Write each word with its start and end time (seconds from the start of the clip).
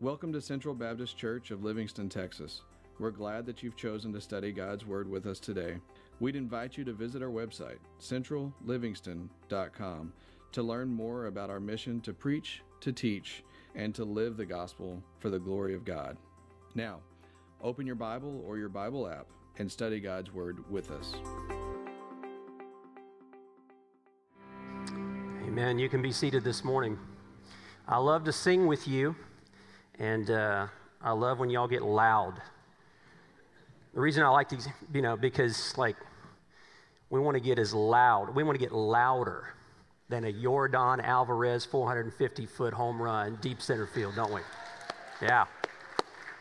Welcome 0.00 0.32
to 0.34 0.40
Central 0.40 0.76
Baptist 0.76 1.16
Church 1.16 1.50
of 1.50 1.64
Livingston, 1.64 2.08
Texas. 2.08 2.62
We're 3.00 3.10
glad 3.10 3.44
that 3.46 3.64
you've 3.64 3.74
chosen 3.74 4.12
to 4.12 4.20
study 4.20 4.52
God's 4.52 4.86
Word 4.86 5.10
with 5.10 5.26
us 5.26 5.40
today. 5.40 5.78
We'd 6.20 6.36
invite 6.36 6.76
you 6.76 6.84
to 6.84 6.92
visit 6.92 7.20
our 7.20 7.30
website, 7.30 7.78
centrallivingston.com, 8.00 10.12
to 10.52 10.62
learn 10.62 10.88
more 10.88 11.26
about 11.26 11.50
our 11.50 11.58
mission 11.58 12.00
to 12.02 12.12
preach, 12.12 12.62
to 12.78 12.92
teach, 12.92 13.42
and 13.74 13.92
to 13.96 14.04
live 14.04 14.36
the 14.36 14.46
gospel 14.46 15.02
for 15.18 15.30
the 15.30 15.38
glory 15.40 15.74
of 15.74 15.84
God. 15.84 16.16
Now, 16.76 17.00
open 17.60 17.84
your 17.84 17.96
Bible 17.96 18.44
or 18.46 18.56
your 18.56 18.68
Bible 18.68 19.08
app 19.08 19.26
and 19.58 19.68
study 19.68 19.98
God's 19.98 20.32
Word 20.32 20.62
with 20.70 20.92
us. 20.92 21.12
Amen. 25.44 25.80
You 25.80 25.88
can 25.88 26.02
be 26.02 26.12
seated 26.12 26.44
this 26.44 26.62
morning. 26.62 26.96
I 27.88 27.96
love 27.96 28.22
to 28.26 28.32
sing 28.32 28.68
with 28.68 28.86
you. 28.86 29.16
And 29.98 30.30
uh, 30.30 30.66
I 31.02 31.12
love 31.12 31.38
when 31.38 31.50
y'all 31.50 31.68
get 31.68 31.82
loud. 31.82 32.40
The 33.94 34.00
reason 34.00 34.22
I 34.22 34.28
like 34.28 34.48
to, 34.50 34.58
you 34.94 35.02
know, 35.02 35.16
because 35.16 35.76
like 35.76 35.96
we 37.10 37.18
want 37.20 37.36
to 37.36 37.40
get 37.40 37.58
as 37.58 37.74
loud, 37.74 38.34
we 38.34 38.44
want 38.44 38.54
to 38.54 38.60
get 38.60 38.72
louder 38.72 39.48
than 40.08 40.24
a 40.24 40.32
Yordan 40.32 41.02
Alvarez 41.02 41.64
450 41.64 42.46
foot 42.46 42.72
home 42.72 43.00
run 43.00 43.38
deep 43.40 43.60
center 43.60 43.86
field, 43.86 44.14
don't 44.14 44.32
we? 44.32 44.40
Yeah. 45.20 45.46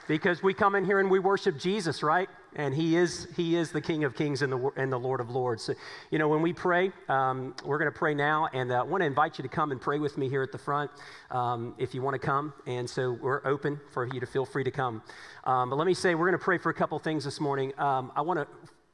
Because 0.07 0.41
we 0.41 0.53
come 0.53 0.75
in 0.75 0.85
here 0.85 0.99
and 0.99 1.09
we 1.09 1.19
worship 1.19 1.57
Jesus, 1.57 2.03
right? 2.03 2.29
And 2.55 2.73
he 2.73 2.95
is 2.95 3.27
he 3.35 3.55
is 3.55 3.71
the 3.71 3.81
king 3.81 4.03
of 4.03 4.15
kings 4.15 4.41
and 4.41 4.51
the 4.51 4.71
and 4.75 4.91
the 4.91 4.97
lord 4.97 5.19
of 5.19 5.29
lords. 5.29 5.63
So, 5.63 5.73
you 6.11 6.19
know 6.19 6.27
when 6.27 6.41
we 6.41 6.53
pray 6.53 6.91
um, 7.09 7.55
we're 7.63 7.77
going 7.77 7.91
to 7.91 7.97
pray 7.97 8.13
now. 8.13 8.47
And 8.53 8.71
i 8.71 8.79
uh, 8.79 8.85
want 8.85 9.01
to 9.01 9.05
invite 9.05 9.37
you 9.37 9.43
to 9.43 9.49
come 9.49 9.71
and 9.71 9.79
pray 9.79 9.99
with 9.99 10.17
me 10.17 10.29
here 10.29 10.43
at 10.43 10.51
the 10.51 10.57
front 10.57 10.91
um, 11.31 11.75
if 11.77 11.93
you 11.93 12.01
want 12.01 12.13
to 12.13 12.19
come. 12.19 12.53
And 12.65 12.89
so 12.89 13.17
we're 13.21 13.45
open 13.45 13.79
for 13.91 14.05
you 14.05 14.19
to 14.19 14.25
feel 14.25 14.45
free 14.45 14.63
to 14.63 14.71
come. 14.71 15.01
Um, 15.43 15.69
but 15.69 15.77
let 15.77 15.87
me 15.87 15.93
say 15.93 16.15
we're 16.15 16.27
going 16.27 16.39
to 16.39 16.43
pray 16.43 16.57
for 16.57 16.69
a 16.69 16.73
couple 16.73 16.97
things 16.99 17.23
this 17.23 17.39
morning. 17.39 17.73
Um, 17.79 18.11
i 18.15 18.21
want 18.21 18.39
to 18.39 18.47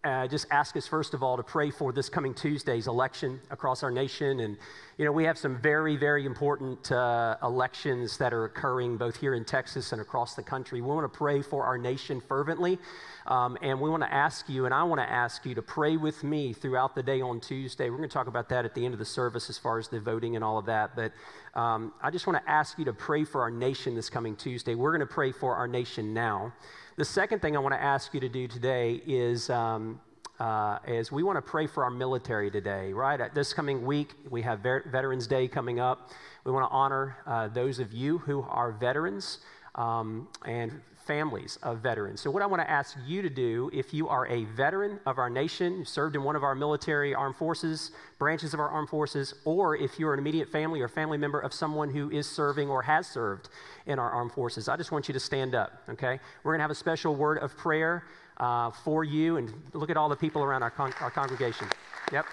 uh, 0.04 0.28
just 0.28 0.46
ask 0.52 0.76
us 0.76 0.86
first 0.86 1.14
of 1.14 1.23
all 1.23 1.38
to 1.38 1.44
pray 1.44 1.72
for 1.72 1.94
this 1.94 2.09
coming 2.09 2.34
Tuesday's 2.34 2.88
election 2.88 3.40
across 3.50 3.84
our 3.84 3.92
nation. 3.92 4.42
And, 4.42 4.58
you 4.98 5.06
know, 5.06 5.12
we 5.12 5.23
have 5.23 5.38
some 5.38 5.62
very, 5.62 5.96
very 5.96 6.26
important 6.26 6.92
uh, 6.92 7.38
elections 7.42 8.18
that 8.18 8.34
are 8.34 8.44
occurring 8.44 8.98
both 8.98 9.16
here 9.16 9.34
in 9.34 9.46
Texas 9.46 9.94
and 9.94 10.02
across 10.02 10.36
the 10.36 10.44
country. 10.44 10.81
We 10.81 10.88
want 10.88 11.12
to 11.12 11.18
pray 11.18 11.42
for 11.42 11.64
our 11.64 11.78
nation 11.78 12.22
fervently. 12.22 12.80
Um, 13.26 13.58
and 13.62 13.80
we 13.80 13.90
want 13.90 14.04
to 14.04 14.14
ask 14.14 14.50
you, 14.50 14.66
and 14.66 14.74
I 14.74 14.84
want 14.84 15.00
to 15.00 15.09
ask 15.09 15.46
you 15.46 15.56
to 15.56 15.62
pray 15.62 15.96
with 15.96 16.24
me 16.24 16.52
throughout 16.52 16.96
the 16.96 17.04
day 17.04 17.22
on 17.22 17.40
Tuesday. 17.40 17.90
We're 17.90 17.98
going 17.98 18.09
to 18.09 18.14
talk 18.14 18.28
about 18.28 18.50
that 18.50 18.66
at 18.66 18.76
the 18.76 18.84
end 18.84 18.94
of 18.94 19.00
the 19.00 19.06
service 19.06 19.50
as 19.50 19.58
far 19.58 19.80
as 19.80 19.88
the 19.88 20.02
voting 20.02 20.36
and 20.36 20.44
all 20.44 20.58
of 20.58 20.66
that. 20.66 20.98
But 20.98 21.14
um, 21.58 21.94
I 22.02 22.12
just 22.12 22.28
want 22.28 22.44
to 22.44 22.52
ask 22.52 22.78
you 22.78 22.84
to 22.86 22.94
pray 22.94 23.24
for 23.24 23.42
our 23.42 23.52
nation 23.52 23.96
this 23.96 24.09
coming 24.09 24.36
Tuesday. 24.36 24.76
We're 24.76 24.92
going 24.92 25.08
to 25.08 25.14
pray 25.14 25.31
for 25.31 25.56
our 25.56 25.68
nation 25.68 26.14
now. 26.14 26.52
The 26.96 27.06
second 27.06 27.42
thing 27.42 27.56
I 27.58 27.60
want 27.60 27.74
to 27.74 27.82
ask 27.82 28.14
you 28.14 28.20
to 28.20 28.30
do 28.30 28.48
today 28.48 29.02
is. 29.08 29.50
Um, 29.50 30.00
uh, 30.40 30.80
is 30.88 31.12
we 31.12 31.22
want 31.22 31.38
to 31.38 31.42
pray 31.42 31.68
for 31.68 31.84
our 31.84 31.92
military 31.92 32.50
today, 32.50 32.92
right? 32.92 33.22
At 33.22 33.36
this 33.36 33.54
coming 33.54 33.86
week, 33.86 34.14
we 34.30 34.42
have 34.42 34.60
Veterans 34.60 35.28
Day 35.28 35.48
coming 35.48 35.80
up. 35.80 36.10
We 36.44 36.52
want 36.52 36.70
to 36.70 36.74
honor 36.74 37.18
uh, 37.28 37.48
those 37.50 37.78
of 37.80 37.94
you 37.94 38.18
who 38.18 38.42
are 38.50 38.72
veterans 38.72 39.38
um, 39.76 40.28
and 40.44 40.82
families 41.06 41.58
of 41.64 41.80
veterans. 41.80 42.22
So, 42.22 42.32
what 42.32 42.42
I 42.42 42.46
want 42.46 42.62
to 42.62 42.70
ask 42.70 42.98
you 43.06 43.22
to 43.22 43.30
do, 43.30 43.70
if 43.73 43.94
you 43.94 44.08
are 44.08 44.28
a 44.28 44.46
veteran 44.46 45.00
of 45.06 45.18
our 45.18 45.30
nation, 45.30 45.86
served 45.86 46.16
in 46.16 46.23
one 46.23 46.36
of 46.36 46.44
our 46.44 46.56
military 46.56 47.14
armed 47.14 47.36
forces, 47.36 47.92
branches 48.20 48.54
of 48.54 48.59
our 48.59 48.70
armed 48.70 48.90
forces, 48.90 49.34
or 49.46 49.76
if 49.76 50.00
you're 50.00 50.14
an 50.14 50.20
immediate 50.20 50.50
family 50.50 50.81
or 50.81 50.88
family 50.88 51.18
member 51.18 51.40
of 51.40 51.54
someone 51.54 51.90
who 51.90 52.09
is 52.09 52.28
serving 52.30 52.70
or 52.70 52.81
has 52.81 53.08
served 53.08 53.50
in 53.86 54.00
our 54.00 54.09
armed 54.09 54.31
forces, 54.31 54.68
I 54.68 54.78
just 54.78 54.92
want 54.92 55.08
you 55.08 55.14
to 55.14 55.20
stand 55.20 55.56
up, 55.56 55.72
okay? 55.90 56.20
We're 56.44 56.52
going 56.52 56.59
to 56.59 56.64
have 56.64 56.72
a 56.72 56.76
special 56.76 57.16
word 57.16 57.38
of 57.40 57.56
prayer 57.58 58.06
uh, 58.38 58.72
for 58.72 59.04
you, 59.04 59.38
and 59.38 59.54
look 59.74 59.90
at 59.90 59.98
all 59.98 60.09
the 60.09 60.16
people 60.16 60.44
around 60.44 60.64
our, 60.64 60.72
con- 60.72 60.94
our 61.02 61.12
congregation. 61.12 61.68
Yep. 62.12 62.25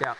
Yep. 0.00 0.16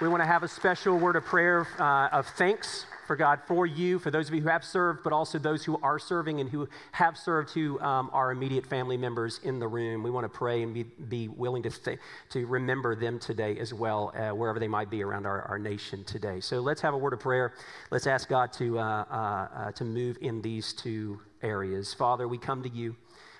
We 0.00 0.08
want 0.08 0.22
to 0.22 0.26
have 0.26 0.44
a 0.44 0.48
special 0.48 0.96
word 0.96 1.16
of 1.16 1.24
prayer 1.24 1.66
uh, 1.78 2.08
of 2.12 2.26
thanks 2.26 2.86
for 3.08 3.16
God 3.16 3.40
for 3.46 3.66
you, 3.66 3.98
for 3.98 4.10
those 4.10 4.28
of 4.28 4.34
you 4.34 4.42
who 4.42 4.50
have 4.50 4.62
served, 4.62 5.02
but 5.02 5.14
also 5.14 5.38
those 5.38 5.64
who 5.64 5.80
are 5.82 5.98
serving 5.98 6.40
and 6.40 6.48
who 6.48 6.68
have 6.92 7.16
served 7.16 7.50
who 7.50 7.80
um, 7.80 8.10
immediate 8.30 8.66
family 8.66 8.98
members 8.98 9.40
in 9.42 9.58
the 9.58 9.66
room. 9.66 10.02
We 10.02 10.10
want 10.10 10.24
to 10.24 10.28
pray 10.28 10.62
and 10.62 10.74
be, 10.74 10.82
be 10.82 11.26
willing 11.26 11.62
to, 11.62 11.70
th- 11.70 11.98
to 12.28 12.46
remember 12.46 12.94
them 12.94 13.18
today 13.18 13.58
as 13.58 13.72
well, 13.72 14.12
uh, 14.14 14.34
wherever 14.34 14.60
they 14.60 14.68
might 14.68 14.90
be 14.90 15.02
around 15.02 15.24
our, 15.24 15.40
our 15.42 15.58
nation 15.58 16.04
today. 16.04 16.40
So 16.40 16.60
let's 16.60 16.82
have 16.82 16.92
a 16.92 16.98
word 16.98 17.14
of 17.14 17.20
prayer. 17.20 17.54
Let's 17.90 18.06
ask 18.06 18.28
God 18.28 18.52
to, 18.54 18.78
uh, 18.78 18.82
uh, 18.82 19.14
uh 19.14 19.72
to 19.72 19.84
move 19.84 20.18
in 20.20 20.42
these 20.42 20.74
two 20.74 21.18
areas. 21.42 21.94
Father, 21.94 22.28
we 22.28 22.36
come 22.36 22.62
to 22.62 22.68
you. 22.68 22.94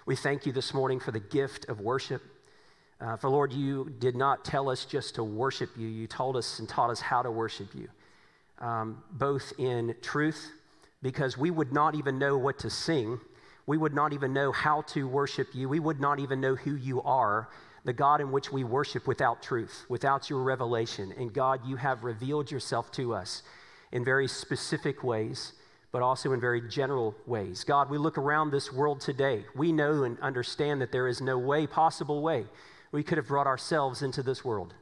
We 0.07 0.17
thank 0.17 0.47
you 0.47 0.53
this 0.53 0.73
morning 0.73 0.99
for 0.99 1.11
the 1.11 1.21
gift 1.21 1.69
of 1.69 1.81
worship. 1.81 2.23
Uh, 3.03 3.17
for 3.17 3.29
Lord, 3.29 3.53
you 3.53 3.93
did 3.99 4.17
not 4.17 4.47
tell 4.47 4.71
us 4.71 4.87
just 4.87 5.17
to 5.17 5.23
worship 5.23 5.69
you, 5.77 5.87
you 5.87 6.07
told 6.07 6.37
us 6.39 6.59
and 6.59 6.67
taught 6.67 6.89
us 6.89 7.03
how 7.03 7.21
to 7.21 7.31
worship 7.31 7.75
you 7.75 7.89
um, 8.61 9.03
both 9.13 9.53
in 9.59 9.95
truth, 10.03 10.51
because 11.03 11.39
we 11.39 11.51
would 11.51 11.73
not 11.73 11.95
even 11.95 12.19
know 12.19 12.37
what 12.37 12.59
to 12.61 12.71
sing. 12.71 13.21
We 13.67 13.77
would 13.77 13.95
not 13.95 14.13
even 14.13 14.33
know 14.33 14.51
how 14.53 14.83
to 14.83 15.07
worship 15.07 15.49
you. 15.55 15.69
We 15.69 15.81
would 15.81 16.01
not 16.01 16.19
even 16.19 16.41
know 16.41 16.55
who 16.55 16.75
you 16.75 17.03
are, 17.03 17.49
the 17.85 17.93
God 17.93 18.21
in 18.21 18.33
which 18.33 18.51
we 18.51 18.65
worship 18.65 19.07
without 19.07 19.43
truth, 19.43 19.85
without 19.89 20.29
your 20.29 20.43
revelation. 20.43 21.13
And 21.17 21.33
God, 21.33 21.61
you 21.67 21.77
have 21.77 22.03
revealed 22.03 22.51
yourself 22.51 22.91
to 22.93 23.15
us 23.15 23.43
in 23.93 24.05
very 24.05 24.29
specific 24.29 25.05
ways, 25.05 25.53
but 25.93 26.03
also 26.03 26.33
in 26.33 26.41
very 26.41 26.61
general 26.69 27.15
ways. 27.27 27.65
God, 27.65 27.89
we 27.89 27.99
look 27.99 28.19
around 28.19 28.51
this 28.51 28.73
world 28.73 29.01
today. 29.01 29.45
We 29.55 29.73
know 29.73 30.03
and 30.05 30.19
understand 30.21 30.81
that 30.81 30.93
there 30.93 31.09
is 31.09 31.21
no 31.21 31.39
way, 31.39 31.67
possible 31.67 32.21
way, 32.23 32.47
we 32.91 33.03
could 33.03 33.19
have 33.19 33.29
brought 33.29 33.47
ourselves 33.47 34.03
into 34.03 34.23
this 34.23 34.45
world. 34.45 34.75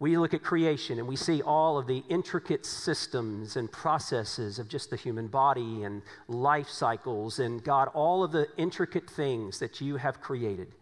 We 0.00 0.18
look 0.18 0.34
at 0.34 0.42
creation 0.42 0.98
and 0.98 1.06
we 1.06 1.16
see 1.16 1.40
all 1.40 1.78
of 1.78 1.86
the 1.86 2.02
intricate 2.08 2.66
systems 2.66 3.56
and 3.56 3.70
processes 3.70 4.58
of 4.58 4.68
just 4.68 4.90
the 4.90 4.96
human 4.96 5.28
body 5.28 5.84
and 5.84 6.02
life 6.26 6.68
cycles 6.68 7.38
and 7.38 7.62
God, 7.62 7.88
all 7.94 8.24
of 8.24 8.32
the 8.32 8.48
intricate 8.56 9.08
things 9.08 9.60
that 9.60 9.80
you 9.80 9.96
have 9.96 10.20
created. 10.20 10.74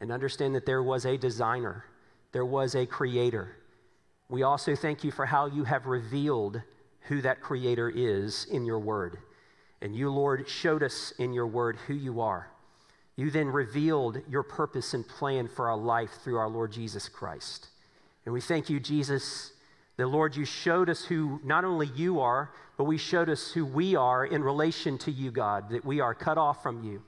And 0.00 0.12
understand 0.12 0.54
that 0.54 0.66
there 0.66 0.82
was 0.82 1.06
a 1.06 1.16
designer, 1.16 1.84
there 2.32 2.44
was 2.44 2.74
a 2.74 2.86
creator. 2.86 3.56
We 4.28 4.42
also 4.42 4.74
thank 4.76 5.04
you 5.04 5.12
for 5.12 5.26
how 5.26 5.46
you 5.46 5.64
have 5.64 5.86
revealed 5.86 6.60
who 7.02 7.22
that 7.22 7.40
creator 7.40 7.90
is 7.90 8.46
in 8.50 8.64
your 8.64 8.78
word. 8.78 9.18
And 9.80 9.96
you, 9.96 10.10
Lord, 10.10 10.48
showed 10.48 10.82
us 10.82 11.12
in 11.18 11.32
your 11.32 11.46
word 11.46 11.76
who 11.86 11.94
you 11.94 12.20
are. 12.20 12.48
You 13.16 13.30
then 13.30 13.48
revealed 13.48 14.22
your 14.28 14.42
purpose 14.42 14.94
and 14.94 15.06
plan 15.06 15.48
for 15.48 15.70
our 15.70 15.76
life 15.76 16.10
through 16.22 16.36
our 16.36 16.48
Lord 16.48 16.72
Jesus 16.72 17.08
Christ. 17.08 17.68
And 18.24 18.32
we 18.32 18.40
thank 18.40 18.70
you, 18.70 18.78
Jesus, 18.78 19.52
that 19.96 20.06
Lord, 20.06 20.36
you 20.36 20.44
showed 20.44 20.88
us 20.88 21.04
who 21.04 21.40
not 21.44 21.64
only 21.64 21.88
you 21.94 22.20
are, 22.20 22.50
but 22.76 22.84
we 22.84 22.98
showed 22.98 23.28
us 23.28 23.52
who 23.52 23.64
we 23.64 23.96
are 23.96 24.24
in 24.24 24.42
relation 24.42 24.98
to 24.98 25.10
you, 25.10 25.30
God, 25.30 25.70
that 25.70 25.84
we 25.84 26.00
are 26.00 26.14
cut 26.14 26.38
off 26.38 26.62
from 26.62 26.84
you, 26.84 27.02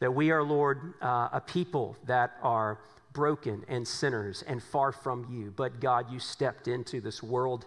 that 0.00 0.14
we 0.14 0.30
are, 0.30 0.42
Lord, 0.42 0.94
uh, 1.00 1.28
a 1.32 1.40
people 1.40 1.96
that 2.06 2.32
are 2.42 2.78
broken 3.12 3.64
and 3.68 3.86
sinners 3.86 4.42
and 4.46 4.62
far 4.62 4.92
from 4.92 5.26
you. 5.30 5.52
But 5.54 5.80
God, 5.80 6.10
you 6.10 6.18
stepped 6.18 6.68
into 6.68 7.00
this 7.00 7.22
world 7.22 7.66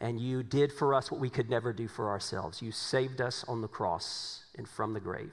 and 0.00 0.18
you 0.18 0.42
did 0.42 0.72
for 0.72 0.94
us 0.94 1.10
what 1.10 1.20
we 1.20 1.30
could 1.30 1.48
never 1.48 1.72
do 1.72 1.86
for 1.86 2.08
ourselves. 2.10 2.60
You 2.60 2.72
saved 2.72 3.20
us 3.20 3.44
on 3.46 3.60
the 3.60 3.68
cross 3.68 4.44
and 4.58 4.68
from 4.68 4.94
the 4.94 5.00
grave. 5.00 5.32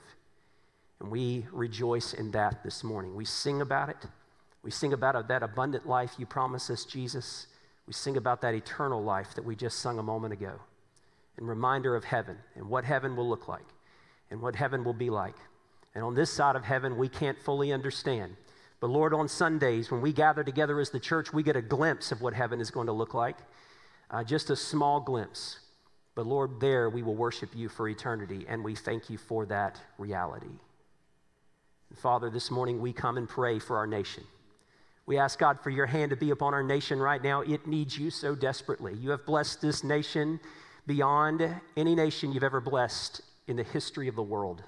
And 0.99 1.09
we 1.09 1.47
rejoice 1.51 2.13
in 2.13 2.31
that 2.31 2.63
this 2.63 2.83
morning. 2.83 3.15
We 3.15 3.25
sing 3.25 3.61
about 3.61 3.89
it. 3.89 4.05
We 4.63 4.71
sing 4.71 4.93
about 4.93 5.27
that 5.27 5.43
abundant 5.43 5.87
life 5.87 6.15
you 6.17 6.25
promise 6.25 6.69
us, 6.69 6.85
Jesus. 6.85 7.47
We 7.87 7.93
sing 7.93 8.17
about 8.17 8.41
that 8.41 8.53
eternal 8.53 9.01
life 9.03 9.33
that 9.35 9.45
we 9.45 9.55
just 9.55 9.79
sung 9.79 9.99
a 9.99 10.03
moment 10.03 10.33
ago. 10.33 10.53
And 11.37 11.47
reminder 11.47 11.95
of 11.95 12.03
heaven 12.03 12.37
and 12.55 12.69
what 12.69 12.83
heaven 12.83 13.15
will 13.15 13.27
look 13.27 13.47
like 13.47 13.65
and 14.29 14.41
what 14.41 14.55
heaven 14.55 14.83
will 14.83 14.93
be 14.93 15.09
like. 15.09 15.35
And 15.95 16.03
on 16.03 16.13
this 16.13 16.29
side 16.29 16.55
of 16.55 16.63
heaven, 16.63 16.97
we 16.97 17.09
can't 17.09 17.41
fully 17.41 17.71
understand. 17.71 18.35
But 18.79 18.89
Lord, 18.89 19.13
on 19.13 19.27
Sundays, 19.27 19.91
when 19.91 20.01
we 20.01 20.13
gather 20.13 20.43
together 20.43 20.79
as 20.79 20.89
the 20.89 20.99
church, 20.99 21.33
we 21.33 21.43
get 21.43 21.55
a 21.55 21.61
glimpse 21.61 22.11
of 22.11 22.21
what 22.21 22.33
heaven 22.33 22.61
is 22.61 22.71
going 22.71 22.87
to 22.87 22.93
look 22.93 23.13
like. 23.13 23.37
Uh, 24.11 24.23
just 24.23 24.49
a 24.49 24.55
small 24.55 24.99
glimpse. 24.99 25.59
But 26.15 26.25
Lord, 26.25 26.59
there 26.59 26.89
we 26.89 27.03
will 27.03 27.15
worship 27.15 27.55
you 27.55 27.69
for 27.69 27.87
eternity, 27.87 28.45
and 28.47 28.63
we 28.63 28.75
thank 28.75 29.09
you 29.09 29.17
for 29.17 29.45
that 29.47 29.79
reality. 29.97 30.47
And 31.89 31.97
Father, 31.97 32.29
this 32.29 32.51
morning 32.51 32.81
we 32.81 32.93
come 32.93 33.17
and 33.17 33.27
pray 33.27 33.59
for 33.59 33.77
our 33.77 33.87
nation. 33.87 34.23
We 35.09 35.17
ask 35.17 35.39
God 35.39 35.59
for 35.59 35.71
your 35.71 35.87
hand 35.87 36.11
to 36.11 36.15
be 36.15 36.29
upon 36.29 36.53
our 36.53 36.61
nation 36.61 36.99
right 36.99 37.23
now. 37.23 37.41
It 37.41 37.65
needs 37.65 37.97
you 37.97 38.11
so 38.11 38.35
desperately. 38.35 38.93
You 38.93 39.09
have 39.09 39.25
blessed 39.25 39.59
this 39.59 39.83
nation 39.83 40.39
beyond 40.85 41.41
any 41.75 41.95
nation 41.95 42.31
you've 42.31 42.43
ever 42.43 42.61
blessed 42.61 43.21
in 43.47 43.55
the 43.55 43.63
history 43.63 44.07
of 44.07 44.15
the 44.15 44.21
world. 44.21 44.61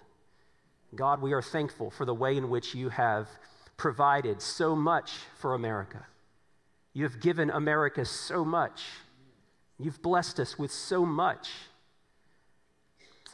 God, 0.95 1.21
we 1.21 1.33
are 1.33 1.43
thankful 1.43 1.91
for 1.91 2.05
the 2.05 2.15
way 2.15 2.37
in 2.37 2.49
which 2.49 2.73
you 2.73 2.89
have 2.89 3.29
provided 3.77 4.41
so 4.41 4.75
much 4.75 5.11
for 5.37 5.53
America. 5.53 6.07
You 6.93 7.03
have 7.03 7.21
given 7.21 7.51
America 7.51 8.03
so 8.03 8.43
much. 8.43 8.81
You've 9.77 10.01
blessed 10.01 10.39
us 10.39 10.57
with 10.57 10.71
so 10.71 11.05
much. 11.05 11.51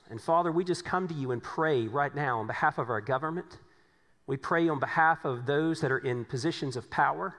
And 0.09 0.19
Father, 0.19 0.51
we 0.51 0.65
just 0.65 0.83
come 0.83 1.07
to 1.07 1.13
you 1.13 1.31
and 1.31 1.42
pray 1.42 1.88
right 1.88 2.13
now 2.13 2.42
on 2.42 2.48
behalf 2.48 2.77
of 2.77 2.89
our 2.89 3.00
government. 3.00 3.59
We 4.27 4.35
pray 4.38 4.68
on 4.68 4.79
behalf 4.79 5.24
of 5.24 5.45
those 5.45 5.81
that 5.81 5.91
are 5.91 5.97
in 5.97 6.25
positions 6.25 6.75
of 6.75 6.89
power. 6.91 7.35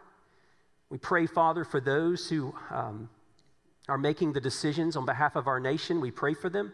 We 0.88 0.96
pray, 0.96 1.26
Father, 1.26 1.64
for 1.64 1.80
those 1.80 2.28
who 2.28 2.54
um, 2.70 3.10
are 3.88 3.98
making 3.98 4.32
the 4.32 4.40
decisions 4.40 4.96
on 4.96 5.04
behalf 5.04 5.36
of 5.36 5.46
our 5.46 5.60
nation. 5.60 6.00
We 6.00 6.10
pray 6.10 6.34
for 6.34 6.48
them. 6.48 6.72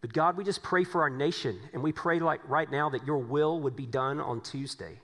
But 0.00 0.12
God, 0.12 0.36
we 0.36 0.44
just 0.44 0.62
pray 0.62 0.84
for 0.84 1.02
our 1.02 1.10
nation, 1.10 1.58
and 1.72 1.82
we 1.82 1.92
pray 1.92 2.18
like 2.18 2.46
right 2.48 2.70
now 2.70 2.90
that 2.90 3.06
your 3.06 3.18
will 3.18 3.60
would 3.60 3.76
be 3.76 3.86
done 3.86 4.20
on 4.20 4.40
Tuesday. 4.40 5.00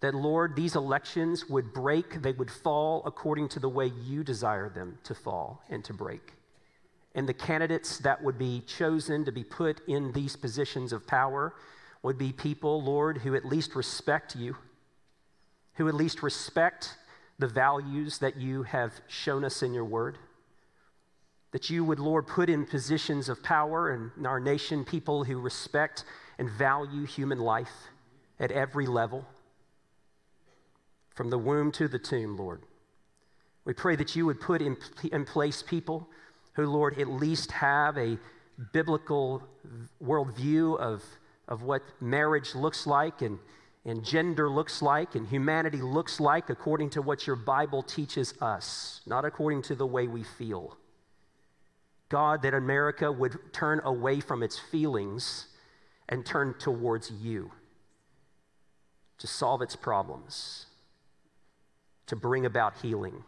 That, 0.00 0.14
Lord, 0.14 0.56
these 0.56 0.74
elections 0.74 1.48
would 1.48 1.72
break, 1.72 2.20
they 2.22 2.32
would 2.32 2.50
fall 2.50 3.02
according 3.06 3.48
to 3.50 3.60
the 3.60 3.68
way 3.68 3.86
you 3.86 4.24
desire 4.24 4.68
them 4.68 4.98
to 5.04 5.14
fall 5.14 5.62
and 5.70 5.84
to 5.84 5.94
break. 5.94 6.32
And 7.14 7.28
the 7.28 7.34
candidates 7.34 7.98
that 7.98 8.22
would 8.22 8.38
be 8.38 8.62
chosen 8.66 9.24
to 9.24 9.32
be 9.32 9.44
put 9.44 9.80
in 9.86 10.12
these 10.12 10.36
positions 10.36 10.92
of 10.92 11.06
power 11.06 11.54
would 12.04 12.18
be 12.18 12.32
people, 12.32 12.80
Lord, 12.80 13.18
who 13.18 13.34
at 13.34 13.44
least 13.44 13.74
respect 13.74 14.36
you, 14.36 14.56
who 15.74 15.88
at 15.88 15.94
least 15.94 16.22
respect 16.22 16.96
the 17.40 17.48
values 17.48 18.18
that 18.18 18.36
you 18.36 18.62
have 18.62 18.92
shown 19.08 19.44
us 19.44 19.62
in 19.62 19.74
your 19.74 19.84
word 19.84 20.18
that 21.54 21.70
you 21.70 21.84
would, 21.84 22.00
Lord, 22.00 22.26
put 22.26 22.50
in 22.50 22.66
positions 22.66 23.28
of 23.28 23.40
power 23.44 23.94
in 23.94 24.26
our 24.26 24.40
nation 24.40 24.84
people 24.84 25.22
who 25.22 25.38
respect 25.38 26.04
and 26.36 26.50
value 26.50 27.06
human 27.06 27.38
life 27.38 27.70
at 28.40 28.50
every 28.50 28.88
level, 28.88 29.24
from 31.14 31.30
the 31.30 31.38
womb 31.38 31.70
to 31.70 31.86
the 31.86 32.00
tomb, 32.00 32.36
Lord. 32.36 32.62
We 33.64 33.72
pray 33.72 33.94
that 33.94 34.16
you 34.16 34.26
would 34.26 34.40
put 34.40 34.62
in, 34.62 34.76
in 35.12 35.24
place 35.24 35.62
people 35.62 36.08
who, 36.54 36.66
Lord, 36.66 36.98
at 36.98 37.06
least 37.06 37.52
have 37.52 37.96
a 37.98 38.18
biblical 38.72 39.40
worldview 40.02 40.76
of, 40.80 41.04
of 41.48 41.62
what 41.62 41.82
marriage 42.00 42.54
looks 42.54 42.86
like 42.86 43.22
and, 43.22 43.38
and 43.84 44.04
gender 44.04 44.48
looks 44.48 44.80
like 44.82 45.14
and 45.14 45.26
humanity 45.26 45.82
looks 45.82 46.20
like 46.20 46.50
according 46.50 46.90
to 46.90 47.02
what 47.02 47.26
your 47.26 47.36
Bible 47.36 47.82
teaches 47.82 48.34
us, 48.40 49.00
not 49.06 49.24
according 49.24 49.62
to 49.62 49.74
the 49.74 49.86
way 49.86 50.06
we 50.06 50.22
feel. 50.22 50.76
God, 52.08 52.42
that 52.42 52.54
America 52.54 53.10
would 53.10 53.52
turn 53.52 53.80
away 53.84 54.20
from 54.20 54.42
its 54.42 54.58
feelings 54.58 55.48
and 56.08 56.24
turn 56.24 56.54
towards 56.58 57.10
you 57.10 57.50
to 59.18 59.26
solve 59.26 59.62
its 59.62 59.74
problems, 59.74 60.66
to 62.06 62.16
bring 62.16 62.46
about 62.46 62.74
healing. 62.82 63.24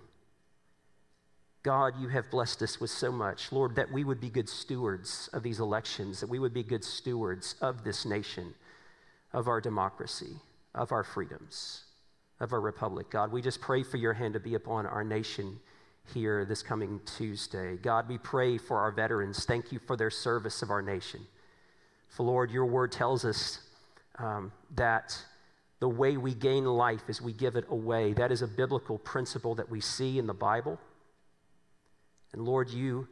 God, 1.67 1.95
you 1.99 2.07
have 2.07 2.31
blessed 2.31 2.63
us 2.63 2.81
with 2.81 2.91
so 2.91 3.11
much. 3.11 3.51
Lord, 3.51 3.75
that 3.75 3.91
we 3.91 4.05
would 4.05 4.21
be 4.21 4.31
good 4.31 4.49
stewards 4.49 5.29
of 5.33 5.43
these 5.43 5.59
elections, 5.59 6.21
that 6.21 6.29
we 6.29 6.39
would 6.39 6.55
be 6.55 6.63
good 6.63 6.85
stewards 6.85 7.57
of 7.61 7.83
this 7.83 8.07
nation, 8.07 8.55
of 9.33 9.49
our 9.49 9.61
democracy, 9.61 10.37
of 10.77 10.93
our 10.93 11.03
freedoms, 11.03 11.83
of 12.39 12.53
our 12.53 12.61
republic. 12.61 13.11
God, 13.11 13.33
we 13.33 13.43
just 13.43 13.61
pray 13.61 13.83
for 13.83 13.97
your 13.97 14.13
hand 14.13 14.35
to 14.35 14.39
be 14.39 14.55
upon 14.55 14.87
our 14.87 15.03
nation 15.03 15.59
here 16.15 16.45
this 16.45 16.63
coming 16.63 17.01
Tuesday. 17.05 17.77
God, 17.79 18.09
we 18.09 18.19
pray 18.19 18.59
for 18.59 18.79
our 18.79 18.93
veterans. 18.93 19.45
Thank 19.45 19.73
you 19.73 19.81
for 19.81 19.97
their 19.97 20.09
service 20.09 20.63
of 20.63 20.71
our 20.71 20.83
nation. 20.83 21.27
For 22.11 22.23
Lord, 22.23 22.53
your 22.53 22.67
word 22.67 22.93
tells 22.93 23.25
us 23.25 23.59
um, 24.21 24.53
that 24.77 25.21
the 25.81 25.89
way 25.89 26.17
we 26.17 26.33
gain 26.33 26.65
life 26.65 27.03
is 27.09 27.21
we 27.21 27.33
give 27.33 27.57
it 27.57 27.65
away. 27.71 28.13
That 28.13 28.31
is 28.31 28.43
a 28.43 28.47
biblical 28.47 28.99
principle 28.99 29.57
that 29.57 29.69
we 29.69 29.81
see 29.81 30.21
in 30.21 30.29
the 30.29 30.33
Bible. 30.33 30.79
And 32.37 32.45
Lord, 32.45 32.71
you 32.71 33.09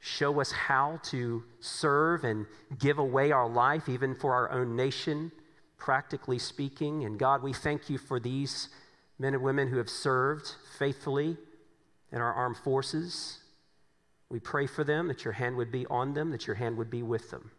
show 0.00 0.40
us 0.40 0.50
how 0.50 0.98
to 1.04 1.44
serve 1.60 2.24
and 2.24 2.46
give 2.80 2.98
away 2.98 3.30
our 3.30 3.48
life, 3.48 3.88
even 3.88 4.16
for 4.16 4.34
our 4.34 4.50
own 4.50 4.74
nation, 4.74 5.30
practically 5.78 6.38
speaking. 6.38 7.04
And 7.04 7.18
God, 7.18 7.42
we 7.42 7.52
thank 7.52 7.88
you 7.88 7.98
for 7.98 8.18
these 8.18 8.68
men 9.18 9.34
and 9.34 9.42
women 9.42 9.68
who 9.68 9.76
have 9.76 9.90
served 9.90 10.56
faithfully 10.78 11.36
in 12.10 12.20
our 12.20 12.32
armed 12.32 12.56
forces. 12.56 13.38
We 14.28 14.40
pray 14.40 14.66
for 14.66 14.82
them 14.82 15.06
that 15.08 15.24
your 15.24 15.34
hand 15.34 15.56
would 15.56 15.70
be 15.70 15.86
on 15.86 16.14
them, 16.14 16.30
that 16.30 16.46
your 16.46 16.56
hand 16.56 16.78
would 16.78 16.90
be 16.90 17.02
with 17.02 17.30
them. 17.30 17.52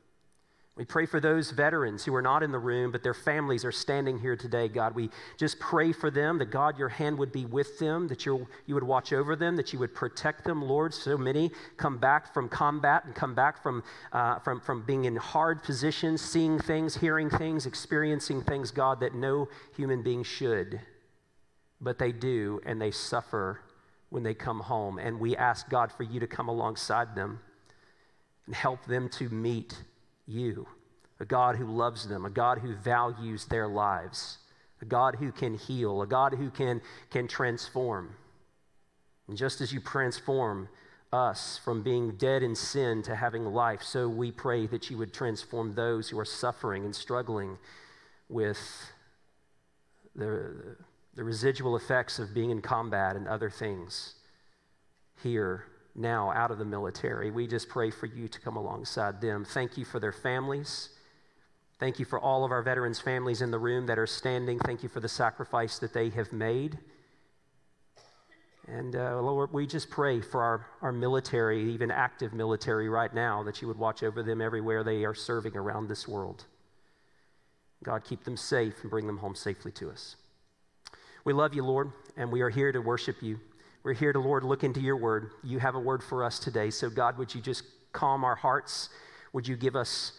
We 0.76 0.86
pray 0.86 1.06
for 1.06 1.20
those 1.20 1.52
veterans 1.52 2.04
who 2.04 2.16
are 2.16 2.22
not 2.22 2.42
in 2.42 2.52
the 2.52 2.58
room, 2.58 2.92
but 2.92 3.04
their 3.04 3.14
families 3.14 3.64
are 3.64 3.72
standing 3.72 4.18
here 4.18 4.36
today, 4.36 4.68
God. 4.68 4.96
We 4.96 5.12
just 5.38 5.60
pray 5.60 5.92
for 5.92 6.10
them 6.10 6.40
that, 6.40 6.50
God, 6.50 6.80
your 6.80 6.90
hand 6.90 7.20
would 7.20 7.32
be 7.32 7.46
with 7.46 7.78
them, 7.78 8.08
that 8.08 8.26
you 8.26 8.48
would 8.68 8.84
watch 8.84 9.14
over 9.14 9.36
them, 9.36 9.56
that 9.58 9.72
you 9.72 9.78
would 9.78 9.94
protect 9.94 10.46
them, 10.46 10.64
Lord. 10.64 10.92
So 10.92 11.16
many 11.16 11.52
come 11.78 12.00
back 12.00 12.34
from 12.34 12.50
combat 12.50 13.06
and 13.06 13.14
come 13.14 13.36
back 13.36 13.62
from, 13.62 13.84
uh, 14.14 14.40
from, 14.40 14.60
from 14.60 14.84
being 14.84 15.06
in 15.06 15.16
hard 15.16 15.62
positions, 15.62 16.22
seeing 16.22 16.58
things, 16.58 16.98
hearing 16.98 17.30
things, 17.30 17.68
experiencing 17.68 18.42
things, 18.42 18.72
God, 18.72 19.00
that 19.02 19.14
no 19.14 19.50
human 19.76 20.02
being 20.02 20.24
should. 20.24 20.82
But 21.82 22.00
they 22.00 22.12
do, 22.12 22.60
and 22.66 22.82
they 22.82 22.90
suffer 22.90 23.60
when 24.10 24.24
they 24.24 24.34
come 24.34 24.62
home. 24.62 24.98
And 24.98 25.20
we 25.20 25.36
ask 25.38 25.70
God 25.70 25.92
for 25.92 26.02
you 26.02 26.20
to 26.20 26.28
come 26.28 26.48
alongside 26.48 27.14
them 27.14 27.42
and 28.48 28.56
help 28.56 28.86
them 28.86 29.08
to 29.10 29.30
meet 29.30 29.76
you, 30.26 30.68
a 31.20 31.26
God 31.26 31.56
who 31.56 31.66
loves 31.66 32.08
them, 32.08 32.26
a 32.26 32.30
God 32.30 32.60
who 32.60 32.76
values 32.76 33.46
their 33.46 33.68
lives, 33.68 34.38
a 34.82 34.86
God 34.86 35.16
who 35.16 35.32
can 35.32 35.54
heal, 35.56 36.02
a 36.02 36.08
God 36.08 36.34
who 36.34 36.50
can, 36.50 36.82
can 37.10 37.28
transform. 37.28 38.16
And 39.28 39.38
just 39.38 39.62
as 39.62 39.72
you 39.72 39.80
transform 39.80 40.70
us 41.12 41.60
from 41.64 41.84
being 41.84 42.18
dead 42.18 42.44
in 42.44 42.56
sin 42.56 43.04
to 43.04 43.16
having 43.16 43.46
life, 43.46 43.84
so 43.84 44.10
we 44.10 44.32
pray 44.32 44.68
that 44.68 44.90
you 44.90 44.98
would 44.98 45.14
transform 45.14 45.76
those 45.76 46.10
who 46.10 46.20
are 46.20 46.26
suffering 46.26 46.86
and 46.86 46.96
struggling 46.96 47.58
with 48.30 48.60
the 50.16 50.76
the 51.16 51.24
residual 51.24 51.76
effects 51.76 52.20
of 52.20 52.34
being 52.34 52.50
in 52.50 52.62
combat 52.62 53.16
and 53.16 53.28
other 53.28 53.50
things 53.50 54.16
here 55.22 55.66
now 55.96 56.32
out 56.32 56.52
of 56.52 56.58
the 56.58 56.66
military. 56.66 57.32
We 57.32 57.48
just 57.48 57.70
pray 57.70 57.92
for 57.92 58.08
you 58.08 58.28
to 58.28 58.40
come 58.40 58.56
alongside 58.56 59.22
them. 59.22 59.46
Thank 59.46 59.78
you 59.78 59.86
for 59.86 60.00
their 60.00 60.12
families. 60.12 60.90
Thank 61.80 62.00
you 62.00 62.06
for 62.06 62.20
all 62.20 62.46
of 62.46 62.52
our 62.52 62.62
veterans' 62.62 63.00
families 63.00 63.42
in 63.42 63.52
the 63.52 63.60
room 63.60 63.86
that 63.88 64.00
are 64.00 64.08
standing. 64.08 64.60
Thank 64.60 64.84
you 64.84 64.90
for 64.90 65.00
the 65.00 65.10
sacrifice 65.10 65.80
that 65.80 65.94
they 65.94 66.10
have 66.10 66.32
made. 66.32 66.80
And 68.68 68.96
uh, 68.96 69.20
Lord, 69.22 69.52
we 69.52 69.68
just 69.68 69.90
pray 69.90 70.22
for 70.22 70.42
our, 70.42 70.66
our 70.82 70.92
military, 70.94 71.74
even 71.74 71.92
active 71.92 72.34
military 72.34 72.88
right 72.88 73.14
now, 73.14 73.44
that 73.44 73.62
you 73.62 73.68
would 73.68 73.78
watch 73.78 74.04
over 74.04 74.24
them 74.24 74.42
everywhere 74.42 74.84
they 74.84 75.04
are 75.04 75.14
serving 75.14 75.58
around 75.58 75.90
this 75.90 76.08
world. 76.08 76.46
God, 77.84 78.06
keep 78.06 78.24
them 78.24 78.38
safe 78.38 78.76
and 78.82 78.90
bring 78.90 79.06
them 79.06 79.18
home 79.18 79.36
safely 79.36 79.72
to 79.74 79.90
us. 79.90 80.16
We 81.26 81.34
love 81.34 81.54
you, 81.54 81.66
Lord, 81.66 81.92
and 82.16 82.32
we 82.32 82.42
are 82.42 82.50
here 82.50 82.72
to 82.72 82.80
worship 82.80 83.22
you. 83.22 83.40
We're 83.84 83.94
here 83.94 84.14
to, 84.14 84.20
Lord, 84.20 84.44
look 84.44 84.64
into 84.64 84.80
your 84.80 84.96
word. 84.96 85.32
You 85.44 85.60
have 85.60 85.76
a 85.76 85.80
word 85.80 86.02
for 86.02 86.24
us 86.24 86.40
today. 86.40 86.70
So, 86.70 86.90
God, 86.90 87.18
would 87.18 87.36
you 87.36 87.42
just 87.42 87.64
calm 87.92 88.24
our 88.24 88.36
hearts? 88.36 88.90
Would 89.34 89.46
you 89.48 89.58
give 89.58 89.76
us 89.76 90.14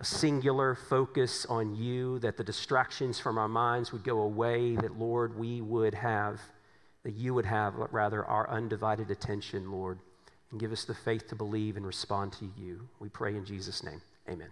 a 0.00 0.04
singular 0.04 0.74
focus 0.74 1.46
on 1.46 1.74
you, 1.74 2.18
that 2.20 2.36
the 2.36 2.44
distractions 2.44 3.18
from 3.18 3.38
our 3.38 3.48
minds 3.48 3.92
would 3.92 4.04
go 4.04 4.20
away, 4.20 4.76
that, 4.76 4.98
Lord, 4.98 5.36
we 5.36 5.60
would 5.60 5.94
have, 5.94 6.40
that 7.02 7.14
you 7.14 7.34
would 7.34 7.46
have, 7.46 7.74
rather, 7.90 8.24
our 8.26 8.48
undivided 8.50 9.10
attention, 9.10 9.72
Lord, 9.72 9.98
and 10.50 10.60
give 10.60 10.70
us 10.70 10.84
the 10.84 10.94
faith 10.94 11.28
to 11.28 11.34
believe 11.34 11.76
and 11.76 11.86
respond 11.86 12.32
to 12.34 12.48
you. 12.56 12.88
We 13.00 13.08
pray 13.08 13.36
in 13.36 13.44
Jesus' 13.44 13.82
name. 13.82 14.00
Amen. 14.28 14.50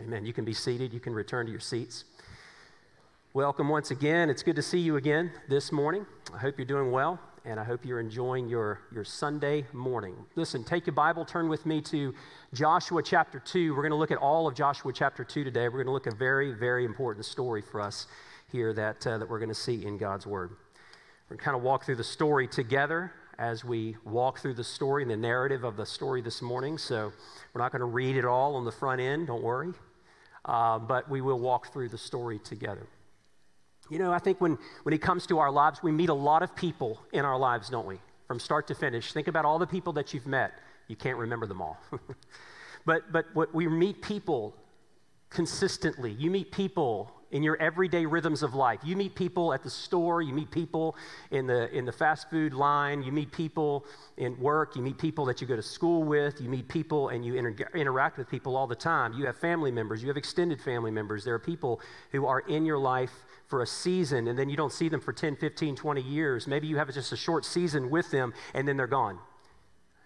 Amen. 0.00 0.24
You 0.24 0.32
can 0.32 0.44
be 0.44 0.54
seated, 0.54 0.92
you 0.92 1.00
can 1.00 1.12
return 1.12 1.46
to 1.46 1.52
your 1.52 1.60
seats. 1.60 2.04
Welcome 3.36 3.68
once 3.68 3.90
again. 3.90 4.30
It's 4.30 4.42
good 4.42 4.56
to 4.56 4.62
see 4.62 4.78
you 4.78 4.96
again 4.96 5.30
this 5.46 5.70
morning. 5.70 6.06
I 6.34 6.38
hope 6.38 6.56
you're 6.56 6.64
doing 6.64 6.90
well, 6.90 7.20
and 7.44 7.60
I 7.60 7.64
hope 7.64 7.84
you're 7.84 8.00
enjoying 8.00 8.48
your, 8.48 8.80
your 8.90 9.04
Sunday 9.04 9.66
morning. 9.74 10.16
Listen, 10.36 10.64
take 10.64 10.86
your 10.86 10.94
Bible, 10.94 11.22
turn 11.26 11.50
with 11.50 11.66
me 11.66 11.82
to 11.82 12.14
Joshua 12.54 13.02
chapter 13.02 13.38
2. 13.38 13.74
We're 13.74 13.82
going 13.82 13.90
to 13.90 13.98
look 13.98 14.10
at 14.10 14.16
all 14.16 14.48
of 14.48 14.54
Joshua 14.54 14.90
chapter 14.90 15.22
2 15.22 15.44
today. 15.44 15.64
We're 15.64 15.84
going 15.84 15.84
to 15.84 15.92
look 15.92 16.06
at 16.06 16.14
a 16.14 16.16
very, 16.16 16.52
very 16.52 16.86
important 16.86 17.26
story 17.26 17.60
for 17.60 17.82
us 17.82 18.06
here 18.50 18.72
that, 18.72 19.06
uh, 19.06 19.18
that 19.18 19.28
we're 19.28 19.38
going 19.38 19.50
to 19.50 19.54
see 19.54 19.84
in 19.84 19.98
God's 19.98 20.26
Word. 20.26 20.52
We're 21.28 21.36
going 21.36 21.38
to 21.38 21.44
kind 21.44 21.56
of 21.58 21.62
walk 21.62 21.84
through 21.84 21.96
the 21.96 22.04
story 22.04 22.48
together 22.48 23.12
as 23.38 23.66
we 23.66 23.98
walk 24.06 24.38
through 24.38 24.54
the 24.54 24.64
story 24.64 25.02
and 25.02 25.10
the 25.10 25.16
narrative 25.18 25.62
of 25.62 25.76
the 25.76 25.84
story 25.84 26.22
this 26.22 26.40
morning. 26.40 26.78
So 26.78 27.12
we're 27.52 27.60
not 27.60 27.70
going 27.70 27.80
to 27.80 27.84
read 27.84 28.16
it 28.16 28.24
all 28.24 28.56
on 28.56 28.64
the 28.64 28.72
front 28.72 29.02
end, 29.02 29.26
don't 29.26 29.42
worry. 29.42 29.74
Uh, 30.46 30.78
but 30.78 31.10
we 31.10 31.20
will 31.20 31.38
walk 31.38 31.70
through 31.70 31.90
the 31.90 31.98
story 31.98 32.38
together. 32.38 32.88
You 33.88 33.98
know, 33.98 34.12
I 34.12 34.18
think 34.18 34.40
when, 34.40 34.58
when 34.82 34.92
it 34.92 35.00
comes 35.00 35.26
to 35.26 35.38
our 35.38 35.50
lives, 35.50 35.82
we 35.82 35.92
meet 35.92 36.08
a 36.08 36.14
lot 36.14 36.42
of 36.42 36.54
people 36.56 37.00
in 37.12 37.24
our 37.24 37.38
lives, 37.38 37.68
don't 37.70 37.86
we? 37.86 37.98
From 38.26 38.40
start 38.40 38.66
to 38.68 38.74
finish. 38.74 39.12
Think 39.12 39.28
about 39.28 39.44
all 39.44 39.58
the 39.58 39.66
people 39.66 39.92
that 39.94 40.12
you've 40.12 40.26
met. 40.26 40.52
You 40.88 40.96
can't 40.96 41.18
remember 41.18 41.46
them 41.46 41.62
all. 41.62 41.78
but, 42.84 43.12
but 43.12 43.26
what 43.34 43.54
we 43.54 43.68
meet 43.68 44.02
people 44.02 44.54
consistently. 45.30 46.12
You 46.12 46.30
meet 46.30 46.50
people 46.50 47.12
in 47.32 47.42
your 47.42 47.56
everyday 47.56 48.06
rhythms 48.06 48.42
of 48.42 48.54
life. 48.54 48.80
You 48.84 48.96
meet 48.96 49.14
people 49.14 49.52
at 49.52 49.62
the 49.62 49.70
store, 49.70 50.22
you 50.22 50.32
meet 50.32 50.50
people 50.50 50.96
in 51.30 51.46
the, 51.46 51.70
in 51.76 51.84
the 51.84 51.92
fast 51.92 52.30
food 52.30 52.54
line, 52.54 53.02
you 53.02 53.10
meet 53.10 53.32
people 53.32 53.84
in 54.16 54.38
work, 54.38 54.76
you 54.76 54.82
meet 54.82 54.96
people 54.98 55.24
that 55.26 55.40
you 55.40 55.46
go 55.46 55.56
to 55.56 55.62
school 55.62 56.04
with, 56.04 56.40
you 56.40 56.48
meet 56.48 56.68
people 56.68 57.08
and 57.08 57.24
you 57.24 57.34
inter- 57.34 57.68
interact 57.74 58.16
with 58.16 58.28
people 58.28 58.56
all 58.56 58.66
the 58.66 58.76
time. 58.76 59.12
You 59.12 59.26
have 59.26 59.36
family 59.36 59.72
members, 59.72 60.02
you 60.02 60.08
have 60.08 60.16
extended 60.16 60.60
family 60.60 60.90
members. 60.90 61.24
There 61.24 61.34
are 61.34 61.40
people 61.40 61.80
who 62.12 62.26
are 62.26 62.40
in 62.40 62.64
your 62.64 62.78
life 62.78 63.12
for 63.48 63.62
a 63.62 63.66
season 63.66 64.28
and 64.28 64.38
then 64.38 64.48
you 64.48 64.56
don't 64.56 64.72
see 64.72 64.88
them 64.88 65.00
for 65.00 65.12
10, 65.12 65.36
15, 65.36 65.76
20 65.76 66.02
years. 66.02 66.46
Maybe 66.46 66.68
you 66.68 66.76
have 66.76 66.92
just 66.92 67.12
a 67.12 67.16
short 67.16 67.44
season 67.44 67.90
with 67.90 68.10
them 68.10 68.34
and 68.54 68.68
then 68.68 68.76
they're 68.76 68.86
gone. 68.86 69.18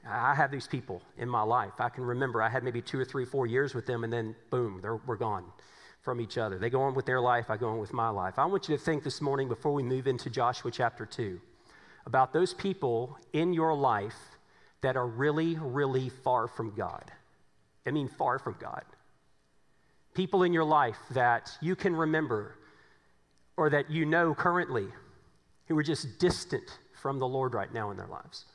I 0.08 0.34
have 0.34 0.50
these 0.50 0.66
people 0.66 1.02
in 1.18 1.28
my 1.28 1.42
life. 1.42 1.72
I 1.78 1.90
can 1.90 2.04
remember 2.04 2.40
I 2.40 2.48
had 2.48 2.64
maybe 2.64 2.80
two 2.80 2.98
or 2.98 3.04
three, 3.04 3.26
four 3.26 3.46
years 3.46 3.74
with 3.74 3.84
them, 3.84 4.02
and 4.02 4.10
then 4.10 4.34
boom, 4.48 4.78
they're, 4.80 4.96
we're 4.96 5.16
gone 5.16 5.44
from 6.02 6.20
each 6.20 6.38
other. 6.38 6.58
They 6.58 6.70
go 6.70 6.82
on 6.82 6.94
with 6.94 7.06
their 7.06 7.20
life, 7.20 7.50
I 7.50 7.56
go 7.56 7.68
on 7.68 7.78
with 7.78 7.92
my 7.92 8.08
life. 8.08 8.38
I 8.38 8.46
want 8.46 8.68
you 8.68 8.76
to 8.76 8.82
think 8.82 9.04
this 9.04 9.20
morning 9.20 9.48
before 9.48 9.72
we 9.72 9.82
move 9.82 10.06
into 10.06 10.30
Joshua 10.30 10.70
chapter 10.70 11.04
2 11.04 11.40
about 12.06 12.32
those 12.32 12.54
people 12.54 13.18
in 13.32 13.52
your 13.52 13.74
life 13.74 14.16
that 14.80 14.96
are 14.96 15.06
really, 15.06 15.56
really 15.56 16.08
far 16.08 16.48
from 16.48 16.74
God. 16.74 17.12
I 17.86 17.90
mean, 17.90 18.08
far 18.08 18.38
from 18.38 18.56
God. 18.58 18.84
People 20.14 20.42
in 20.42 20.52
your 20.52 20.64
life 20.64 20.98
that 21.10 21.50
you 21.60 21.76
can 21.76 21.94
remember 21.94 22.56
or 23.56 23.70
that 23.70 23.90
you 23.90 24.06
know 24.06 24.34
currently 24.34 24.86
who 25.66 25.76
are 25.78 25.82
just 25.82 26.18
distant 26.18 26.78
from 27.00 27.18
the 27.18 27.28
Lord 27.28 27.54
right 27.54 27.72
now 27.72 27.90
in 27.90 27.96
their 27.96 28.06
lives. 28.06 28.46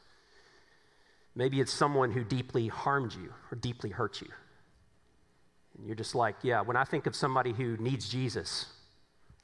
Maybe 1.36 1.60
it's 1.60 1.72
someone 1.72 2.12
who 2.12 2.24
deeply 2.24 2.68
harmed 2.68 3.14
you 3.14 3.34
or 3.52 3.58
deeply 3.58 3.90
hurt 3.90 4.22
you. 4.22 4.30
And 5.78 5.86
you're 5.86 5.96
just 5.96 6.16
like, 6.16 6.36
yeah, 6.42 6.62
when 6.62 6.78
I 6.78 6.84
think 6.84 7.06
of 7.08 7.16
somebody 7.16 7.52
who 7.52 7.78
needs 7.78 8.08
Jesus, 8.10 8.68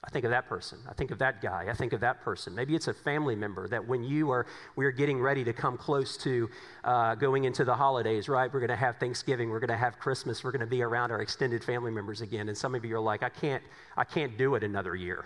I 0.04 0.10
think 0.10 0.26
of 0.26 0.32
that 0.32 0.48
person. 0.48 0.80
I 0.90 0.94
think 0.94 1.12
of 1.12 1.20
that 1.20 1.42
guy. 1.44 1.68
I 1.70 1.74
think 1.74 1.94
of 1.94 2.00
that 2.00 2.22
person. 2.22 2.56
Maybe 2.56 2.74
it's 2.74 2.88
a 2.88 2.94
family 2.94 3.36
member 3.36 3.68
that 3.68 3.88
when 3.88 4.04
you 4.04 4.32
are, 4.32 4.48
we're 4.76 4.92
getting 4.92 5.22
ready 5.22 5.44
to 5.44 5.54
come 5.54 5.78
close 5.78 6.18
to 6.18 6.50
uh, 6.84 7.14
going 7.16 7.44
into 7.44 7.64
the 7.64 7.76
holidays, 7.76 8.28
right? 8.28 8.52
We're 8.52 8.62
going 8.62 8.70
to 8.70 8.76
have 8.76 8.98
Thanksgiving. 8.98 9.52
We're 9.52 9.60
going 9.60 9.70
to 9.70 9.78
have 9.78 10.00
Christmas. 10.00 10.44
We're 10.44 10.52
going 10.52 10.62
to 10.62 10.66
be 10.66 10.82
around 10.82 11.12
our 11.12 11.22
extended 11.22 11.64
family 11.64 11.92
members 11.92 12.22
again. 12.22 12.50
And 12.50 12.58
some 12.58 12.74
of 12.74 12.84
you 12.84 12.96
are 12.96 13.00
like, 13.00 13.22
I 13.22 13.30
can't, 13.30 13.62
I 13.96 14.04
can't 14.04 14.38
do 14.40 14.56
it 14.56 14.64
another 14.64 14.96
year. 14.96 15.26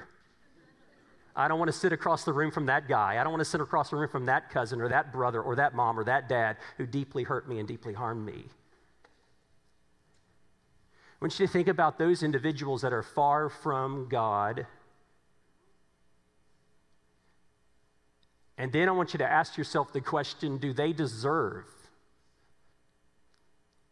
I 1.37 1.47
don't 1.47 1.59
want 1.59 1.71
to 1.71 1.77
sit 1.77 1.93
across 1.93 2.25
the 2.25 2.33
room 2.33 2.51
from 2.51 2.65
that 2.65 2.87
guy. 2.89 3.17
I 3.19 3.23
don't 3.23 3.31
want 3.31 3.41
to 3.41 3.49
sit 3.49 3.61
across 3.61 3.89
the 3.89 3.95
room 3.95 4.09
from 4.09 4.25
that 4.25 4.49
cousin 4.49 4.81
or 4.81 4.89
that 4.89 5.13
brother 5.13 5.41
or 5.41 5.55
that 5.55 5.73
mom 5.73 5.97
or 5.97 6.03
that 6.05 6.27
dad 6.27 6.57
who 6.77 6.85
deeply 6.85 7.23
hurt 7.23 7.47
me 7.47 7.59
and 7.59 7.67
deeply 7.67 7.93
harmed 7.93 8.25
me. 8.25 8.45
Want 11.25 11.39
you 11.39 11.47
to 11.47 11.51
think 11.51 11.67
about 11.67 11.97
those 11.97 12.21
individuals 12.21 12.83
that 12.83 12.93
are 12.93 13.01
far 13.01 13.49
from 13.49 14.07
God. 14.09 14.67
And 18.59 18.71
then 18.71 18.87
I 18.87 18.91
want 18.91 19.15
you 19.15 19.17
to 19.17 19.27
ask 19.27 19.57
yourself 19.57 19.91
the 19.91 20.01
question 20.01 20.59
do 20.59 20.71
they 20.71 20.93
deserve 20.93 21.65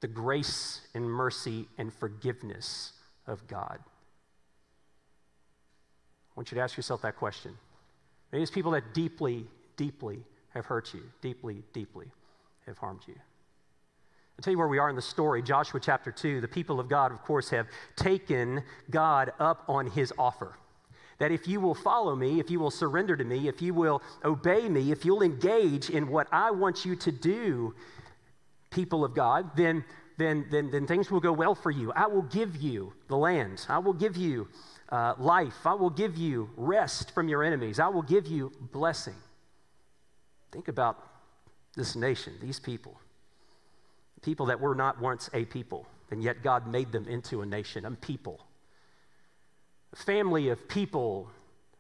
the 0.02 0.08
grace 0.08 0.82
and 0.94 1.10
mercy 1.10 1.68
and 1.80 1.92
forgiveness 1.92 2.94
of 3.26 3.48
God? 3.48 3.80
I 3.80 3.82
want 6.36 6.52
you 6.52 6.56
to 6.58 6.62
ask 6.62 6.78
yourself 6.78 7.02
that 7.02 7.16
question. 7.16 7.58
Maybe 8.32 8.44
it's 8.44 8.52
people 8.52 8.74
that 8.74 8.94
deeply, 8.94 9.48
deeply 9.76 10.24
have 10.50 10.68
hurt 10.68 10.94
you, 10.94 11.02
deeply, 11.20 11.64
deeply 11.74 12.12
have 12.68 12.78
harmed 12.78 13.02
you. 13.08 13.16
I'll 14.38 14.44
tell 14.44 14.52
you 14.52 14.58
where 14.58 14.68
we 14.68 14.80
are 14.80 14.90
in 14.90 14.96
the 14.96 15.02
story. 15.02 15.44
Joshua 15.44 15.80
chapter 15.80 16.12
2. 16.12 16.42
The 16.42 16.48
people 16.48 16.80
of 16.80 16.90
God, 16.90 17.12
of 17.12 17.22
course, 17.22 17.50
have 17.52 17.68
taken 17.96 18.64
God 18.90 19.32
up 19.40 19.64
on 19.68 19.88
his 19.88 20.12
offer. 20.18 20.58
That 21.20 21.32
if 21.32 21.48
you 21.48 21.60
will 21.60 21.76
follow 21.76 22.16
me, 22.16 22.40
if 22.40 22.50
you 22.50 22.60
will 22.60 22.72
surrender 22.72 23.16
to 23.16 23.24
me, 23.24 23.48
if 23.48 23.62
you 23.62 23.74
will 23.74 24.02
obey 24.26 24.68
me, 24.68 24.92
if 24.92 25.06
you'll 25.06 25.22
engage 25.22 25.92
in 25.92 26.08
what 26.08 26.28
I 26.32 26.50
want 26.50 26.84
you 26.84 26.96
to 26.96 27.12
do, 27.12 27.76
people 28.72 29.06
of 29.06 29.14
God, 29.14 29.56
then, 29.56 29.86
then, 30.18 30.48
then, 30.50 30.72
then 30.72 30.88
things 30.88 31.12
will 31.12 31.20
go 31.20 31.32
well 31.32 31.54
for 31.54 31.70
you. 31.70 31.92
I 31.94 32.08
will 32.08 32.24
give 32.24 32.56
you 32.56 32.92
the 33.10 33.16
land. 33.16 33.64
I 33.70 33.78
will 33.78 33.94
give 33.94 34.18
you 34.18 34.48
uh, 34.90 35.14
life. 35.20 35.66
I 35.66 35.76
will 35.76 35.92
give 35.92 36.18
you 36.18 36.50
rest 36.58 37.12
from 37.12 37.30
your 37.30 37.44
enemies. 37.44 37.80
I 37.80 37.88
will 37.88 38.02
give 38.02 38.26
you 38.26 38.52
blessing. 38.72 39.16
Think 40.52 40.68
about 40.68 40.98
this 41.76 41.96
nation, 41.96 42.34
these 42.42 42.60
people 42.60 43.00
people 44.24 44.48
that 44.48 44.60
were 44.60 44.76
not 44.76 45.00
once 45.00 45.30
a 45.34 45.46
people, 45.46 45.88
and 46.10 46.24
yet 46.24 46.42
God 46.44 46.68
made 46.68 46.92
them 46.92 47.08
into 47.08 47.42
a 47.42 47.46
nation, 47.46 47.86
a 47.86 47.92
people. 47.92 48.46
A 49.92 49.96
family 49.96 50.50
of 50.50 50.68
people, 50.68 51.30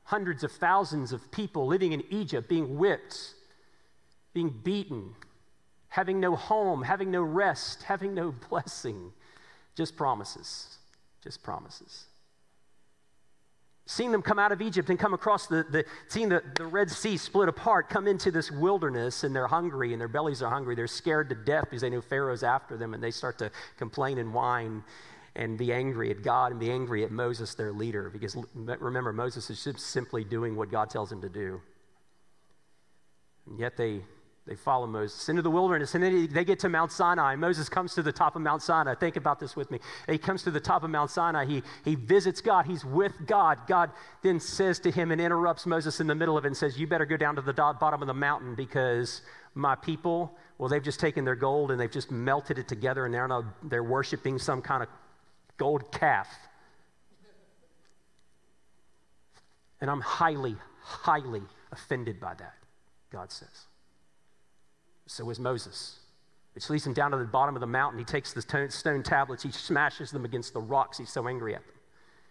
hundreds 0.04 0.44
of 0.44 0.52
thousands 0.52 1.12
of 1.12 1.32
people 1.32 1.66
living 1.66 1.94
in 1.94 2.04
Egypt, 2.12 2.48
being 2.48 2.78
whipped, 2.78 3.34
being 4.34 4.50
beaten, 4.50 5.16
having 5.90 6.20
no 6.20 6.36
home, 6.36 6.84
having 6.84 7.10
no 7.10 7.22
rest, 7.24 7.84
having 7.84 8.14
no 8.14 8.32
blessing. 8.50 9.12
Just 9.76 9.96
promises. 9.96 10.78
Just 11.24 11.42
promises 11.42 12.06
seeing 13.86 14.12
them 14.12 14.22
come 14.22 14.40
out 14.40 14.52
of 14.52 14.62
Egypt 14.62 14.90
and 14.90 14.98
come 14.98 15.14
across 15.14 15.48
the, 15.48 15.66
the 15.70 15.86
seeing 16.08 16.30
the, 16.30 16.42
the 16.56 16.66
Red 16.66 16.90
Sea 16.90 17.18
split 17.18 17.50
apart, 17.50 17.90
come 17.90 18.08
into 18.08 18.32
this 18.32 18.50
wilderness, 18.52 19.24
and 19.24 19.36
they're 19.36 19.48
hungry 19.48 19.92
and 19.92 20.00
their 20.00 20.08
bellies 20.08 20.42
are 20.42 20.50
hungry. 20.50 20.76
They're 20.76 20.88
scared 20.88 21.30
to 21.30 21.36
death 21.36 21.66
because 21.66 21.82
they 21.82 21.90
know 21.90 22.02
Pharaoh's 22.02 22.44
after 22.44 22.78
them, 22.78 22.94
and 22.94 23.04
they 23.04 23.12
start 23.12 23.38
to 23.40 23.52
complain 23.78 24.18
and 24.18 24.34
whine 24.34 24.84
and 25.36 25.58
be 25.58 25.74
angry 25.74 26.12
at 26.12 26.22
God 26.22 26.52
and 26.52 26.60
be 26.60 26.72
angry 26.72 27.04
at 27.04 27.12
Moses, 27.12 27.56
their 27.56 27.72
leader. 27.72 28.10
Because 28.10 28.38
remember, 28.54 29.12
Moses 29.12 29.50
is 29.50 29.82
simply 29.82 30.24
doing 30.24 30.56
what 30.56 30.70
God 30.70 30.90
tells 30.90 31.12
him 31.12 31.22
to 31.22 31.30
do. 31.30 31.60
And 33.48 33.60
yet 33.60 33.76
they 33.76 34.02
they 34.46 34.56
follow 34.56 34.86
Moses 34.86 35.30
into 35.30 35.42
the 35.42 35.50
wilderness, 35.50 35.96
and 35.96 36.04
then 36.04 36.28
they 36.30 36.44
get 36.44 36.60
to 36.60 36.70
Mount 36.70 36.92
Sinai. 36.92 37.36
Moses 37.36 37.70
comes 37.70 37.94
to 37.96 38.02
the 38.02 38.12
top 38.12 38.36
of 38.36 38.42
Mount 38.42 38.62
Sinai. 38.62 38.94
Think 38.94 39.16
about 39.16 39.40
this 39.40 39.56
with 39.56 39.72
me. 39.72 39.80
He 40.08 40.18
comes 40.18 40.44
to 40.44 40.52
the 40.52 40.60
top 40.60 40.84
of 40.84 40.90
Mount 40.90 41.12
Sinai. 41.12 41.46
He, 41.46 41.64
he 41.86 41.96
visits 41.96 42.42
God. 42.42 42.66
He's 42.66 42.84
with 42.84 43.14
God. 43.26 43.60
God 43.68 43.92
then 44.22 44.42
says 44.42 44.80
to 44.80 44.92
him 44.92 45.12
and 45.12 45.22
interrupts 45.22 45.66
Moses 45.66 46.02
in 46.02 46.08
the 46.08 46.16
middle 46.16 46.38
of 46.38 46.44
it 46.44 46.48
and 46.48 46.58
says, 46.58 46.78
You 46.78 46.88
better 46.88 47.06
go 47.06 47.16
down 47.16 47.36
to 47.36 47.42
the 47.42 47.54
bottom 47.54 48.02
of 48.02 48.08
the 48.08 48.14
mountain 48.14 48.54
because 48.54 49.22
my 49.56 49.76
people, 49.76 50.36
well, 50.58 50.68
they've 50.68 50.84
just 50.84 51.00
taken 51.00 51.24
their 51.24 51.36
gold 51.36 51.72
and 51.72 51.80
they've 51.80 51.90
just 51.90 52.12
melted 52.12 52.60
it 52.60 52.68
together, 52.68 53.06
and 53.06 53.14
they're, 53.14 53.28
now, 53.28 53.46
they're 53.64 53.84
worshiping 53.84 54.40
some 54.40 54.62
kind 54.62 54.84
of 54.84 54.90
gold 55.58 55.90
calf. 55.94 56.28
And 59.80 59.90
I'm 59.90 60.02
highly, 60.02 60.58
highly 60.82 61.44
offended 61.72 62.20
by 62.20 62.34
that, 62.34 62.56
God 63.10 63.32
says. 63.32 63.68
So 65.08 65.30
is 65.30 65.40
Moses. 65.40 66.00
Which 66.56 66.70
leads 66.70 66.86
him 66.86 66.94
down 66.94 67.12
to 67.12 67.18
the 67.18 67.26
bottom 67.26 67.56
of 67.56 67.62
the 67.62 67.68
mountain. 67.68 67.98
He 67.98 68.06
takes 68.06 68.34
the 68.34 68.70
stone 68.70 69.04
tablets, 69.04 69.44
he 69.44 69.52
smashes 69.52 70.12
them 70.12 70.26
against 70.26 70.54
the 70.54 70.62
rocks. 70.62 70.98
He's 70.98 71.10
so 71.10 71.28
angry 71.28 71.56
at 71.56 71.66
them. 71.66 71.76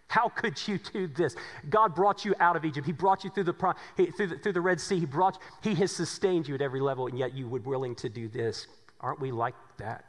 How 0.07 0.29
could 0.29 0.67
you 0.67 0.77
do 0.77 1.07
this? 1.07 1.35
God 1.69 1.95
brought 1.95 2.23
you 2.23 2.35
out 2.39 2.55
of 2.55 2.65
Egypt. 2.65 2.85
He 2.85 2.91
brought 2.91 3.23
you 3.23 3.29
through 3.31 3.45
the, 3.45 3.75
through 4.15 4.27
the, 4.27 4.37
through 4.37 4.53
the 4.53 4.61
Red 4.61 4.79
Sea. 4.79 4.99
He, 4.99 5.05
brought, 5.05 5.39
he 5.61 5.73
has 5.75 5.91
sustained 5.91 6.47
you 6.47 6.53
at 6.53 6.61
every 6.61 6.81
level, 6.81 7.07
and 7.07 7.17
yet 7.17 7.33
you 7.33 7.47
would 7.47 7.65
willing 7.65 7.95
to 7.95 8.09
do 8.09 8.27
this. 8.27 8.67
Aren't 8.99 9.19
we 9.19 9.31
like 9.31 9.55
that? 9.77 10.05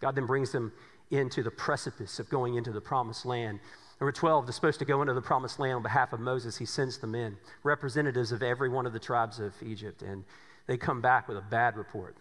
God 0.00 0.16
then 0.16 0.26
brings 0.26 0.50
them 0.50 0.72
into 1.10 1.42
the 1.42 1.50
precipice 1.50 2.18
of 2.18 2.28
going 2.30 2.54
into 2.54 2.72
the 2.72 2.80
promised 2.80 3.26
land. 3.26 3.60
Number 4.00 4.12
12, 4.12 4.46
they're 4.46 4.52
supposed 4.52 4.78
to 4.78 4.84
go 4.84 5.02
into 5.02 5.14
the 5.14 5.22
promised 5.22 5.58
land 5.60 5.74
on 5.74 5.82
behalf 5.82 6.12
of 6.12 6.18
Moses. 6.18 6.56
He 6.56 6.64
sends 6.64 6.98
them 6.98 7.14
in, 7.14 7.36
representatives 7.62 8.32
of 8.32 8.42
every 8.42 8.68
one 8.68 8.86
of 8.86 8.92
the 8.92 8.98
tribes 8.98 9.38
of 9.38 9.52
Egypt. 9.62 10.02
And 10.02 10.24
they 10.66 10.76
come 10.76 11.00
back 11.00 11.28
with 11.28 11.36
a 11.36 11.42
bad 11.42 11.76
report. 11.76 12.16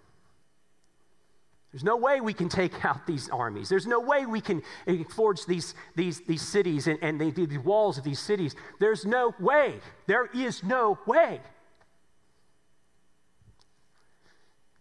There's 1.71 1.83
no 1.83 1.95
way 1.95 2.19
we 2.19 2.33
can 2.33 2.50
take 2.50 2.83
out 2.86 3.07
these 3.07 3.29
armies. 3.29 3.69
There's 3.69 3.88
no 3.88 4.00
way 4.00 4.25
we 4.25 4.41
can 4.41 4.62
eh, 4.88 5.03
forge 5.10 5.45
these, 5.45 5.74
these, 5.95 6.21
these 6.21 6.41
cities 6.41 6.88
and, 6.88 7.00
and 7.01 7.19
the, 7.19 7.45
the 7.45 7.57
walls 7.57 7.98
of 7.98 8.03
these 8.03 8.19
cities. 8.19 8.55
There's 8.79 9.05
no 9.05 9.33
way. 9.39 9.79
There 10.07 10.27
is 10.33 10.63
no 10.63 11.00
way. 11.05 11.39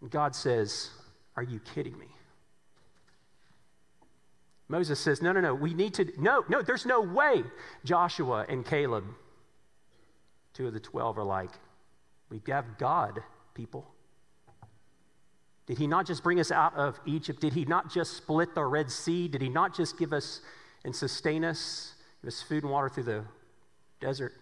And 0.01 0.09
God 0.09 0.35
says, 0.35 0.89
Are 1.37 1.43
you 1.43 1.59
kidding 1.59 1.97
me? 1.97 2.07
Moses 4.67 4.99
says, 4.99 5.21
No, 5.21 5.31
no, 5.31 5.39
no, 5.41 5.53
we 5.53 5.73
need 5.73 5.93
to, 5.95 6.11
no, 6.17 6.43
no, 6.49 6.61
there's 6.61 6.85
no 6.85 7.01
way. 7.01 7.43
Joshua 7.85 8.45
and 8.49 8.65
Caleb, 8.65 9.05
two 10.53 10.67
of 10.67 10.73
the 10.73 10.79
12, 10.79 11.19
are 11.19 11.23
like, 11.23 11.51
We 12.29 12.41
have 12.47 12.77
God 12.77 13.21
people? 13.53 13.87
Did 15.67 15.77
he 15.77 15.87
not 15.87 16.05
just 16.05 16.23
bring 16.23 16.39
us 16.39 16.51
out 16.51 16.75
of 16.75 16.99
Egypt? 17.05 17.39
Did 17.39 17.53
he 17.53 17.65
not 17.65 17.91
just 17.91 18.17
split 18.17 18.55
the 18.55 18.63
Red 18.63 18.91
Sea? 18.91 19.27
Did 19.27 19.41
he 19.41 19.49
not 19.49 19.75
just 19.75 19.97
give 19.97 20.11
us 20.11 20.41
and 20.83 20.95
sustain 20.95 21.45
us, 21.45 21.93
give 22.21 22.29
us 22.29 22.41
food 22.41 22.63
and 22.63 22.71
water 22.71 22.89
through 22.89 23.03
the 23.03 23.23
desert? 23.99 24.33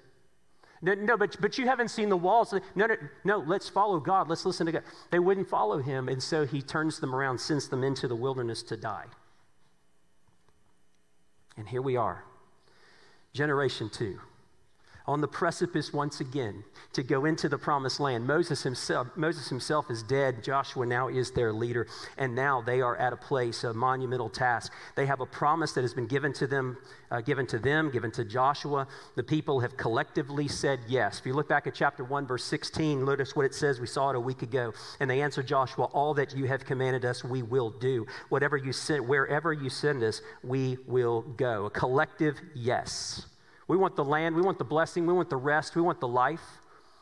No, 0.81 0.93
no 0.93 1.17
but, 1.17 1.39
but 1.41 1.57
you 1.57 1.67
haven't 1.67 1.89
seen 1.89 2.09
the 2.09 2.17
walls. 2.17 2.53
No, 2.73 2.85
no, 2.85 2.95
no, 3.25 3.37
let's 3.39 3.67
follow 3.67 3.99
God. 3.99 4.29
Let's 4.29 4.45
listen 4.45 4.65
to 4.65 4.71
God. 4.71 4.83
They 5.11 5.19
wouldn't 5.19 5.49
follow 5.49 5.79
him, 5.79 6.07
and 6.07 6.23
so 6.23 6.45
he 6.45 6.61
turns 6.61 6.99
them 6.99 7.13
around, 7.13 7.37
sends 7.39 7.67
them 7.67 7.83
into 7.83 8.07
the 8.07 8.15
wilderness 8.15 8.63
to 8.63 8.77
die. 8.77 9.05
And 11.57 11.67
here 11.67 11.81
we 11.81 11.97
are, 11.97 12.23
generation 13.33 13.89
two 13.89 14.19
on 15.09 15.21
the 15.21 15.27
precipice 15.27 15.91
once 15.91 16.21
again 16.21 16.63
to 16.93 17.01
go 17.01 17.25
into 17.25 17.49
the 17.49 17.57
promised 17.57 17.99
land. 17.99 18.27
Moses 18.27 18.61
himself, 18.61 19.07
Moses 19.15 19.49
himself 19.49 19.89
is 19.89 20.03
dead. 20.03 20.43
Joshua 20.43 20.85
now 20.85 21.07
is 21.07 21.31
their 21.31 21.51
leader. 21.51 21.87
And 22.19 22.35
now 22.35 22.61
they 22.61 22.79
are 22.79 22.95
at 22.95 23.11
a 23.11 23.17
place, 23.17 23.63
a 23.63 23.73
monumental 23.73 24.29
task. 24.29 24.71
They 24.95 25.07
have 25.07 25.19
a 25.19 25.25
promise 25.25 25.71
that 25.71 25.81
has 25.81 25.95
been 25.95 26.05
given 26.05 26.31
to 26.33 26.45
them, 26.45 26.77
uh, 27.09 27.21
given 27.21 27.47
to 27.47 27.57
them, 27.57 27.89
given 27.89 28.11
to 28.11 28.23
Joshua. 28.23 28.87
The 29.15 29.23
people 29.23 29.59
have 29.61 29.75
collectively 29.77 30.47
said 30.47 30.79
yes. 30.87 31.19
If 31.19 31.25
you 31.25 31.33
look 31.33 31.49
back 31.49 31.65
at 31.65 31.73
chapter 31.73 32.03
1, 32.03 32.27
verse 32.27 32.43
16, 32.43 33.03
notice 33.03 33.35
what 33.35 33.47
it 33.47 33.55
says. 33.55 33.79
We 33.79 33.87
saw 33.87 34.11
it 34.11 34.15
a 34.15 34.19
week 34.19 34.43
ago. 34.43 34.73
And 34.99 35.09
they 35.09 35.23
answered 35.23 35.47
Joshua, 35.47 35.85
All 35.85 36.13
that 36.13 36.35
you 36.35 36.45
have 36.45 36.65
commanded 36.65 37.03
us, 37.03 37.23
we 37.23 37.41
will 37.41 37.71
do. 37.71 38.05
Whatever 38.29 38.57
you 38.57 38.73
send, 38.73 39.07
wherever 39.07 39.53
you 39.53 39.71
send 39.71 40.03
us, 40.03 40.21
we 40.43 40.77
will 40.85 41.23
go. 41.23 41.65
A 41.65 41.71
collective 41.71 42.39
yes. 42.53 43.25
We 43.69 43.77
want 43.77 43.95
the 43.95 44.03
land, 44.03 44.35
we 44.35 44.41
want 44.41 44.57
the 44.57 44.65
blessing, 44.65 45.05
we 45.05 45.13
want 45.13 45.29
the 45.29 45.37
rest, 45.37 45.75
we 45.75 45.83
want 45.83 45.99
the 45.99 46.07
life. 46.07 46.41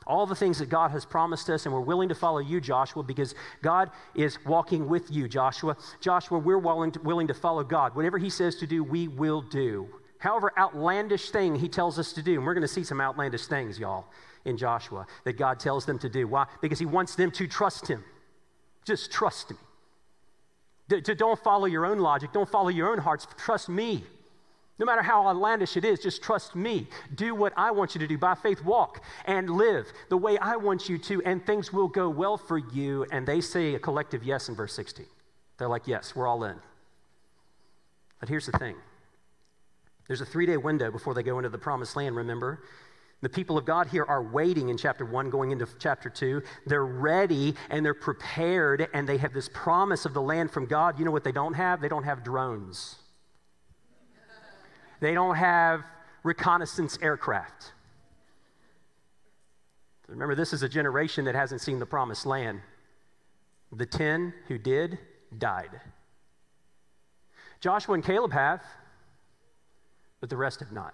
All 0.06 0.26
the 0.26 0.36
things 0.36 0.60
that 0.60 0.70
God 0.70 0.92
has 0.92 1.06
promised 1.06 1.50
us, 1.50 1.66
and 1.66 1.74
we're 1.74 1.80
willing 1.80 2.10
to 2.10 2.16
follow 2.16 2.40
you, 2.40 2.60
Joshua, 2.60 3.04
because 3.04 3.36
God 3.62 3.90
is 4.16 4.38
walking 4.46 4.88
with 4.90 5.10
you, 5.10 5.30
Joshua. 5.30 5.78
Joshua, 6.02 6.38
we're 6.38 6.58
willing 6.58 6.92
to, 6.92 7.00
willing 7.00 7.28
to 7.28 7.34
follow 7.34 7.64
God. 7.64 7.96
Whatever 7.96 8.18
He 8.18 8.30
says 8.30 8.58
to 8.58 8.68
do, 8.68 8.84
we 8.84 9.08
will 9.08 9.42
do. 9.42 9.88
However 10.20 10.52
outlandish 10.58 11.30
thing 11.30 11.56
He 11.56 11.70
tells 11.70 11.98
us 11.98 12.12
to 12.14 12.22
do, 12.22 12.36
and 12.36 12.46
we're 12.46 12.54
going 12.54 12.62
to 12.62 12.68
see 12.68 12.84
some 12.84 13.00
outlandish 13.00 13.48
things, 13.48 13.80
y'all, 13.80 14.06
in 14.44 14.58
Joshua 14.58 15.08
that 15.24 15.38
God 15.38 15.62
tells 15.62 15.86
them 15.86 15.98
to 16.00 16.10
do. 16.10 16.28
Why? 16.28 16.48
Because 16.62 16.80
He 16.80 16.86
wants 16.86 17.16
them 17.16 17.32
to 17.32 17.48
trust 17.48 17.88
Him. 17.88 18.04
Just 18.84 19.10
trust 19.10 19.52
me. 19.52 19.58
D- 20.90 21.14
don't 21.16 21.42
follow 21.42 21.66
your 21.66 21.86
own 21.86 22.00
logic, 22.00 22.34
don't 22.34 22.50
follow 22.50 22.70
your 22.70 22.92
own 22.92 22.98
hearts. 22.98 23.26
Trust 23.38 23.70
me. 23.70 24.04
No 24.80 24.86
matter 24.86 25.02
how 25.02 25.28
outlandish 25.28 25.76
it 25.76 25.84
is, 25.84 26.00
just 26.00 26.22
trust 26.22 26.56
me. 26.56 26.88
Do 27.16 27.34
what 27.34 27.52
I 27.58 27.72
want 27.72 27.96
you 27.96 28.00
to 28.00 28.08
do. 28.08 28.18
By 28.18 28.36
faith, 28.36 28.64
walk 28.64 29.04
and 29.26 29.50
live 29.50 29.92
the 30.10 30.18
way 30.18 30.38
I 30.38 30.56
want 30.56 30.88
you 30.88 31.00
to, 31.00 31.22
and 31.24 31.44
things 31.44 31.74
will 31.74 31.88
go 31.88 32.10
well 32.10 32.38
for 32.38 32.60
you. 32.60 33.06
And 33.12 33.28
they 33.28 33.42
say 33.42 33.74
a 33.74 33.80
collective 33.80 34.24
yes 34.24 34.50
in 34.50 34.56
verse 34.56 34.74
16. 34.74 35.06
They're 35.58 35.68
like, 35.68 35.88
yes, 35.88 36.16
we're 36.16 36.28
all 36.28 36.44
in. 36.44 36.58
But 38.20 38.30
here's 38.30 38.46
the 38.46 38.58
thing 38.58 38.76
there's 40.08 40.22
a 40.22 40.26
three 40.26 40.46
day 40.46 40.58
window 40.58 40.92
before 40.92 41.14
they 41.14 41.24
go 41.24 41.40
into 41.40 41.50
the 41.50 41.58
promised 41.58 41.96
land, 41.96 42.16
remember? 42.16 42.64
The 43.22 43.30
people 43.30 43.58
of 43.58 43.66
God 43.66 43.88
here 43.88 44.06
are 44.06 44.22
waiting 44.22 44.70
in 44.70 44.78
chapter 44.78 45.04
1, 45.04 45.32
going 45.32 45.50
into 45.50 45.68
chapter 45.80 46.08
2. 46.08 46.44
They're 46.68 46.86
ready 46.86 47.56
and 47.72 47.84
they're 47.84 47.96
prepared, 47.96 48.88
and 48.94 49.10
they 49.10 49.18
have 49.18 49.34
this 49.34 49.50
promise 49.52 50.06
of 50.06 50.14
the 50.14 50.22
land 50.22 50.52
from 50.52 50.68
God. 50.68 51.00
You 51.00 51.06
know 51.06 51.10
what 51.12 51.24
they 51.24 51.32
don't 51.32 51.56
have? 51.56 51.82
They 51.82 51.90
don't 51.90 52.04
have 52.04 52.24
drones. 52.24 52.98
They 55.00 55.14
don't 55.14 55.36
have 55.36 55.84
reconnaissance 56.24 56.98
aircraft. 57.02 57.74
Remember, 60.08 60.36
this 60.36 60.54
is 60.54 60.64
a 60.64 60.70
generation 60.70 61.26
that 61.26 61.36
hasn't 61.36 61.62
seen 61.62 61.80
the 61.80 61.86
promised 61.86 62.26
land. 62.26 62.62
The 63.72 63.86
10 63.86 64.34
who 64.48 64.58
did 64.58 64.98
died. 65.38 65.82
Joshua 67.60 67.96
and 67.96 68.04
Caleb 68.04 68.32
have, 68.32 68.64
but 70.22 70.30
the 70.30 70.38
rest 70.38 70.62
have 70.62 70.72
not. 70.72 70.94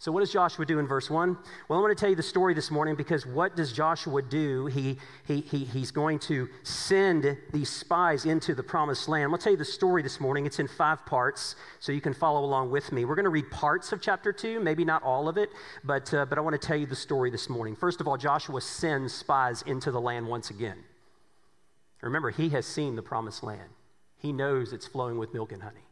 So, 0.00 0.10
what 0.10 0.20
does 0.20 0.32
Joshua 0.32 0.64
do 0.64 0.78
in 0.78 0.86
verse 0.86 1.10
1? 1.10 1.36
Well, 1.68 1.78
I 1.78 1.82
want 1.82 1.94
to 1.94 2.00
tell 2.00 2.08
you 2.08 2.16
the 2.16 2.22
story 2.22 2.54
this 2.54 2.70
morning 2.70 2.94
because 2.94 3.26
what 3.26 3.54
does 3.54 3.70
Joshua 3.70 4.22
do? 4.22 4.64
He, 4.64 4.96
he, 5.26 5.42
he, 5.42 5.62
he's 5.62 5.90
going 5.90 6.18
to 6.20 6.48
send 6.62 7.36
these 7.52 7.68
spies 7.68 8.24
into 8.24 8.54
the 8.54 8.62
promised 8.62 9.10
land. 9.10 9.24
I'm 9.24 9.28
going 9.28 9.40
to 9.40 9.44
tell 9.44 9.52
you 9.52 9.58
the 9.58 9.64
story 9.66 10.02
this 10.02 10.18
morning. 10.18 10.46
It's 10.46 10.58
in 10.58 10.68
five 10.68 11.04
parts, 11.04 11.54
so 11.80 11.92
you 11.92 12.00
can 12.00 12.14
follow 12.14 12.42
along 12.46 12.70
with 12.70 12.92
me. 12.92 13.04
We're 13.04 13.14
going 13.14 13.24
to 13.24 13.30
read 13.30 13.50
parts 13.50 13.92
of 13.92 14.00
chapter 14.00 14.32
2, 14.32 14.58
maybe 14.60 14.86
not 14.86 15.02
all 15.02 15.28
of 15.28 15.36
it, 15.36 15.50
but, 15.84 16.14
uh, 16.14 16.24
but 16.24 16.38
I 16.38 16.40
want 16.40 16.58
to 16.58 16.66
tell 16.66 16.78
you 16.78 16.86
the 16.86 16.96
story 16.96 17.30
this 17.30 17.50
morning. 17.50 17.76
First 17.76 18.00
of 18.00 18.08
all, 18.08 18.16
Joshua 18.16 18.62
sends 18.62 19.12
spies 19.12 19.60
into 19.66 19.90
the 19.90 20.00
land 20.00 20.26
once 20.26 20.48
again. 20.48 20.78
Remember, 22.00 22.30
he 22.30 22.48
has 22.48 22.64
seen 22.64 22.96
the 22.96 23.02
promised 23.02 23.42
land, 23.42 23.68
he 24.16 24.32
knows 24.32 24.72
it's 24.72 24.86
flowing 24.86 25.18
with 25.18 25.34
milk 25.34 25.52
and 25.52 25.62
honey, 25.62 25.84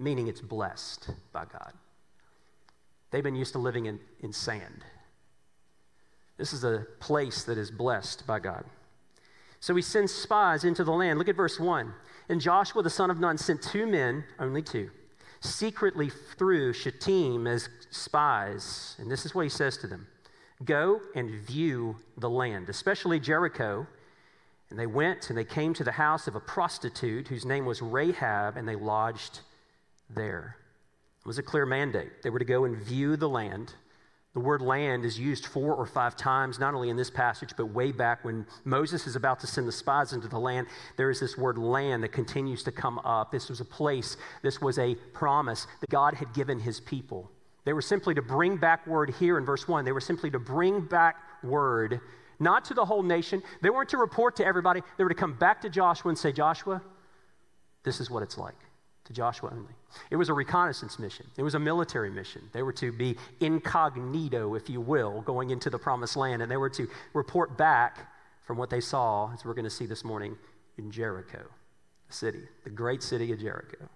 meaning 0.00 0.26
it's 0.26 0.40
blessed 0.40 1.10
by 1.32 1.44
God. 1.44 1.72
They've 3.16 3.24
been 3.24 3.34
used 3.34 3.54
to 3.54 3.58
living 3.58 3.86
in, 3.86 3.98
in 4.20 4.30
sand. 4.30 4.84
This 6.36 6.52
is 6.52 6.64
a 6.64 6.84
place 7.00 7.44
that 7.44 7.56
is 7.56 7.70
blessed 7.70 8.26
by 8.26 8.40
God. 8.40 8.66
So 9.58 9.74
he 9.74 9.80
sends 9.80 10.12
spies 10.12 10.64
into 10.64 10.84
the 10.84 10.92
land. 10.92 11.18
Look 11.18 11.30
at 11.30 11.34
verse 11.34 11.58
1. 11.58 11.94
And 12.28 12.42
Joshua 12.42 12.82
the 12.82 12.90
son 12.90 13.10
of 13.10 13.18
Nun 13.18 13.38
sent 13.38 13.62
two 13.62 13.86
men, 13.86 14.24
only 14.38 14.60
two, 14.60 14.90
secretly 15.40 16.10
through 16.36 16.74
Shittim 16.74 17.46
as 17.46 17.70
spies. 17.88 18.96
And 18.98 19.10
this 19.10 19.24
is 19.24 19.34
what 19.34 19.44
he 19.44 19.48
says 19.48 19.78
to 19.78 19.86
them 19.86 20.06
Go 20.62 21.00
and 21.14 21.40
view 21.40 21.96
the 22.18 22.28
land, 22.28 22.68
especially 22.68 23.18
Jericho. 23.18 23.86
And 24.68 24.78
they 24.78 24.86
went 24.86 25.30
and 25.30 25.38
they 25.38 25.44
came 25.44 25.72
to 25.72 25.84
the 25.84 25.92
house 25.92 26.28
of 26.28 26.34
a 26.34 26.40
prostitute 26.40 27.28
whose 27.28 27.46
name 27.46 27.64
was 27.64 27.80
Rahab, 27.80 28.58
and 28.58 28.68
they 28.68 28.76
lodged 28.76 29.40
there. 30.10 30.58
It 31.26 31.28
was 31.28 31.38
a 31.38 31.42
clear 31.42 31.66
mandate. 31.66 32.22
They 32.22 32.30
were 32.30 32.38
to 32.38 32.44
go 32.44 32.66
and 32.66 32.76
view 32.76 33.16
the 33.16 33.28
land. 33.28 33.74
The 34.34 34.38
word 34.38 34.62
land 34.62 35.04
is 35.04 35.18
used 35.18 35.44
four 35.44 35.74
or 35.74 35.84
five 35.84 36.16
times, 36.16 36.60
not 36.60 36.72
only 36.72 36.88
in 36.88 36.96
this 36.96 37.10
passage, 37.10 37.50
but 37.56 37.66
way 37.66 37.90
back 37.90 38.24
when 38.24 38.46
Moses 38.64 39.08
is 39.08 39.16
about 39.16 39.40
to 39.40 39.48
send 39.48 39.66
the 39.66 39.72
spies 39.72 40.12
into 40.12 40.28
the 40.28 40.38
land. 40.38 40.68
There 40.96 41.10
is 41.10 41.18
this 41.18 41.36
word 41.36 41.58
land 41.58 42.04
that 42.04 42.12
continues 42.12 42.62
to 42.62 42.70
come 42.70 43.00
up. 43.00 43.32
This 43.32 43.48
was 43.48 43.60
a 43.60 43.64
place, 43.64 44.16
this 44.44 44.60
was 44.60 44.78
a 44.78 44.94
promise 45.14 45.66
that 45.80 45.90
God 45.90 46.14
had 46.14 46.32
given 46.32 46.60
his 46.60 46.78
people. 46.78 47.28
They 47.64 47.72
were 47.72 47.82
simply 47.82 48.14
to 48.14 48.22
bring 48.22 48.56
back 48.56 48.86
word 48.86 49.12
here 49.18 49.36
in 49.36 49.44
verse 49.44 49.66
1. 49.66 49.84
They 49.84 49.90
were 49.90 50.00
simply 50.00 50.30
to 50.30 50.38
bring 50.38 50.82
back 50.82 51.16
word, 51.42 52.00
not 52.38 52.64
to 52.66 52.74
the 52.74 52.84
whole 52.84 53.02
nation. 53.02 53.42
They 53.62 53.70
weren't 53.70 53.88
to 53.88 53.98
report 53.98 54.36
to 54.36 54.46
everybody. 54.46 54.80
They 54.96 55.02
were 55.02 55.10
to 55.10 55.16
come 55.16 55.34
back 55.34 55.62
to 55.62 55.70
Joshua 55.70 56.10
and 56.10 56.16
say, 56.16 56.30
Joshua, 56.30 56.82
this 57.82 57.98
is 57.98 58.08
what 58.12 58.22
it's 58.22 58.38
like 58.38 58.65
to 59.06 59.12
Joshua 59.12 59.50
only. 59.52 59.72
It 60.10 60.16
was 60.16 60.28
a 60.28 60.34
reconnaissance 60.34 60.98
mission, 60.98 61.26
it 61.36 61.42
was 61.42 61.54
a 61.54 61.58
military 61.58 62.10
mission. 62.10 62.42
They 62.52 62.62
were 62.62 62.72
to 62.74 62.92
be 62.92 63.16
incognito, 63.40 64.54
if 64.54 64.68
you 64.68 64.80
will, 64.80 65.22
going 65.22 65.50
into 65.50 65.70
the 65.70 65.78
promised 65.78 66.16
land, 66.16 66.42
and 66.42 66.50
they 66.50 66.56
were 66.56 66.70
to 66.70 66.86
report 67.14 67.56
back 67.56 68.12
from 68.44 68.58
what 68.58 68.70
they 68.70 68.80
saw, 68.80 69.32
as 69.32 69.44
we're 69.44 69.54
going 69.54 69.64
to 69.64 69.70
see 69.70 69.86
this 69.86 70.04
morning, 70.04 70.36
in 70.78 70.90
Jericho, 70.90 71.42
the 72.06 72.12
city, 72.12 72.42
the 72.64 72.70
great 72.70 73.02
city 73.02 73.32
of 73.32 73.40
Jericho. 73.40 73.88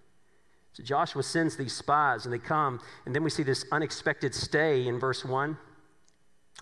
So 0.73 0.83
Joshua 0.83 1.23
sends 1.23 1.57
these 1.57 1.73
spies, 1.73 2.25
and 2.25 2.33
they 2.33 2.39
come, 2.39 2.81
and 3.05 3.15
then 3.15 3.23
we 3.23 3.31
see 3.31 3.43
this 3.43 3.65
unexpected 3.71 4.35
stay 4.35 4.87
in 4.87 4.99
verse 4.99 5.25
1 5.25 5.57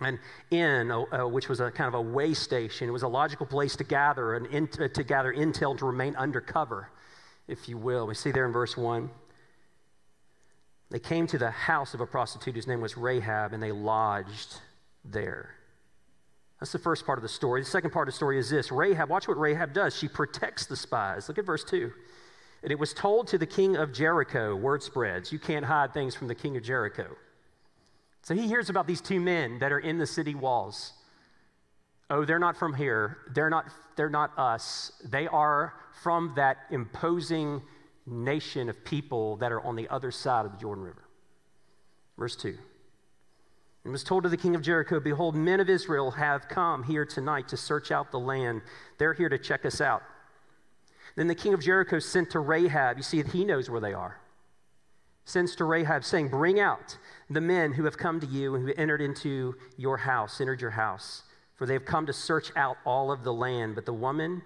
an 0.00 0.16
inn, 0.52 0.92
uh, 0.92 1.02
uh, 1.10 1.26
which 1.26 1.48
was 1.48 1.58
a 1.58 1.72
kind 1.72 1.88
of 1.88 1.94
a 1.94 2.00
way 2.00 2.32
station. 2.32 2.88
It 2.88 2.92
was 2.92 3.02
a 3.02 3.08
logical 3.08 3.46
place 3.46 3.74
to 3.76 3.84
gather 3.84 4.34
and 4.34 4.46
in, 4.46 4.68
to 4.68 5.02
gather 5.02 5.32
intel 5.34 5.76
to 5.78 5.86
remain 5.86 6.14
undercover 6.14 6.88
if 7.48 7.68
you 7.68 7.76
will. 7.76 8.06
We 8.06 8.14
see 8.14 8.30
there 8.30 8.46
in 8.46 8.52
verse 8.52 8.76
1. 8.76 9.10
They 10.90 10.98
came 10.98 11.26
to 11.26 11.38
the 11.38 11.50
house 11.50 11.94
of 11.94 12.00
a 12.00 12.06
prostitute 12.06 12.54
whose 12.54 12.66
name 12.66 12.80
was 12.80 12.96
Rahab, 12.96 13.52
and 13.52 13.62
they 13.62 13.72
lodged 13.72 14.60
there. 15.04 15.54
That's 16.60 16.72
the 16.72 16.78
first 16.78 17.06
part 17.06 17.18
of 17.18 17.22
the 17.22 17.28
story. 17.28 17.62
The 17.62 17.68
second 17.68 17.90
part 17.90 18.08
of 18.08 18.14
the 18.14 18.16
story 18.16 18.38
is 18.38 18.50
this 18.50 18.72
Rahab, 18.72 19.08
watch 19.08 19.28
what 19.28 19.38
Rahab 19.38 19.72
does. 19.72 19.96
She 19.96 20.08
protects 20.08 20.66
the 20.66 20.76
spies. 20.76 21.28
Look 21.28 21.38
at 21.38 21.46
verse 21.46 21.64
2. 21.64 21.90
And 22.62 22.72
it 22.72 22.78
was 22.78 22.92
told 22.92 23.28
to 23.28 23.38
the 23.38 23.46
king 23.46 23.76
of 23.76 23.92
Jericho, 23.92 24.56
word 24.56 24.82
spreads, 24.82 25.32
you 25.32 25.38
can't 25.38 25.64
hide 25.64 25.94
things 25.94 26.14
from 26.14 26.26
the 26.26 26.34
king 26.34 26.56
of 26.56 26.64
Jericho. 26.64 27.16
So 28.22 28.34
he 28.34 28.48
hears 28.48 28.68
about 28.68 28.86
these 28.86 29.00
two 29.00 29.20
men 29.20 29.60
that 29.60 29.72
are 29.72 29.78
in 29.78 29.98
the 29.98 30.06
city 30.06 30.34
walls. 30.34 30.92
Oh, 32.10 32.24
they're 32.24 32.38
not 32.38 32.56
from 32.56 32.74
here. 32.74 33.18
They're 33.34 33.50
not, 33.50 33.66
they're 33.96 34.08
not 34.08 34.36
us. 34.38 34.92
They 35.04 35.26
are 35.26 35.74
from 36.02 36.32
that 36.36 36.58
imposing 36.70 37.62
nation 38.06 38.68
of 38.68 38.84
people 38.84 39.36
that 39.36 39.52
are 39.52 39.60
on 39.60 39.76
the 39.76 39.88
other 39.88 40.10
side 40.10 40.46
of 40.46 40.52
the 40.52 40.58
Jordan 40.58 40.84
River. 40.84 41.04
Verse 42.16 42.34
2. 42.36 42.56
And 43.84 43.92
was 43.92 44.04
told 44.04 44.24
to 44.24 44.28
the 44.28 44.36
king 44.36 44.54
of 44.54 44.62
Jericho, 44.62 45.00
Behold, 45.00 45.34
men 45.34 45.60
of 45.60 45.68
Israel 45.68 46.10
have 46.12 46.48
come 46.48 46.82
here 46.82 47.04
tonight 47.04 47.48
to 47.48 47.56
search 47.56 47.90
out 47.90 48.10
the 48.10 48.18
land. 48.18 48.62
They're 48.98 49.14
here 49.14 49.28
to 49.28 49.38
check 49.38 49.64
us 49.64 49.80
out. 49.80 50.02
Then 51.16 51.26
the 51.26 51.34
king 51.34 51.54
of 51.54 51.60
Jericho 51.60 51.98
sent 51.98 52.30
to 52.30 52.40
Rahab. 52.40 52.96
You 52.96 53.02
see, 53.02 53.22
he 53.22 53.44
knows 53.44 53.70
where 53.70 53.80
they 53.80 53.92
are. 53.92 54.20
Sends 55.24 55.54
to 55.56 55.64
Rahab, 55.64 56.04
saying, 56.04 56.28
Bring 56.28 56.58
out 56.58 56.96
the 57.28 57.40
men 57.40 57.72
who 57.72 57.84
have 57.84 57.98
come 57.98 58.18
to 58.20 58.26
you 58.26 58.54
and 58.54 58.66
who 58.66 58.74
entered 58.76 59.00
into 59.00 59.54
your 59.76 59.98
house, 59.98 60.40
entered 60.40 60.60
your 60.60 60.70
house, 60.70 61.22
for 61.58 61.66
they 61.66 61.72
have 61.72 61.84
come 61.84 62.06
to 62.06 62.12
search 62.12 62.52
out 62.56 62.78
all 62.86 63.10
of 63.10 63.24
the 63.24 63.32
land. 63.32 63.74
But 63.74 63.84
the 63.84 63.92
woman 63.92 64.42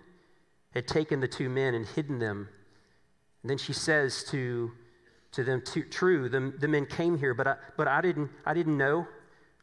had 0.73 0.89
taken 0.89 1.21
the 1.21 1.29
two 1.29 1.51
men 1.51 1.75
and 1.75 1.87
hidden 1.87 2.19
them. 2.19 2.49
And 3.43 3.51
then 3.51 3.59
she 3.59 3.75
says 3.75 4.25
to, 4.31 4.73
to 5.33 5.45
them, 5.45 5.63
True, 5.91 6.31
the, 6.31 6.55
the 6.59 6.69
men 6.69 6.87
came 6.87 7.19
here, 7.19 7.35
but 7.35 7.47
I, 7.47 7.57
but 7.77 7.87
I, 7.87 8.01
didn't, 8.01 8.31
I 8.47 8.55
didn't 8.55 8.79
know 8.79 9.07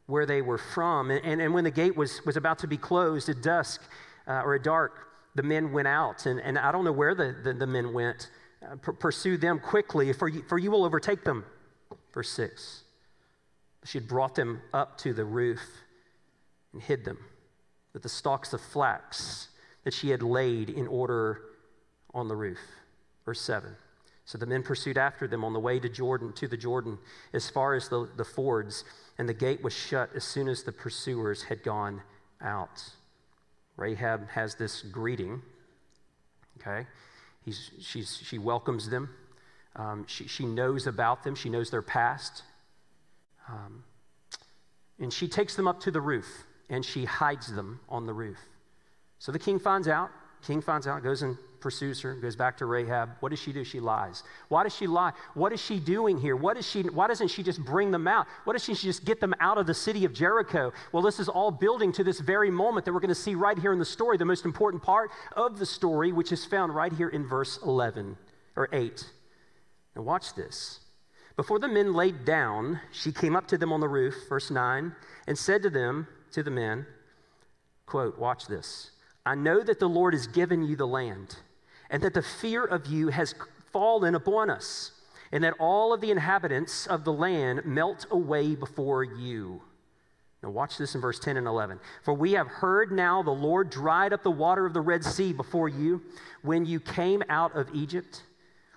where 0.05 0.27
they 0.27 0.43
were 0.43 0.59
from. 0.59 1.09
And, 1.09 1.25
and, 1.25 1.41
and 1.41 1.51
when 1.53 1.63
the 1.63 1.71
gate 1.71 1.97
was, 1.97 2.23
was 2.23 2.37
about 2.37 2.59
to 2.59 2.67
be 2.67 2.77
closed 2.77 3.29
at 3.29 3.41
dusk 3.41 3.81
uh, 4.27 4.43
or 4.43 4.53
at 4.53 4.63
dark, 4.63 5.07
the 5.33 5.43
men 5.43 5.71
went 5.71 5.87
out. 5.87 6.27
And, 6.27 6.39
and 6.39 6.59
I 6.59 6.71
don't 6.71 6.85
know 6.85 6.91
where 6.91 7.15
the, 7.15 7.35
the, 7.43 7.53
the 7.53 7.67
men 7.67 7.93
went, 7.93 8.29
uh, 8.63 8.75
pursue 8.75 9.37
them 9.37 9.59
quickly, 9.59 10.13
for 10.13 10.27
you, 10.27 10.43
for 10.47 10.59
you 10.59 10.69
will 10.69 10.85
overtake 10.85 11.23
them. 11.23 11.43
Verse 12.13 12.29
6. 12.29 12.83
She 13.85 13.97
had 13.97 14.07
brought 14.07 14.35
them 14.35 14.61
up 14.71 14.99
to 14.99 15.13
the 15.13 15.25
roof 15.25 15.61
and 16.73 16.81
hid 16.83 17.05
them 17.05 17.17
with 17.93 18.03
the 18.03 18.09
stalks 18.09 18.53
of 18.53 18.61
flax 18.61 19.49
that 19.83 19.93
she 19.93 20.09
had 20.09 20.21
laid 20.21 20.69
in 20.69 20.87
order 20.87 21.41
on 22.13 22.27
the 22.27 22.35
roof. 22.35 22.59
Verse 23.25 23.41
7. 23.41 23.75
So 24.25 24.37
the 24.37 24.45
men 24.45 24.61
pursued 24.61 24.97
after 24.97 25.27
them 25.27 25.43
on 25.43 25.53
the 25.53 25.59
way 25.59 25.79
to 25.79 25.89
Jordan, 25.89 26.33
to 26.33 26.47
the 26.47 26.57
Jordan, 26.57 26.99
as 27.33 27.49
far 27.49 27.73
as 27.73 27.89
the, 27.89 28.07
the 28.15 28.25
fords, 28.25 28.83
and 29.17 29.27
the 29.27 29.33
gate 29.33 29.63
was 29.63 29.73
shut 29.73 30.11
as 30.15 30.23
soon 30.23 30.47
as 30.47 30.63
the 30.63 30.71
pursuers 30.71 31.43
had 31.43 31.63
gone 31.63 32.01
out. 32.41 32.83
Rahab 33.75 34.29
has 34.29 34.55
this 34.55 34.81
greeting. 34.81 35.41
Okay, 36.59 36.85
He's, 37.43 37.71
she's, 37.81 38.17
she 38.17 38.37
welcomes 38.37 38.89
them. 38.89 39.09
Um, 39.75 40.05
she, 40.07 40.27
she 40.27 40.45
knows 40.45 40.87
about 40.87 41.23
them. 41.23 41.35
She 41.35 41.49
knows 41.49 41.71
their 41.71 41.81
past. 41.81 42.43
Um, 43.47 43.83
and 44.99 45.11
she 45.11 45.27
takes 45.27 45.55
them 45.55 45.67
up 45.67 45.79
to 45.81 45.91
the 45.91 46.01
roof 46.01 46.43
and 46.69 46.85
she 46.85 47.05
hides 47.05 47.53
them 47.53 47.79
on 47.89 48.05
the 48.05 48.13
roof. 48.13 48.37
So 49.19 49.31
the 49.31 49.39
king 49.39 49.59
finds 49.59 49.87
out. 49.87 50.11
King 50.45 50.61
finds 50.61 50.87
out, 50.87 51.03
goes 51.03 51.21
and 51.21 51.37
pursues 51.59 51.99
her, 52.01 52.15
goes 52.15 52.35
back 52.35 52.57
to 52.57 52.65
Rahab. 52.65 53.09
What 53.19 53.29
does 53.29 53.39
she 53.39 53.51
do? 53.51 53.65
She 53.65 53.81
lies. 53.81 54.23
Why 54.47 54.63
does 54.63 54.73
she 54.73 54.87
lie? 54.87 55.11
What 55.33 55.51
is 55.51 55.61
she 55.61 55.79
doing 55.79 56.17
here? 56.17 56.35
What 56.35 56.55
is 56.55 56.65
she, 56.65 56.83
why 56.83 57.07
doesn't 57.07 57.27
she 57.27 57.43
just 57.43 57.63
bring 57.65 57.91
them 57.91 58.07
out? 58.07 58.25
Why 58.45 58.53
doesn't 58.53 58.75
she 58.75 58.87
just 58.87 59.03
get 59.03 59.19
them 59.19 59.35
out 59.41 59.57
of 59.57 59.67
the 59.67 59.73
city 59.73 60.05
of 60.05 60.13
Jericho? 60.13 60.71
Well, 60.93 61.03
this 61.03 61.19
is 61.19 61.27
all 61.27 61.51
building 61.51 61.91
to 61.93 62.03
this 62.03 62.21
very 62.21 62.49
moment 62.49 62.85
that 62.85 62.93
we're 62.93 63.01
going 63.01 63.09
to 63.09 63.15
see 63.15 63.35
right 63.35 63.57
here 63.57 63.73
in 63.73 63.79
the 63.79 63.85
story, 63.85 64.17
the 64.17 64.25
most 64.25 64.45
important 64.45 64.81
part 64.81 65.11
of 65.35 65.59
the 65.59 65.65
story, 65.65 66.13
which 66.13 66.31
is 66.31 66.45
found 66.45 66.73
right 66.73 66.93
here 66.93 67.09
in 67.09 67.27
verse 67.27 67.59
11 67.63 68.17
or 68.55 68.69
8. 68.71 69.05
Now, 69.95 70.03
watch 70.03 70.33
this. 70.35 70.79
Before 71.35 71.59
the 71.59 71.67
men 71.67 71.93
laid 71.93 72.25
down, 72.25 72.79
she 72.91 73.11
came 73.11 73.35
up 73.35 73.47
to 73.47 73.57
them 73.57 73.71
on 73.73 73.79
the 73.79 73.87
roof, 73.87 74.13
verse 74.27 74.51
9, 74.51 74.93
and 75.27 75.37
said 75.37 75.63
to 75.63 75.69
them, 75.69 76.07
to 76.29 76.43
the 76.43 76.51
men, 76.51 76.85
quote, 77.85 78.17
watch 78.17 78.47
this. 78.47 78.91
I 79.25 79.35
know 79.35 79.61
that 79.63 79.79
the 79.79 79.89
Lord 79.89 80.13
has 80.13 80.27
given 80.27 80.63
you 80.63 80.75
the 80.75 80.87
land, 80.87 81.37
and 81.89 82.01
that 82.03 82.13
the 82.13 82.21
fear 82.21 82.63
of 82.63 82.87
you 82.87 83.09
has 83.09 83.35
fallen 83.71 84.15
upon 84.15 84.49
us, 84.49 84.91
and 85.31 85.43
that 85.43 85.53
all 85.59 85.93
of 85.93 86.01
the 86.01 86.11
inhabitants 86.11 86.87
of 86.87 87.03
the 87.03 87.13
land 87.13 87.65
melt 87.65 88.05
away 88.11 88.55
before 88.55 89.03
you. 89.03 89.61
Now, 90.41 90.49
watch 90.49 90.77
this 90.77 90.95
in 90.95 91.01
verse 91.01 91.19
10 91.19 91.35
and 91.35 91.47
11. 91.47 91.79
For 92.03 92.13
we 92.13 92.31
have 92.33 92.47
heard 92.47 92.91
now 92.91 93.21
the 93.21 93.31
Lord 93.31 93.69
dried 93.69 94.13
up 94.13 94.23
the 94.23 94.31
water 94.31 94.65
of 94.65 94.73
the 94.73 94.81
Red 94.81 95.03
Sea 95.03 95.33
before 95.33 95.67
you 95.67 96.01
when 96.43 96.65
you 96.65 96.79
came 96.79 97.21
out 97.27 97.55
of 97.55 97.69
Egypt. 97.73 98.23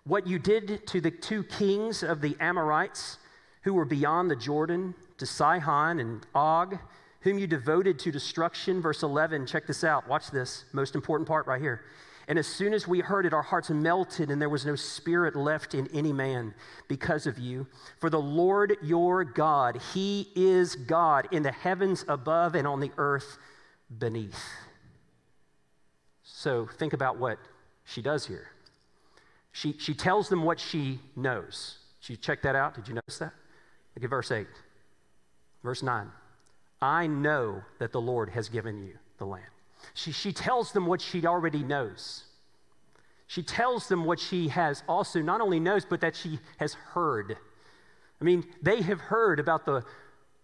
What 0.04 0.26
you 0.26 0.40
did 0.40 0.86
to 0.88 1.00
the 1.00 1.12
two 1.12 1.44
kings 1.44 2.02
of 2.02 2.20
the 2.20 2.36
Amorites 2.40 3.18
who 3.62 3.74
were 3.74 3.84
beyond 3.84 4.28
the 4.28 4.36
Jordan, 4.36 4.94
to 5.18 5.26
Sihon 5.26 6.00
and 6.00 6.26
Og, 6.34 6.78
whom 7.22 7.38
you 7.38 7.46
devoted 7.46 7.98
to 8.00 8.12
destruction. 8.12 8.80
Verse 8.80 9.02
11, 9.02 9.46
check 9.46 9.66
this 9.66 9.84
out. 9.84 10.08
Watch 10.08 10.30
this. 10.30 10.64
Most 10.72 10.94
important 10.94 11.28
part 11.28 11.46
right 11.46 11.60
here. 11.60 11.82
And 12.28 12.38
as 12.38 12.46
soon 12.46 12.72
as 12.72 12.86
we 12.86 13.00
heard 13.00 13.26
it, 13.26 13.32
our 13.32 13.42
hearts 13.42 13.68
melted, 13.70 14.30
and 14.30 14.40
there 14.40 14.48
was 14.48 14.64
no 14.64 14.76
spirit 14.76 15.34
left 15.34 15.74
in 15.74 15.88
any 15.92 16.12
man 16.12 16.54
because 16.88 17.26
of 17.26 17.38
you. 17.38 17.66
For 18.00 18.10
the 18.10 18.20
Lord 18.20 18.76
your 18.82 19.24
God, 19.24 19.80
He 19.92 20.28
is 20.36 20.76
God 20.76 21.28
in 21.32 21.42
the 21.42 21.52
heavens 21.52 22.04
above 22.06 22.54
and 22.54 22.66
on 22.66 22.80
the 22.80 22.92
earth 22.96 23.38
beneath. 23.98 24.40
So 26.22 26.68
think 26.78 26.92
about 26.92 27.18
what 27.18 27.38
she 27.84 28.02
does 28.02 28.26
here. 28.26 28.48
She, 29.50 29.74
she 29.78 29.92
tells 29.92 30.28
them 30.28 30.44
what 30.44 30.58
she 30.58 31.00
knows. 31.14 31.78
She 32.00 32.16
check 32.16 32.42
that 32.42 32.56
out. 32.56 32.74
Did 32.74 32.88
you 32.88 32.94
notice 32.94 33.18
that? 33.18 33.32
Look 33.94 34.04
at 34.04 34.10
verse 34.10 34.30
8. 34.30 34.46
Verse 35.62 35.82
9. 35.82 36.10
I 36.82 37.06
know 37.06 37.62
that 37.78 37.92
the 37.92 38.00
Lord 38.00 38.30
has 38.30 38.48
given 38.48 38.84
you 38.84 38.98
the 39.18 39.24
land. 39.24 39.44
She, 39.94 40.10
she 40.10 40.32
tells 40.32 40.72
them 40.72 40.84
what 40.86 41.00
she 41.00 41.24
already 41.24 41.62
knows. 41.62 42.24
She 43.28 43.42
tells 43.42 43.88
them 43.88 44.04
what 44.04 44.18
she 44.18 44.48
has 44.48 44.82
also 44.88 45.22
not 45.22 45.40
only 45.40 45.60
knows, 45.60 45.84
but 45.84 46.00
that 46.00 46.16
she 46.16 46.40
has 46.58 46.74
heard. 46.74 47.36
I 48.20 48.24
mean, 48.24 48.44
they 48.60 48.82
have 48.82 49.00
heard 49.00 49.38
about 49.38 49.64
the, 49.64 49.84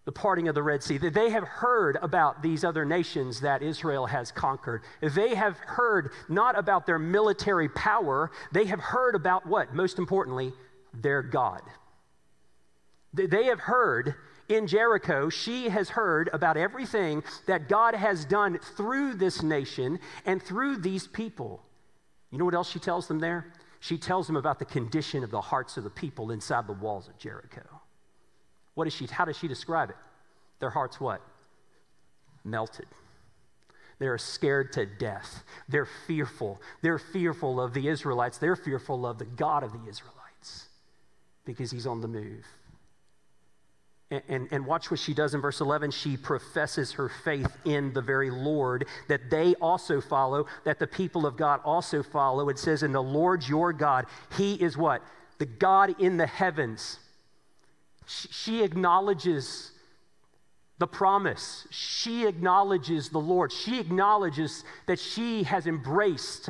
the 0.05 0.11
parting 0.11 0.47
of 0.47 0.55
the 0.55 0.63
Red 0.63 0.81
Sea. 0.81 0.97
They 0.97 1.29
have 1.29 1.43
heard 1.43 1.97
about 2.01 2.41
these 2.41 2.63
other 2.63 2.85
nations 2.85 3.41
that 3.41 3.61
Israel 3.61 4.05
has 4.05 4.31
conquered. 4.31 4.81
They 5.01 5.35
have 5.35 5.57
heard 5.57 6.11
not 6.29 6.57
about 6.57 6.85
their 6.85 6.99
military 6.99 7.69
power, 7.69 8.31
they 8.51 8.65
have 8.65 8.79
heard 8.79 9.13
about 9.13 9.45
what? 9.45 9.73
Most 9.73 9.99
importantly, 9.99 10.53
their 10.93 11.21
God. 11.21 11.61
They 13.13 13.45
have 13.45 13.59
heard 13.59 14.15
in 14.49 14.65
Jericho, 14.65 15.29
she 15.29 15.69
has 15.69 15.89
heard 15.89 16.29
about 16.33 16.57
everything 16.57 17.23
that 17.45 17.69
God 17.69 17.93
has 17.93 18.25
done 18.25 18.59
through 18.75 19.13
this 19.13 19.43
nation 19.43 19.99
and 20.25 20.41
through 20.41 20.77
these 20.77 21.07
people. 21.07 21.63
You 22.31 22.39
know 22.39 22.45
what 22.45 22.55
else 22.55 22.69
she 22.69 22.79
tells 22.79 23.07
them 23.07 23.19
there? 23.19 23.53
She 23.79 23.97
tells 23.97 24.27
them 24.27 24.35
about 24.35 24.59
the 24.59 24.65
condition 24.65 25.23
of 25.23 25.31
the 25.31 25.39
hearts 25.39 25.77
of 25.77 25.83
the 25.83 25.89
people 25.89 26.31
inside 26.31 26.67
the 26.67 26.73
walls 26.73 27.07
of 27.07 27.17
Jericho. 27.17 27.61
What 28.73 28.87
is 28.87 28.93
she, 28.93 29.05
how 29.05 29.25
does 29.25 29.37
she 29.37 29.47
describe 29.47 29.91
it? 29.91 29.95
Their 30.59 30.71
hearts 30.71 30.99
what? 30.99 31.21
Melted. 32.43 32.87
They're 33.99 34.17
scared 34.17 34.73
to 34.73 34.85
death. 34.85 35.43
They're 35.67 35.87
fearful. 36.07 36.59
They're 36.81 36.99
fearful 36.99 37.61
of 37.61 37.73
the 37.73 37.87
Israelites. 37.87 38.37
They're 38.37 38.55
fearful 38.55 39.05
of 39.05 39.19
the 39.19 39.25
God 39.25 39.63
of 39.63 39.73
the 39.73 39.89
Israelites 39.89 40.69
because 41.45 41.69
he's 41.69 41.85
on 41.85 42.01
the 42.01 42.07
move. 42.07 42.45
And, 44.11 44.23
and, 44.27 44.47
and, 44.51 44.65
watch 44.65 44.89
what 44.89 44.99
she 44.99 45.13
does 45.13 45.35
in 45.35 45.41
verse 45.41 45.61
11. 45.61 45.91
She 45.91 46.17
professes 46.17 46.93
her 46.93 47.09
faith 47.09 47.55
in 47.63 47.93
the 47.93 48.01
very 48.01 48.31
Lord 48.31 48.87
that 49.07 49.29
they 49.29 49.53
also 49.61 50.01
follow, 50.01 50.47
that 50.65 50.79
the 50.79 50.87
people 50.87 51.27
of 51.27 51.37
God 51.37 51.61
also 51.63 52.01
follow. 52.01 52.49
It 52.49 52.57
says, 52.57 52.81
In 52.81 52.91
the 52.91 53.03
Lord 53.03 53.47
your 53.47 53.71
God, 53.71 54.07
He 54.35 54.55
is 54.55 54.75
what? 54.75 55.03
The 55.37 55.45
God 55.45 56.01
in 56.01 56.17
the 56.17 56.25
heavens. 56.25 56.97
She, 58.07 58.27
she 58.31 58.63
acknowledges 58.63 59.73
the 60.79 60.87
promise. 60.87 61.67
She 61.69 62.25
acknowledges 62.25 63.09
the 63.09 63.19
Lord. 63.19 63.51
She 63.51 63.79
acknowledges 63.79 64.63
that 64.87 64.97
she 64.97 65.43
has 65.43 65.67
embraced 65.67 66.49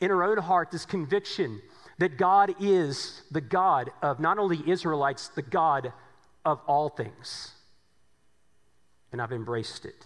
in 0.00 0.10
her 0.10 0.22
own 0.22 0.38
heart 0.38 0.70
this 0.70 0.86
conviction 0.86 1.60
that 1.98 2.16
God 2.16 2.54
is 2.60 3.22
the 3.30 3.40
God 3.42 3.90
of 4.00 4.20
not 4.20 4.38
only 4.38 4.62
Israelites, 4.66 5.28
the 5.28 5.42
God 5.42 5.92
of 6.44 6.60
all 6.66 6.88
things. 6.88 7.52
And 9.12 9.20
I've 9.20 9.32
embraced 9.32 9.84
it. 9.84 10.04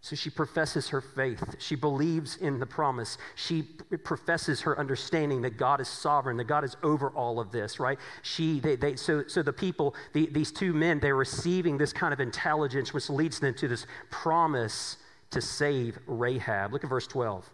So 0.00 0.14
she 0.14 0.30
professes 0.30 0.88
her 0.88 1.00
faith. 1.00 1.56
She 1.58 1.74
believes 1.74 2.36
in 2.36 2.60
the 2.60 2.66
promise. 2.66 3.18
She 3.34 3.62
professes 4.04 4.60
her 4.62 4.78
understanding 4.78 5.42
that 5.42 5.56
God 5.58 5.80
is 5.80 5.88
sovereign, 5.88 6.36
that 6.36 6.46
God 6.46 6.64
is 6.64 6.76
over 6.82 7.10
all 7.10 7.40
of 7.40 7.50
this, 7.50 7.80
right? 7.80 7.98
She, 8.22 8.60
they, 8.60 8.76
they, 8.76 8.96
so, 8.96 9.24
so 9.26 9.42
the 9.42 9.52
people, 9.52 9.94
the, 10.12 10.26
these 10.26 10.52
two 10.52 10.72
men, 10.72 11.00
they're 11.00 11.16
receiving 11.16 11.76
this 11.76 11.92
kind 11.92 12.14
of 12.14 12.20
intelligence, 12.20 12.94
which 12.94 13.10
leads 13.10 13.40
them 13.40 13.54
to 13.54 13.68
this 13.68 13.86
promise 14.08 14.98
to 15.30 15.40
save 15.40 15.98
Rahab. 16.06 16.72
Look 16.72 16.84
at 16.84 16.90
verse 16.90 17.06
12. 17.06 17.50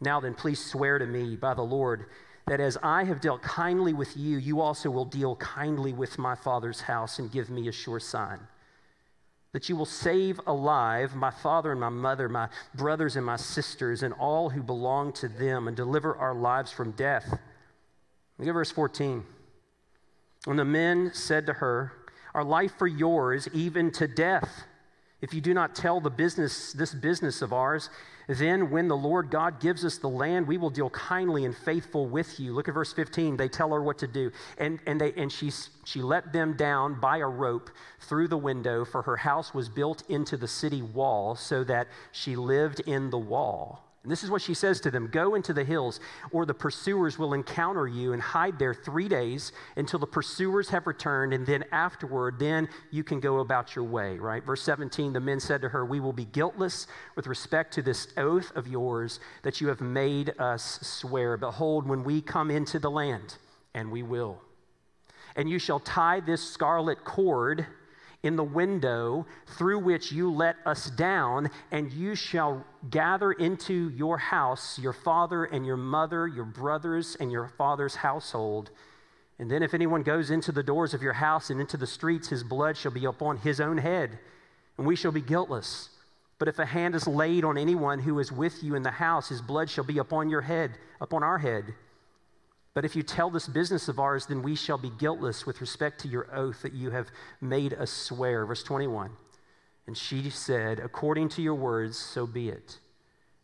Now 0.00 0.20
then, 0.20 0.34
please 0.34 0.64
swear 0.64 0.98
to 0.98 1.06
me 1.06 1.36
by 1.36 1.54
the 1.54 1.62
Lord 1.62 2.06
that 2.50 2.58
as 2.58 2.76
I 2.82 3.04
have 3.04 3.20
dealt 3.20 3.42
kindly 3.42 3.92
with 3.92 4.16
you, 4.16 4.36
you 4.36 4.60
also 4.60 4.90
will 4.90 5.04
deal 5.04 5.36
kindly 5.36 5.92
with 5.92 6.18
my 6.18 6.34
father's 6.34 6.80
house 6.80 7.20
and 7.20 7.30
give 7.30 7.48
me 7.48 7.68
a 7.68 7.72
sure 7.72 8.00
sign. 8.00 8.40
That 9.52 9.68
you 9.68 9.76
will 9.76 9.86
save 9.86 10.40
alive 10.48 11.14
my 11.14 11.30
father 11.30 11.70
and 11.70 11.80
my 11.80 11.90
mother, 11.90 12.28
my 12.28 12.48
brothers 12.74 13.14
and 13.14 13.24
my 13.24 13.36
sisters, 13.36 14.02
and 14.02 14.12
all 14.14 14.50
who 14.50 14.64
belong 14.64 15.12
to 15.12 15.28
them, 15.28 15.68
and 15.68 15.76
deliver 15.76 16.16
our 16.16 16.34
lives 16.34 16.72
from 16.72 16.90
death. 16.90 17.38
Look 18.36 18.48
at 18.48 18.52
verse 18.52 18.72
14. 18.72 19.22
When 20.46 20.56
the 20.56 20.64
men 20.64 21.12
said 21.14 21.46
to 21.46 21.52
her, 21.52 21.92
Our 22.34 22.42
life 22.42 22.72
for 22.76 22.88
yours, 22.88 23.46
even 23.52 23.92
to 23.92 24.08
death, 24.08 24.64
if 25.22 25.34
you 25.34 25.40
do 25.40 25.52
not 25.52 25.74
tell 25.74 26.00
the 26.00 26.10
business, 26.10 26.72
this 26.72 26.94
business 26.94 27.42
of 27.42 27.52
ours, 27.52 27.90
then, 28.26 28.70
when 28.70 28.86
the 28.86 28.96
Lord 28.96 29.28
God 29.28 29.58
gives 29.60 29.84
us 29.84 29.98
the 29.98 30.08
land, 30.08 30.46
we 30.46 30.56
will 30.56 30.70
deal 30.70 30.88
kindly 30.90 31.44
and 31.44 31.56
faithful 31.56 32.06
with 32.06 32.38
you. 32.38 32.52
Look 32.52 32.68
at 32.68 32.74
verse 32.74 32.92
15. 32.92 33.36
They 33.36 33.48
tell 33.48 33.72
her 33.72 33.82
what 33.82 33.98
to 33.98 34.06
do. 34.06 34.30
And, 34.56 34.78
and, 34.86 35.00
they, 35.00 35.12
and 35.14 35.32
she, 35.32 35.50
she 35.84 36.00
let 36.00 36.32
them 36.32 36.56
down 36.56 37.00
by 37.00 37.18
a 37.18 37.26
rope 37.26 37.70
through 37.98 38.28
the 38.28 38.38
window, 38.38 38.84
for 38.84 39.02
her 39.02 39.16
house 39.16 39.52
was 39.52 39.68
built 39.68 40.08
into 40.08 40.36
the 40.36 40.46
city 40.46 40.80
wall, 40.80 41.34
so 41.34 41.64
that 41.64 41.88
she 42.12 42.36
lived 42.36 42.80
in 42.80 43.10
the 43.10 43.18
wall. 43.18 43.89
And 44.02 44.10
this 44.10 44.24
is 44.24 44.30
what 44.30 44.40
she 44.40 44.54
says 44.54 44.80
to 44.80 44.90
them 44.90 45.08
Go 45.08 45.34
into 45.34 45.52
the 45.52 45.64
hills, 45.64 46.00
or 46.30 46.46
the 46.46 46.54
pursuers 46.54 47.18
will 47.18 47.34
encounter 47.34 47.86
you 47.86 48.14
and 48.14 48.22
hide 48.22 48.58
there 48.58 48.72
three 48.72 49.08
days 49.08 49.52
until 49.76 49.98
the 49.98 50.06
pursuers 50.06 50.70
have 50.70 50.86
returned, 50.86 51.34
and 51.34 51.44
then 51.44 51.64
afterward, 51.70 52.38
then 52.38 52.68
you 52.90 53.04
can 53.04 53.20
go 53.20 53.40
about 53.40 53.76
your 53.76 53.84
way, 53.84 54.18
right? 54.18 54.42
Verse 54.42 54.62
17 54.62 55.12
the 55.12 55.20
men 55.20 55.38
said 55.38 55.60
to 55.62 55.68
her, 55.68 55.84
We 55.84 56.00
will 56.00 56.14
be 56.14 56.24
guiltless 56.24 56.86
with 57.14 57.26
respect 57.26 57.74
to 57.74 57.82
this 57.82 58.08
oath 58.16 58.56
of 58.56 58.66
yours 58.66 59.20
that 59.42 59.60
you 59.60 59.68
have 59.68 59.82
made 59.82 60.32
us 60.38 60.78
swear. 60.80 61.36
Behold, 61.36 61.86
when 61.86 62.02
we 62.02 62.22
come 62.22 62.50
into 62.50 62.78
the 62.78 62.90
land, 62.90 63.36
and 63.74 63.90
we 63.90 64.02
will. 64.02 64.40
And 65.36 65.48
you 65.48 65.58
shall 65.58 65.80
tie 65.80 66.20
this 66.20 66.42
scarlet 66.42 67.04
cord 67.04 67.66
in 68.22 68.36
the 68.36 68.44
window 68.44 69.26
through 69.56 69.78
which 69.78 70.12
you 70.12 70.30
let 70.30 70.56
us 70.66 70.90
down, 70.90 71.50
and 71.70 71.92
you 71.92 72.14
shall 72.14 72.64
gather 72.90 73.32
into 73.32 73.90
your 73.90 74.18
house 74.18 74.78
your 74.78 74.92
father 74.92 75.44
and 75.44 75.64
your 75.64 75.76
mother, 75.76 76.26
your 76.26 76.44
brothers 76.44 77.16
and 77.18 77.32
your 77.32 77.48
father's 77.56 77.96
household. 77.96 78.70
And 79.38 79.50
then, 79.50 79.62
if 79.62 79.72
anyone 79.72 80.02
goes 80.02 80.30
into 80.30 80.52
the 80.52 80.62
doors 80.62 80.92
of 80.92 81.02
your 81.02 81.14
house 81.14 81.48
and 81.48 81.60
into 81.60 81.78
the 81.78 81.86
streets, 81.86 82.28
his 82.28 82.44
blood 82.44 82.76
shall 82.76 82.92
be 82.92 83.06
upon 83.06 83.38
his 83.38 83.58
own 83.58 83.78
head, 83.78 84.18
and 84.76 84.86
we 84.86 84.96
shall 84.96 85.12
be 85.12 85.22
guiltless. 85.22 85.88
But 86.38 86.48
if 86.48 86.58
a 86.58 86.66
hand 86.66 86.94
is 86.94 87.06
laid 87.06 87.44
on 87.44 87.56
anyone 87.56 88.00
who 88.00 88.18
is 88.18 88.30
with 88.32 88.62
you 88.62 88.74
in 88.74 88.82
the 88.82 88.90
house, 88.90 89.28
his 89.28 89.40
blood 89.40 89.70
shall 89.70 89.84
be 89.84 89.98
upon 89.98 90.28
your 90.28 90.40
head, 90.42 90.72
upon 91.00 91.22
our 91.22 91.38
head. 91.38 91.74
But 92.72 92.84
if 92.84 92.94
you 92.94 93.02
tell 93.02 93.30
this 93.30 93.48
business 93.48 93.88
of 93.88 93.98
ours, 93.98 94.26
then 94.26 94.42
we 94.42 94.54
shall 94.54 94.78
be 94.78 94.90
guiltless 94.90 95.44
with 95.44 95.60
respect 95.60 96.00
to 96.02 96.08
your 96.08 96.32
oath 96.34 96.62
that 96.62 96.72
you 96.72 96.90
have 96.90 97.10
made 97.40 97.74
us 97.74 97.90
swear. 97.90 98.46
Verse 98.46 98.62
21. 98.62 99.10
And 99.86 99.96
she 99.96 100.30
said, 100.30 100.78
According 100.78 101.30
to 101.30 101.42
your 101.42 101.56
words, 101.56 101.98
so 101.98 102.26
be 102.26 102.48
it. 102.48 102.78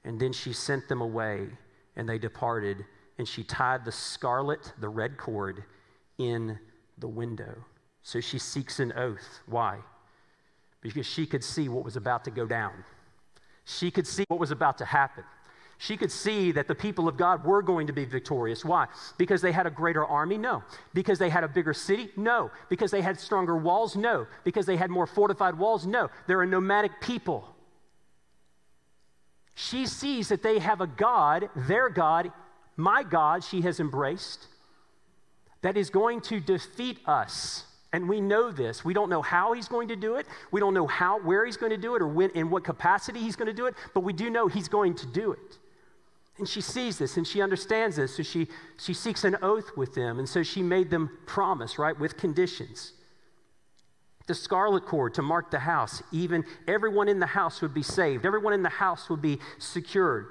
And 0.04 0.20
then 0.20 0.32
she 0.32 0.52
sent 0.52 0.88
them 0.88 1.00
away, 1.00 1.48
and 1.96 2.08
they 2.08 2.18
departed. 2.18 2.84
And 3.18 3.26
she 3.26 3.42
tied 3.42 3.84
the 3.84 3.90
scarlet, 3.90 4.72
the 4.78 4.88
red 4.88 5.16
cord, 5.16 5.64
in 6.18 6.58
the 6.98 7.08
window. 7.08 7.64
So 8.02 8.20
she 8.20 8.38
seeks 8.38 8.78
an 8.78 8.92
oath. 8.92 9.40
Why? 9.46 9.78
Because 10.82 11.06
she 11.06 11.26
could 11.26 11.42
see 11.42 11.68
what 11.68 11.84
was 11.84 11.96
about 11.96 12.24
to 12.26 12.30
go 12.30 12.46
down. 12.46 12.84
She 13.64 13.90
could 13.90 14.06
see 14.06 14.24
what 14.28 14.38
was 14.38 14.52
about 14.52 14.78
to 14.78 14.84
happen 14.84 15.24
she 15.78 15.96
could 15.96 16.10
see 16.10 16.52
that 16.52 16.68
the 16.68 16.74
people 16.74 17.06
of 17.06 17.16
God 17.16 17.44
were 17.44 17.60
going 17.62 17.86
to 17.86 17.92
be 17.92 18.04
victorious. 18.04 18.64
Why? 18.64 18.86
Because 19.18 19.42
they 19.42 19.52
had 19.52 19.66
a 19.66 19.70
greater 19.70 20.04
army? 20.04 20.38
No. 20.38 20.62
Because 20.94 21.18
they 21.18 21.28
had 21.28 21.44
a 21.44 21.48
bigger 21.48 21.74
city? 21.74 22.10
No. 22.16 22.50
Because 22.70 22.90
they 22.90 23.02
had 23.02 23.20
stronger 23.20 23.56
walls? 23.56 23.94
No. 23.94 24.26
Because 24.44 24.64
they 24.64 24.76
had 24.76 24.90
more 24.90 25.06
fortified 25.06 25.58
walls? 25.58 25.86
No. 25.86 26.08
They're 26.26 26.42
a 26.42 26.46
nomadic 26.46 27.00
people. 27.00 27.54
She 29.54 29.86
sees 29.86 30.28
that 30.28 30.42
they 30.42 30.58
have 30.58 30.80
a 30.80 30.86
God, 30.86 31.50
their 31.54 31.88
God, 31.88 32.32
my 32.76 33.02
God, 33.02 33.42
she 33.44 33.62
has 33.62 33.80
embraced, 33.80 34.48
that 35.62 35.76
is 35.76 35.90
going 35.90 36.20
to 36.22 36.40
defeat 36.40 36.98
us. 37.06 37.64
And 37.92 38.08
we 38.08 38.20
know 38.20 38.50
this. 38.50 38.84
We 38.84 38.92
don't 38.92 39.08
know 39.08 39.22
how 39.22 39.52
he's 39.52 39.68
going 39.68 39.88
to 39.88 39.96
do 39.96 40.16
it. 40.16 40.26
We 40.50 40.60
don't 40.60 40.74
know 40.74 40.86
how, 40.86 41.20
where 41.20 41.46
he's 41.46 41.56
going 41.56 41.70
to 41.70 41.78
do 41.78 41.96
it 41.96 42.02
or 42.02 42.08
when, 42.08 42.30
in 42.30 42.50
what 42.50 42.64
capacity 42.64 43.20
he's 43.20 43.36
going 43.36 43.46
to 43.46 43.54
do 43.54 43.66
it, 43.66 43.74
but 43.94 44.00
we 44.00 44.12
do 44.12 44.28
know 44.28 44.48
he's 44.48 44.68
going 44.68 44.94
to 44.96 45.06
do 45.06 45.32
it. 45.32 45.58
And 46.38 46.48
she 46.48 46.60
sees 46.60 46.98
this 46.98 47.16
and 47.16 47.26
she 47.26 47.40
understands 47.40 47.96
this, 47.96 48.16
so 48.16 48.22
she, 48.22 48.48
she 48.78 48.92
seeks 48.92 49.24
an 49.24 49.36
oath 49.42 49.76
with 49.76 49.94
them. 49.94 50.18
And 50.18 50.28
so 50.28 50.42
she 50.42 50.62
made 50.62 50.90
them 50.90 51.10
promise, 51.26 51.78
right, 51.78 51.98
with 51.98 52.16
conditions. 52.16 52.92
The 54.26 54.34
scarlet 54.34 54.84
cord 54.84 55.14
to 55.14 55.22
mark 55.22 55.50
the 55.50 55.60
house, 55.60 56.02
even 56.12 56.44
everyone 56.66 57.08
in 57.08 57.20
the 57.20 57.26
house 57.26 57.62
would 57.62 57.72
be 57.72 57.82
saved, 57.82 58.26
everyone 58.26 58.52
in 58.52 58.62
the 58.62 58.68
house 58.68 59.08
would 59.08 59.22
be 59.22 59.38
secured. 59.58 60.26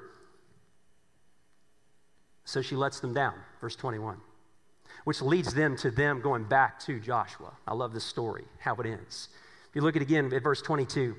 So 2.44 2.62
she 2.62 2.76
lets 2.76 3.00
them 3.00 3.14
down, 3.14 3.34
verse 3.60 3.76
21, 3.76 4.18
which 5.06 5.22
leads 5.22 5.54
them 5.54 5.76
to 5.78 5.90
them 5.90 6.22
going 6.22 6.44
back 6.44 6.80
to 6.82 7.00
Joshua. 7.00 7.54
I 7.66 7.74
love 7.74 7.94
this 7.94 8.04
story, 8.04 8.44
how 8.60 8.76
it 8.76 8.86
ends. 8.86 9.30
If 9.70 9.76
you 9.76 9.82
look 9.82 9.96
at 9.96 10.02
again 10.02 10.32
at 10.32 10.44
verse 10.44 10.62
22, 10.62 11.16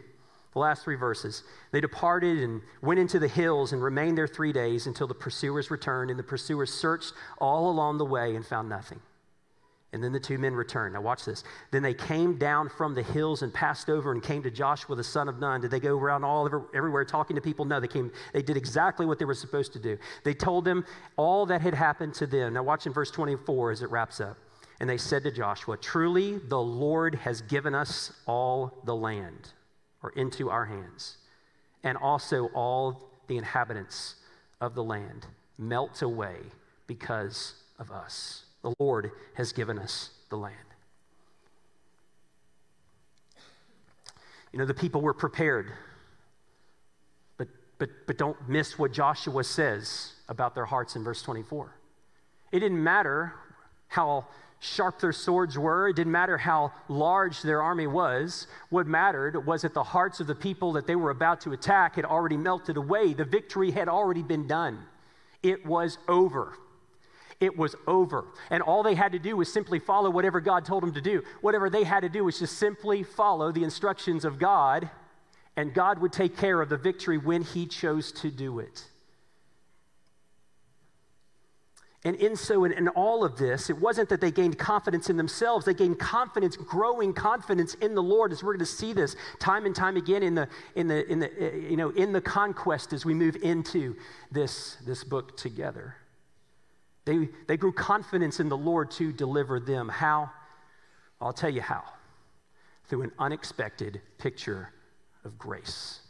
the 0.57 0.61
last 0.61 0.85
three 0.85 0.97
verses. 0.97 1.43
They 1.71 1.83
departed 1.83 2.39
and 2.39 2.63
went 2.81 2.99
into 2.99 3.19
the 3.19 3.29
hills 3.29 3.75
and 3.75 3.83
remained 3.83 4.17
there 4.17 4.27
three 4.27 4.55
days 4.55 4.87
until 4.87 5.07
the 5.07 5.13
pursuers 5.13 5.71
returned, 5.71 6.11
and 6.11 6.19
the 6.19 6.25
pursuers 6.25 6.73
searched 6.73 7.13
all 7.39 7.71
along 7.71 7.99
the 7.99 8.07
way 8.07 8.35
and 8.35 8.45
found 8.45 8.67
nothing. 8.67 8.99
And 9.93 10.03
then 10.03 10.13
the 10.13 10.21
two 10.21 10.39
men 10.39 10.55
returned. 10.55 10.95
Now, 10.95 11.03
watch 11.03 11.27
this. 11.27 11.45
Then 11.73 11.83
they 11.83 11.93
came 11.93 12.39
down 12.39 12.71
from 12.71 12.95
the 12.95 13.03
hills 13.03 13.43
and 13.43 13.53
passed 13.53 13.91
over 13.91 14.13
and 14.13 14.23
came 14.23 14.43
to 14.45 14.51
Joshua 14.51 14.97
the 14.97 15.05
son 15.05 15.29
of 15.29 15.39
Nun. 15.39 15.61
Did 15.61 15.71
they 15.71 15.79
go 15.79 15.99
around 15.99 16.25
all 16.25 16.47
over, 16.47 16.65
everywhere 16.75 17.05
talking 17.05 17.37
to 17.37 17.43
people? 17.43 17.67
No, 17.67 17.79
they 17.79 17.87
came. 17.87 18.11
They 18.33 18.43
did 18.43 18.57
exactly 18.57 19.05
what 19.05 19.19
they 19.19 19.27
were 19.27 19.35
supposed 19.35 19.75
to 19.75 19.79
do. 19.79 19.99
They 20.25 20.33
told 20.33 20.65
them 20.65 20.87
all 21.19 21.45
that 21.47 21.61
had 21.61 21.75
happened 21.75 22.15
to 22.15 22.27
them. 22.27 22.55
Now, 22.55 22.63
watch 22.63 22.87
in 22.87 22.95
verse 22.95 23.11
24 23.11 23.73
as 23.73 23.83
it 23.83 23.91
wraps 23.91 24.21
up. 24.21 24.39
And 24.81 24.89
they 24.89 24.97
said 24.97 25.23
to 25.25 25.31
Joshua, 25.31 25.77
Truly, 25.77 26.39
the 26.39 26.61
Lord 26.61 27.17
has 27.17 27.43
given 27.43 27.75
us 27.75 28.13
all 28.27 28.81
the 28.85 28.97
land 28.97 29.53
or 30.07 30.11
into 30.11 30.49
our 30.51 30.67
hands. 30.67 31.17
And 31.83 31.99
also, 31.99 32.47
all 32.55 33.11
the 33.27 33.37
inhabitants 33.37 34.15
of 34.61 34.77
the 34.77 34.85
land 34.85 35.27
melt 35.59 36.01
away 36.01 36.37
because 36.87 37.55
of 37.81 37.91
us. 37.91 38.45
The 38.63 38.73
Lord 38.79 39.11
has 39.35 39.53
given 39.53 39.81
us 39.81 40.11
the 40.31 40.37
land. 40.37 40.55
You 44.53 44.61
know, 44.61 44.65
the 44.65 44.75
people 44.75 45.01
were 45.01 45.13
prepared, 45.13 45.73
but, 47.37 47.49
but, 47.79 47.91
but 48.07 48.17
don't 48.17 48.37
miss 48.49 48.79
what 48.79 48.93
Joshua 48.93 49.43
says 49.43 50.13
about 50.29 50.55
their 50.55 50.67
hearts 50.67 50.95
in 50.95 51.03
verse 51.03 51.21
24. 51.23 51.75
It 52.53 52.61
didn't 52.61 52.83
matter 52.83 53.35
how 53.89 54.27
sharp 54.61 55.01
their 55.01 55.13
swords 55.13 55.59
were. 55.59 55.89
It 55.89 55.97
didn't 55.97 56.13
matter 56.13 56.39
how 56.39 56.73
large 56.89 57.43
their 57.43 57.63
army 57.63 57.87
was. 57.87 58.47
What 58.71 58.87
mattered 58.87 59.47
was 59.47 59.63
that 59.63 59.75
the 59.75 59.83
hearts 59.83 60.21
of 60.21 60.27
the 60.27 60.35
people 60.35 60.73
that 60.73 60.87
they 60.87 60.97
were 60.97 61.11
about 61.11 61.41
to 61.43 61.53
attack 61.53 61.97
had 61.97 62.05
already 62.05 62.37
melted 62.37 62.77
away. 62.77 63.13
The 63.15 63.25
victory 63.25 63.71
had 63.71 63.89
already 63.89 64.23
been 64.23 64.47
done. 64.47 64.79
It 65.43 65.65
was 65.65 65.99
over. 66.09 66.55
It 67.39 67.57
was 67.57 67.75
over. 67.87 68.25
And 68.51 68.63
all 68.63 68.83
they 68.83 68.95
had 68.95 69.13
to 69.13 69.19
do 69.19 69.37
was 69.37 69.53
simply 69.53 69.79
follow 69.79 70.09
whatever 70.09 70.41
God 70.41 70.65
told 70.65 70.83
them 70.83 70.95
to 70.95 71.01
do. 71.01 71.23
Whatever 71.43 71.69
they 71.69 71.85
had 71.85 72.01
to 72.01 72.09
do 72.09 72.25
was 72.25 72.39
just 72.39 72.57
simply 72.57 73.03
follow 73.03 73.53
the 73.53 73.65
instructions 73.65 74.25
of 74.25 74.39
God, 74.39 74.89
and 75.57 75.75
God 75.75 75.99
would 75.99 76.13
take 76.13 76.37
care 76.37 76.63
of 76.63 76.71
the 76.71 76.79
victory 76.79 77.19
when 77.19 77.43
He 77.43 77.67
chose 77.67 78.11
to 78.13 78.31
do 78.31 78.59
it. 78.59 78.89
And 82.07 82.15
in 82.19 82.37
so, 82.37 82.63
in, 82.63 82.71
in, 82.71 82.87
all 82.87 83.25
of 83.25 83.37
this, 83.37 83.69
it 83.69 83.77
wasn't 83.77 84.09
that 84.11 84.21
they 84.21 84.31
gained 84.31 84.57
confidence 84.61 85.11
in 85.11 85.17
themselves. 85.17 85.67
They 85.67 85.75
gained 85.75 85.99
confidence, 85.99 86.57
growing 86.57 87.13
confidence 87.13 87.75
in 87.75 87.97
the 87.97 88.03
Lord. 88.03 88.31
As 88.31 88.45
we're 88.45 88.53
going 88.53 88.61
to 88.61 88.65
see 88.65 88.93
this 88.93 89.17
time 89.41 89.67
and 89.67 89.75
time 89.75 89.97
again 89.97 90.23
in 90.23 90.37
the, 90.37 90.49
in 90.77 90.87
the, 90.87 91.05
in 91.11 91.19
the, 91.19 91.27
uh, 91.27 91.57
you 91.57 91.77
know, 91.77 91.91
in 91.91 92.13
the 92.13 92.21
conquest 92.21 92.93
as 92.93 93.05
we 93.05 93.13
move 93.13 93.35
into 93.43 93.97
this, 94.31 94.77
this 94.87 95.03
book 95.03 95.37
together. 95.37 95.97
They, 97.07 97.29
they 97.49 97.57
grew 97.57 97.73
confidence 97.73 98.39
in 98.39 98.49
the 98.49 98.57
Lord 98.57 98.93
to 98.93 99.11
deliver 99.11 99.59
them. 99.59 99.89
How? 99.89 100.31
I'll 101.21 101.33
tell 101.33 101.51
you 101.51 101.61
how. 101.61 101.83
Through 102.85 103.03
an 103.03 103.13
unexpected 103.19 104.01
picture 104.19 104.71
of 105.25 105.37
grace. 105.39 106.03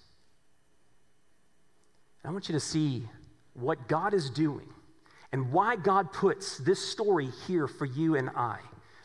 I 2.22 2.30
want 2.30 2.50
you 2.50 2.52
to 2.52 2.61
see 2.61 3.09
what 3.54 3.88
God 3.88 4.12
is 4.12 4.28
doing 4.28 4.68
and 5.32 5.52
why 5.52 5.76
God 5.76 6.12
puts 6.12 6.58
this 6.58 6.80
story 6.80 7.28
here 7.46 7.66
for 7.66 7.84
you 7.84 8.16
and 8.16 8.30
I. 8.30 8.58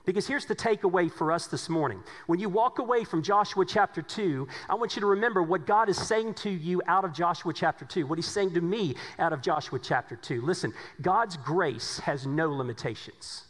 Because 0.04 0.28
here's 0.28 0.46
the 0.46 0.56
takeaway 0.56 1.12
for 1.12 1.32
us 1.32 1.48
this 1.48 1.70
morning. 1.70 2.02
When 2.26 2.40
you 2.40 2.50
walk 2.50 2.80
away 2.80 3.04
from 3.04 3.22
Joshua 3.22 3.66
chapter 3.66 4.02
2, 4.02 4.48
I 4.68 4.76
want 4.76 4.96
you 4.96 5.00
to 5.02 5.06
remember 5.06 5.44
what 5.44 5.68
God 5.68 5.90
is 5.90 5.98
saying 5.98 6.34
to 6.36 6.50
you 6.50 6.82
out 6.88 7.06
of 7.06 7.14
Joshua 7.14 7.54
chapter 7.54 7.86
2, 7.86 8.08
what 8.08 8.18
He's 8.18 8.28
saying 8.28 8.56
to 8.56 8.62
me 8.62 8.96
out 9.20 9.32
of 9.32 9.42
Joshua 9.42 9.80
chapter 9.80 10.16
2. 10.16 10.42
Listen, 10.42 10.74
God's 11.02 11.38
grace 11.38 12.00
has 12.00 12.26
no 12.26 12.52
limitations. 12.52 13.44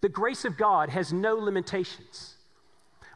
The 0.00 0.08
grace 0.08 0.44
of 0.44 0.56
God 0.56 0.90
has 0.90 1.12
no 1.12 1.34
limitations. 1.34 2.34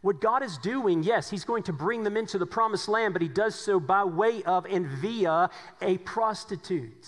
What 0.02 0.20
God 0.20 0.42
is 0.42 0.58
doing, 0.58 1.02
yes, 1.02 1.30
He's 1.30 1.44
going 1.44 1.62
to 1.64 1.72
bring 1.72 2.02
them 2.02 2.16
into 2.16 2.38
the 2.38 2.46
promised 2.46 2.88
land, 2.88 3.12
but 3.12 3.22
He 3.22 3.28
does 3.28 3.54
so 3.54 3.78
by 3.78 4.04
way 4.04 4.42
of 4.44 4.66
and 4.66 4.86
via 4.86 5.48
a 5.80 5.98
prostitute. 5.98 7.06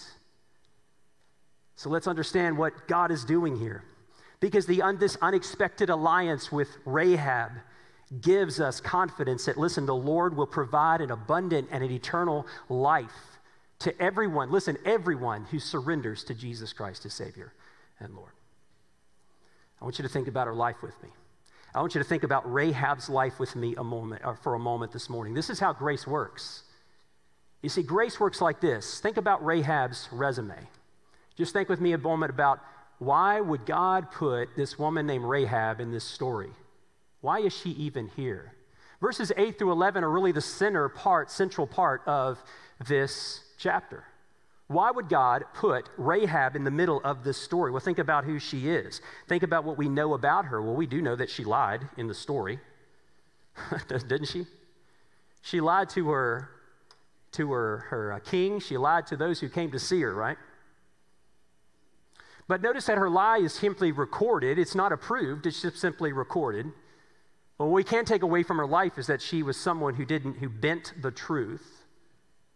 So 1.81 1.89
let's 1.89 2.07
understand 2.07 2.59
what 2.59 2.89
God 2.89 3.11
is 3.11 3.25
doing 3.25 3.57
here. 3.57 3.83
Because 4.39 4.67
the, 4.67 4.83
this 4.99 5.17
unexpected 5.23 5.89
alliance 5.89 6.53
with 6.53 6.69
Rahab 6.85 7.53
gives 8.21 8.61
us 8.61 8.83
confidence 8.83 9.47
that, 9.47 9.57
listen, 9.57 9.87
the 9.87 9.95
Lord 9.95 10.37
will 10.37 10.47
provide 10.47 11.01
an 11.01 11.11
abundant 11.11 11.69
and 11.71 11.83
an 11.83 11.91
eternal 11.91 12.47
life 12.69 13.39
to 13.79 13.99
everyone, 13.99 14.51
listen, 14.51 14.77
everyone 14.85 15.47
who 15.47 15.59
surrenders 15.59 16.23
to 16.25 16.35
Jesus 16.35 16.75
Christ 16.75 17.07
as 17.07 17.15
Savior 17.15 17.51
and 17.99 18.15
Lord. 18.15 18.33
I 19.81 19.85
want 19.87 19.99
you 19.99 20.03
to 20.03 20.11
think 20.11 20.29
about 20.29 20.49
her 20.49 20.55
life 20.55 20.83
with 20.83 21.03
me. 21.03 21.09
I 21.75 21.81
want 21.81 21.95
you 21.95 22.03
to 22.03 22.07
think 22.07 22.25
about 22.25 22.45
Rahab's 22.53 23.09
life 23.09 23.41
with 23.41 23.57
me 23.57 23.75
a 23.77 23.85
moment, 23.85 24.21
or 24.23 24.37
for 24.37 24.53
a 24.53 24.59
moment 24.59 24.93
this 24.93 25.09
morning. 25.09 25.33
This 25.33 25.49
is 25.49 25.59
how 25.59 25.73
grace 25.73 26.07
works. 26.07 26.63
You 27.63 27.71
see, 27.71 27.83
grace 27.83 28.21
works 28.21 28.43
like 28.43 28.61
this. 28.61 29.01
Think 29.01 29.17
about 29.17 29.43
Rahab's 29.43 30.11
resume. 30.13 30.69
Just 31.41 31.55
think 31.55 31.71
with 31.71 31.81
me 31.81 31.95
a 31.95 31.99
moment 31.99 32.29
about 32.29 32.61
why 32.99 33.41
would 33.41 33.65
God 33.65 34.11
put 34.11 34.55
this 34.57 34.79
woman 34.79 35.07
named 35.07 35.25
Rahab 35.25 35.81
in 35.81 35.91
this 35.91 36.05
story? 36.05 36.51
Why 37.23 37.41
is 37.41 37.55
she 37.55 37.71
even 37.71 38.09
here? 38.09 38.53
Verses 39.01 39.33
8 39.35 39.59
through 39.59 39.73
11 39.73 40.05
are 40.05 40.11
really 40.11 40.33
the 40.33 40.43
center 40.43 40.87
part, 40.91 41.31
central 41.31 41.67
part 41.67 42.03
of 42.07 42.39
this 42.87 43.41
chapter. 43.57 44.05
Why 44.67 44.91
would 44.91 45.09
God 45.09 45.45
put 45.55 45.89
Rahab 45.97 46.57
in 46.57 46.65
the 46.65 46.71
middle 46.71 47.01
of 47.05 47.25
this 47.25 47.39
story? 47.39 47.71
Well, 47.71 47.81
think 47.81 47.99
about 47.99 48.25
who 48.25 48.39
she 48.39 48.69
is. 48.69 49.01
Think 49.27 49.43
about 49.43 49.65
what 49.65 49.79
we 49.79 49.89
know 49.89 50.13
about 50.13 50.45
her. 50.45 50.61
Well, 50.61 50.75
we 50.75 50.87
do 50.87 51.01
know 51.01 51.17
that 51.17 51.31
she 51.31 51.43
lied 51.43 51.89
in 51.97 52.07
the 52.07 52.13
story, 52.13 52.61
didn't 53.89 54.27
she? 54.27 54.45
She 55.41 55.63
lied 55.63 55.89
to 55.91 56.11
her 56.11 56.51
to 57.33 57.51
her, 57.53 57.79
her 57.89 58.13
uh, 58.13 58.19
king. 58.19 58.61
She 58.61 58.77
lied 58.77 59.07
to 59.07 59.17
those 59.17 59.41
who 59.41 59.49
came 59.49 59.71
to 59.71 59.79
see 59.79 60.03
her, 60.03 60.13
right? 60.13 60.37
But 62.51 62.61
notice 62.61 62.85
that 62.87 62.99
her 62.99 63.09
lie 63.09 63.39
is 63.39 63.55
simply 63.55 63.93
recorded. 63.93 64.59
It's 64.59 64.75
not 64.75 64.93
approved, 64.93 65.47
it's 65.47 65.63
just 65.63 65.79
simply 65.79 66.13
recorded. 66.13 66.67
But 67.57 67.67
what 67.67 67.75
we 67.75 67.85
can 67.85 68.05
take 68.05 68.23
away 68.23 68.43
from 68.43 68.59
her 68.59 68.67
life 68.67 68.99
is 68.99 69.07
that 69.07 69.23
she 69.23 69.43
was 69.43 69.57
someone 69.57 69.95
who 69.95 70.05
didn't, 70.05 70.39
who 70.39 70.49
bent 70.49 70.93
the 71.01 71.11
truth 71.11 71.81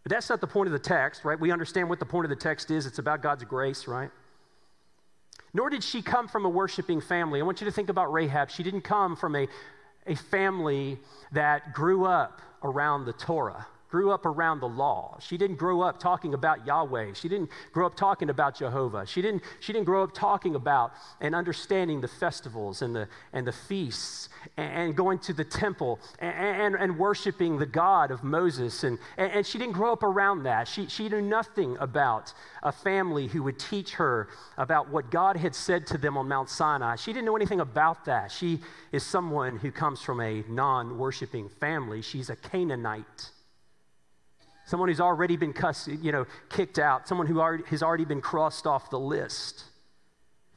but 0.05 0.11
that's 0.11 0.29
not 0.29 0.39
the 0.39 0.45
point 0.45 0.67
of 0.67 0.71
the 0.71 0.77
text, 0.77 1.25
right? 1.25 1.39
We 1.39 1.51
understand 1.51 1.89
what 1.89 1.97
the 1.97 2.05
point 2.05 2.25
of 2.25 2.29
the 2.29 2.35
text 2.35 2.69
is. 2.69 2.85
It's 2.85 2.99
about 2.99 3.23
God's 3.23 3.43
grace, 3.43 3.87
right? 3.87 4.11
Nor 5.51 5.71
did 5.71 5.83
she 5.83 6.03
come 6.03 6.27
from 6.27 6.45
a 6.45 6.49
worshiping 6.49 7.01
family. 7.01 7.39
I 7.39 7.43
want 7.43 7.59
you 7.59 7.65
to 7.65 7.71
think 7.71 7.89
about 7.89 8.13
Rahab. 8.13 8.51
She 8.51 8.61
didn't 8.61 8.81
come 8.81 9.15
from 9.15 9.35
a, 9.35 9.47
a 10.05 10.13
family 10.13 10.99
that 11.31 11.73
grew 11.73 12.05
up 12.05 12.39
around 12.61 13.05
the 13.05 13.13
Torah 13.13 13.65
grew 13.95 14.11
up 14.11 14.25
around 14.25 14.59
the 14.59 14.67
law. 14.67 15.17
She 15.21 15.37
didn't 15.37 15.55
grow 15.55 15.79
up 15.79 16.01
talking 16.01 16.33
about 16.33 16.67
Yahweh. 16.67 17.13
She 17.13 17.29
didn't 17.29 17.49
grow 17.71 17.85
up 17.85 17.95
talking 17.95 18.29
about 18.29 18.53
Jehovah. 18.57 19.05
She 19.05 19.21
didn't, 19.21 19.41
she 19.61 19.71
didn't 19.71 19.85
grow 19.85 20.03
up 20.03 20.13
talking 20.13 20.55
about 20.55 20.91
and 21.21 21.33
understanding 21.33 22.01
the 22.01 22.09
festivals 22.09 22.81
and 22.81 22.93
the, 22.93 23.07
and 23.31 23.47
the 23.47 23.53
feasts 23.53 24.27
and, 24.57 24.97
going 24.97 25.19
to 25.19 25.31
the 25.31 25.45
temple 25.45 26.01
and, 26.19 26.35
and, 26.35 26.75
and, 26.75 26.99
worshiping 26.99 27.57
the 27.57 27.65
God 27.65 28.11
of 28.11 28.21
Moses. 28.21 28.83
And, 28.83 28.99
and, 29.17 29.45
she 29.45 29.57
didn't 29.57 29.75
grow 29.75 29.93
up 29.93 30.03
around 30.03 30.43
that. 30.43 30.67
She, 30.67 30.87
she 30.87 31.07
knew 31.07 31.21
nothing 31.21 31.77
about 31.79 32.33
a 32.63 32.73
family 32.73 33.27
who 33.27 33.43
would 33.43 33.57
teach 33.57 33.93
her 33.93 34.27
about 34.57 34.89
what 34.89 35.09
God 35.09 35.37
had 35.37 35.55
said 35.55 35.87
to 35.87 35.97
them 35.97 36.17
on 36.17 36.27
Mount 36.27 36.49
Sinai. 36.49 36.97
She 36.97 37.13
didn't 37.13 37.27
know 37.27 37.37
anything 37.37 37.61
about 37.61 38.03
that. 38.05 38.29
She 38.29 38.59
is 38.91 39.03
someone 39.03 39.57
who 39.57 39.71
comes 39.71 40.01
from 40.01 40.19
a 40.19 40.43
non 40.49 40.97
worshiping 40.97 41.47
family. 41.47 42.01
She's 42.01 42.29
a 42.29 42.35
Canaanite 42.35 43.31
someone 44.65 44.89
who's 44.89 44.99
already 44.99 45.37
been 45.37 45.53
cussed, 45.53 45.87
you 45.87 46.11
know, 46.11 46.25
kicked 46.49 46.79
out, 46.79 47.07
someone 47.07 47.27
who 47.27 47.39
already, 47.39 47.63
has 47.69 47.81
already 47.81 48.05
been 48.05 48.21
crossed 48.21 48.67
off 48.67 48.89
the 48.89 48.99
list. 48.99 49.65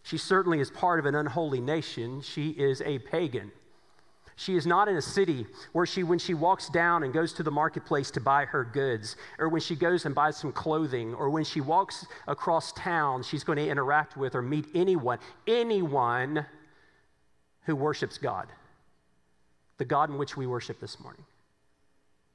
She 0.03 0.17
certainly 0.17 0.61
is 0.61 0.71
part 0.71 0.99
of 0.99 1.07
an 1.07 1.15
unholy 1.15 1.61
nation. 1.61 2.23
She 2.23 2.51
is 2.51 2.81
a 2.83 2.99
pagan. 2.99 3.53
She 4.37 4.57
is 4.57 4.67
not 4.67 4.89
in 4.89 4.97
a 4.97 5.03
city 5.03 5.47
where 5.73 5.85
she, 5.85 6.05
when 6.05 6.21
she 6.21 6.33
walks 6.33 6.69
down 6.69 7.03
and 7.03 7.13
goes 7.13 7.33
to 7.35 7.43
the 7.43 7.51
marketplace 7.51 8.11
to 8.13 8.21
buy 8.21 8.45
her 8.45 8.65
goods, 8.65 9.17
or 9.39 9.49
when 9.49 9.61
she 9.61 9.75
goes 9.75 10.07
and 10.07 10.15
buys 10.15 10.37
some 10.37 10.53
clothing, 10.53 11.13
or 11.15 11.29
when 11.29 11.43
she 11.43 11.61
walks 11.61 12.07
across 12.29 12.73
town, 12.73 13.25
she's 13.25 13.43
going 13.43 13.59
to 13.59 13.69
interact 13.69 14.17
with 14.17 14.37
or 14.37 14.41
meet 14.41 14.67
anyone, 14.75 15.19
anyone 15.49 16.47
who 17.65 17.75
worships 17.75 18.17
God, 18.17 18.47
the 19.77 19.85
God 19.85 20.09
in 20.09 20.19
which 20.19 20.37
we 20.37 20.47
worship 20.47 20.79
this 20.81 21.01
morning. 21.01 21.25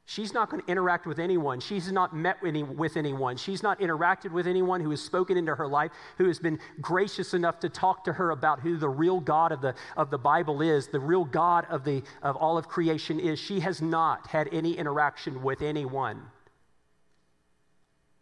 She's 0.06 0.34
not 0.34 0.50
going 0.50 0.62
to 0.62 0.70
interact 0.70 1.06
with 1.06 1.18
anyone. 1.18 1.62
She's 1.62 1.90
not 1.90 2.14
met 2.14 2.42
with 2.42 2.98
anyone. 2.98 3.38
She's 3.38 3.64
not 3.64 3.80
interacted 3.80 4.32
with 4.32 4.48
anyone 4.48 4.82
who 4.82 4.90
has 4.90 5.02
spoken 5.02 5.38
into 5.38 5.56
her 5.56 5.66
life, 5.68 5.92
who 6.18 6.26
has 6.28 6.40
been 6.40 6.60
gracious 6.82 7.34
enough 7.34 7.60
to 7.62 7.70
talk 7.70 8.04
to 8.04 8.14
her 8.14 8.32
about 8.32 8.60
who 8.60 8.78
the 8.78 8.90
real 8.90 9.22
God 9.22 9.54
of 9.54 9.62
the, 9.62 9.76
of 9.96 10.10
the 10.10 10.18
Bible 10.18 10.62
is, 10.62 10.88
the 10.88 11.00
real 11.00 11.24
God 11.24 11.66
of, 11.70 11.86
the, 11.86 12.04
of 12.22 12.36
all 12.36 12.58
of 12.58 12.68
creation 12.68 13.18
is. 13.18 13.40
She 13.40 13.62
has 13.62 13.82
not 13.82 14.28
had 14.28 14.50
any 14.52 14.74
interaction 14.74 15.42
with 15.42 15.62
anyone. 15.62 16.22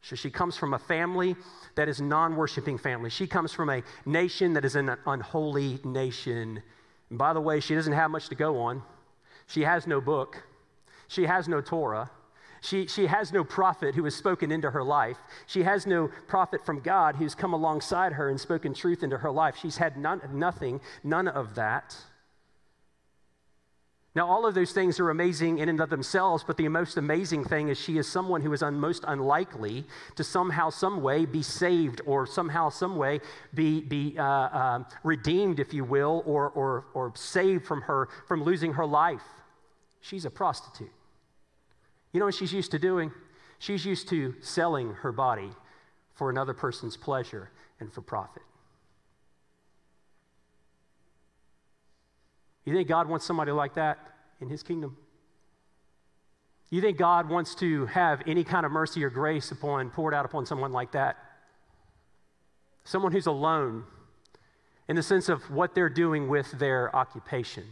So 0.03 0.15
she 0.15 0.29
comes 0.29 0.57
from 0.57 0.75
a 0.75 0.79
family 0.79 1.35
that 1.75 1.89
is 1.89 1.99
non 1.99 2.35
worshiping 2.35 2.77
family. 2.77 3.09
She 3.09 3.25
comes 3.25 3.53
from 3.53 3.69
a 3.69 3.81
nation 4.05 4.53
that 4.53 4.65
is 4.65 4.75
an 4.75 4.95
unholy 5.07 5.79
nation. 5.83 6.61
And 7.09 7.17
by 7.17 7.33
the 7.33 7.41
way, 7.41 7.59
she 7.59 7.73
doesn't 7.73 7.93
have 7.93 8.11
much 8.11 8.29
to 8.29 8.35
go 8.35 8.59
on. 8.59 8.83
She 9.47 9.61
has 9.61 9.87
no 9.87 9.99
book. 9.99 10.43
She 11.11 11.25
has 11.25 11.49
no 11.49 11.59
Torah. 11.59 12.09
She, 12.61 12.87
she 12.87 13.07
has 13.07 13.33
no 13.33 13.43
prophet 13.43 13.95
who 13.95 14.05
has 14.05 14.15
spoken 14.15 14.49
into 14.49 14.71
her 14.71 14.81
life. 14.81 15.17
She 15.45 15.63
has 15.63 15.85
no 15.85 16.09
prophet 16.29 16.65
from 16.65 16.79
God 16.79 17.17
who's 17.17 17.35
come 17.35 17.51
alongside 17.51 18.13
her 18.13 18.29
and 18.29 18.39
spoken 18.39 18.73
truth 18.73 19.03
into 19.03 19.17
her 19.17 19.29
life. 19.29 19.57
She's 19.61 19.75
had 19.75 19.97
none, 19.97 20.21
nothing, 20.31 20.79
none 21.03 21.27
of 21.27 21.55
that. 21.55 21.97
Now, 24.15 24.25
all 24.25 24.45
of 24.45 24.55
those 24.55 24.71
things 24.71 25.01
are 25.01 25.09
amazing 25.09 25.57
in 25.59 25.67
and 25.67 25.81
of 25.81 25.89
themselves, 25.89 26.45
but 26.47 26.55
the 26.55 26.67
most 26.69 26.95
amazing 26.95 27.43
thing 27.43 27.67
is 27.67 27.77
she 27.77 27.97
is 27.97 28.07
someone 28.07 28.41
who 28.41 28.53
is 28.53 28.63
un- 28.63 28.79
most 28.79 29.03
unlikely 29.05 29.85
to 30.15 30.23
somehow, 30.23 30.69
some 30.69 31.01
way 31.01 31.25
be 31.25 31.43
saved 31.43 31.99
or 32.05 32.25
somehow, 32.25 32.69
some 32.69 32.95
way 32.95 33.19
be, 33.53 33.81
be 33.81 34.15
uh, 34.17 34.23
uh, 34.23 34.83
redeemed, 35.03 35.59
if 35.59 35.73
you 35.73 35.83
will, 35.83 36.23
or, 36.25 36.51
or, 36.51 36.85
or 36.93 37.11
saved 37.15 37.65
from 37.65 37.81
her, 37.81 38.07
from 38.29 38.43
losing 38.43 38.73
her 38.73 38.85
life. 38.85 39.23
She's 39.99 40.23
a 40.23 40.29
prostitute. 40.29 40.91
You 42.11 42.19
know 42.19 42.25
what 42.25 42.35
she's 42.35 42.53
used 42.53 42.71
to 42.71 42.79
doing? 42.79 43.11
She's 43.59 43.85
used 43.85 44.09
to 44.09 44.35
selling 44.41 44.93
her 44.95 45.11
body 45.11 45.51
for 46.13 46.29
another 46.29 46.53
person's 46.53 46.97
pleasure 46.97 47.49
and 47.79 47.91
for 47.91 48.01
profit. 48.01 48.43
You 52.65 52.73
think 52.73 52.87
God 52.87 53.07
wants 53.07 53.25
somebody 53.25 53.51
like 53.51 53.75
that 53.75 53.97
in 54.39 54.49
his 54.49 54.61
kingdom? 54.63 54.97
You 56.69 56.81
think 56.81 56.97
God 56.97 57.29
wants 57.29 57.53
to 57.55 57.85
have 57.87 58.21
any 58.25 58.43
kind 58.43 58.65
of 58.65 58.71
mercy 58.71 59.03
or 59.03 59.09
grace 59.09 59.51
upon 59.51 59.89
poured 59.89 60.13
out 60.13 60.25
upon 60.25 60.45
someone 60.45 60.71
like 60.71 60.91
that? 60.93 61.17
Someone 62.83 63.11
who's 63.11 63.25
alone 63.25 63.83
in 64.87 64.95
the 64.95 65.03
sense 65.03 65.29
of 65.29 65.51
what 65.51 65.75
they're 65.75 65.89
doing 65.89 66.27
with 66.27 66.51
their 66.53 66.95
occupation. 66.95 67.63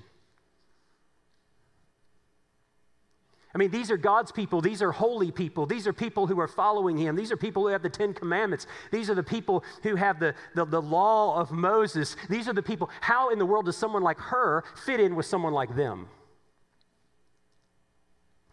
I 3.53 3.57
mean, 3.57 3.71
these 3.71 3.89
are 3.89 3.97
God's 3.97 4.31
people. 4.31 4.61
These 4.61 4.81
are 4.81 4.91
holy 4.91 5.31
people. 5.31 5.65
These 5.65 5.87
are 5.87 5.93
people 5.93 6.27
who 6.27 6.39
are 6.39 6.47
following 6.47 6.97
Him. 6.97 7.15
These 7.15 7.31
are 7.31 7.37
people 7.37 7.63
who 7.63 7.69
have 7.69 7.81
the 7.81 7.89
Ten 7.89 8.13
Commandments. 8.13 8.67
These 8.91 9.09
are 9.09 9.15
the 9.15 9.23
people 9.23 9.63
who 9.81 9.95
have 9.95 10.19
the, 10.19 10.35
the, 10.53 10.65
the, 10.65 10.81
law 10.81 11.39
of 11.39 11.51
Moses. 11.51 12.15
These 12.29 12.47
are 12.47 12.53
the 12.53 12.61
people. 12.61 12.91
How 13.01 13.31
in 13.31 13.39
the 13.39 13.45
world 13.45 13.65
does 13.65 13.75
someone 13.75 14.03
like 14.03 14.19
her 14.19 14.63
fit 14.85 14.99
in 14.99 15.15
with 15.15 15.25
someone 15.25 15.53
like 15.53 15.75
them? 15.75 16.07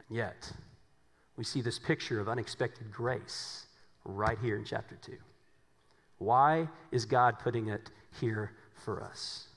And 0.09 0.17
yet, 0.17 0.51
we 1.37 1.45
see 1.45 1.61
this 1.61 1.79
picture 1.79 2.19
of 2.19 2.29
unexpected 2.29 2.91
grace 2.91 3.67
right 4.05 4.39
here 4.41 4.57
in 4.57 4.65
chapter 4.65 4.97
2. 5.03 5.13
Why 6.19 6.69
is 6.91 7.05
God 7.05 7.39
putting 7.39 7.69
it 7.69 7.91
here 8.19 8.53
for 8.73 9.03
us? 9.03 9.49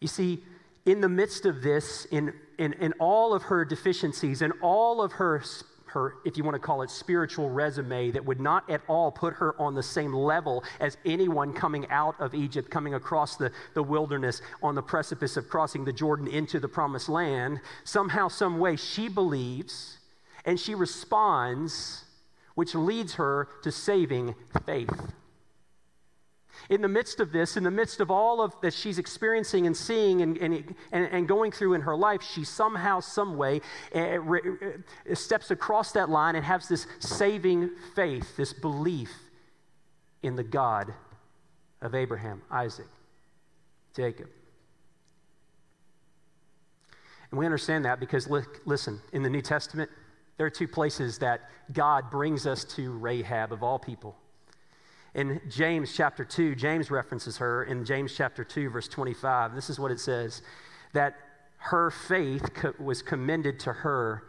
You 0.00 0.06
see, 0.06 0.44
in 0.86 1.00
the 1.00 1.08
midst 1.08 1.46
of 1.46 1.62
this, 1.62 2.04
in, 2.06 2.32
in, 2.58 2.74
in 2.74 2.92
all 2.98 3.32
of 3.32 3.44
her 3.44 3.64
deficiencies 3.64 4.42
and 4.42 4.52
all 4.60 5.00
of 5.00 5.12
her, 5.12 5.42
her, 5.86 6.16
if 6.24 6.36
you 6.36 6.44
want 6.44 6.54
to 6.54 6.58
call 6.60 6.82
it 6.82 6.90
spiritual 6.90 7.48
resume, 7.48 8.10
that 8.10 8.24
would 8.24 8.40
not 8.40 8.68
at 8.68 8.82
all 8.86 9.10
put 9.10 9.34
her 9.34 9.58
on 9.60 9.74
the 9.74 9.82
same 9.82 10.12
level 10.12 10.62
as 10.80 10.98
anyone 11.06 11.52
coming 11.54 11.88
out 11.90 12.14
of 12.20 12.34
Egypt, 12.34 12.70
coming 12.70 12.94
across 12.94 13.36
the, 13.36 13.50
the 13.72 13.82
wilderness 13.82 14.42
on 14.62 14.74
the 14.74 14.82
precipice 14.82 15.36
of 15.36 15.48
crossing 15.48 15.84
the 15.84 15.92
Jordan 15.92 16.28
into 16.28 16.60
the 16.60 16.68
promised 16.68 17.08
land, 17.08 17.60
somehow, 17.84 18.28
some 18.28 18.58
way, 18.58 18.76
she 18.76 19.08
believes 19.08 19.98
and 20.44 20.60
she 20.60 20.74
responds, 20.74 22.04
which 22.54 22.74
leads 22.74 23.14
her 23.14 23.48
to 23.62 23.72
saving 23.72 24.34
faith. 24.66 24.90
In 26.70 26.80
the 26.80 26.88
midst 26.88 27.20
of 27.20 27.32
this, 27.32 27.56
in 27.56 27.64
the 27.64 27.70
midst 27.70 28.00
of 28.00 28.10
all 28.10 28.40
of 28.40 28.54
that 28.62 28.72
she's 28.72 28.98
experiencing 28.98 29.66
and 29.66 29.76
seeing 29.76 30.22
and, 30.22 30.36
and, 30.38 30.74
and, 30.92 31.28
going 31.28 31.52
through 31.52 31.74
in 31.74 31.82
her 31.82 31.96
life, 31.96 32.22
she 32.22 32.44
somehow, 32.44 33.00
some 33.00 33.36
way, 33.36 33.60
uh, 33.94 33.98
uh, 33.98 35.14
steps 35.14 35.50
across 35.50 35.92
that 35.92 36.08
line 36.08 36.36
and 36.36 36.44
has 36.44 36.68
this 36.68 36.86
saving 37.00 37.70
faith, 37.94 38.36
this 38.36 38.52
belief 38.52 39.10
in 40.22 40.36
the 40.36 40.44
God 40.44 40.94
of 41.82 41.94
Abraham, 41.94 42.40
Isaac, 42.50 42.88
Jacob. 43.94 44.28
And 47.30 47.38
we 47.38 47.44
understand 47.44 47.84
that 47.84 48.00
because, 48.00 48.28
listen, 48.64 49.00
in 49.12 49.22
the 49.22 49.30
New 49.30 49.42
Testament, 49.42 49.90
there 50.36 50.46
are 50.46 50.50
two 50.50 50.68
places 50.68 51.18
that 51.18 51.50
God 51.72 52.10
brings 52.10 52.46
us 52.46 52.64
to 52.76 52.92
Rahab, 52.92 53.52
of 53.52 53.62
all 53.62 53.78
people. 53.78 54.16
In 55.14 55.40
James 55.48 55.94
chapter 55.94 56.24
2, 56.24 56.56
James 56.56 56.90
references 56.90 57.36
her 57.36 57.64
in 57.64 57.84
James 57.84 58.14
chapter 58.14 58.42
2, 58.42 58.70
verse 58.70 58.88
25. 58.88 59.54
This 59.54 59.70
is 59.70 59.78
what 59.78 59.92
it 59.92 60.00
says 60.00 60.42
that 60.92 61.14
her 61.58 61.90
faith 61.90 62.52
co- 62.54 62.74
was 62.78 63.02
commended 63.02 63.58
to 63.60 63.72
her 63.72 64.22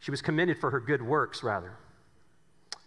She 0.00 0.10
was 0.10 0.22
commended 0.22 0.58
for 0.58 0.70
her 0.70 0.80
good 0.80 1.02
works, 1.02 1.42
rather. 1.42 1.76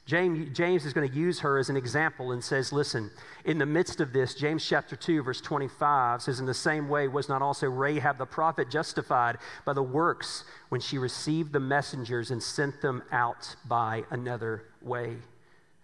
James, 0.05 0.55
James 0.57 0.83
is 0.83 0.91
going 0.91 1.09
to 1.09 1.15
use 1.15 1.39
her 1.39 1.57
as 1.57 1.69
an 1.69 1.77
example 1.77 2.31
and 2.31 2.43
says, 2.43 2.73
Listen, 2.73 3.09
in 3.45 3.57
the 3.57 3.65
midst 3.65 4.01
of 4.01 4.11
this, 4.11 4.35
James 4.35 4.65
chapter 4.65 4.95
2, 4.95 5.23
verse 5.23 5.39
25 5.39 6.23
says, 6.23 6.39
In 6.39 6.45
the 6.45 6.53
same 6.53 6.89
way, 6.89 7.07
was 7.07 7.29
not 7.29 7.41
also 7.41 7.69
Rahab 7.69 8.17
the 8.17 8.25
prophet 8.25 8.69
justified 8.69 9.37
by 9.63 9.73
the 9.73 9.83
works 9.83 10.43
when 10.69 10.81
she 10.81 10.97
received 10.97 11.53
the 11.53 11.59
messengers 11.59 12.31
and 12.31 12.43
sent 12.43 12.81
them 12.81 13.03
out 13.11 13.55
by 13.65 14.03
another 14.09 14.65
way? 14.81 15.17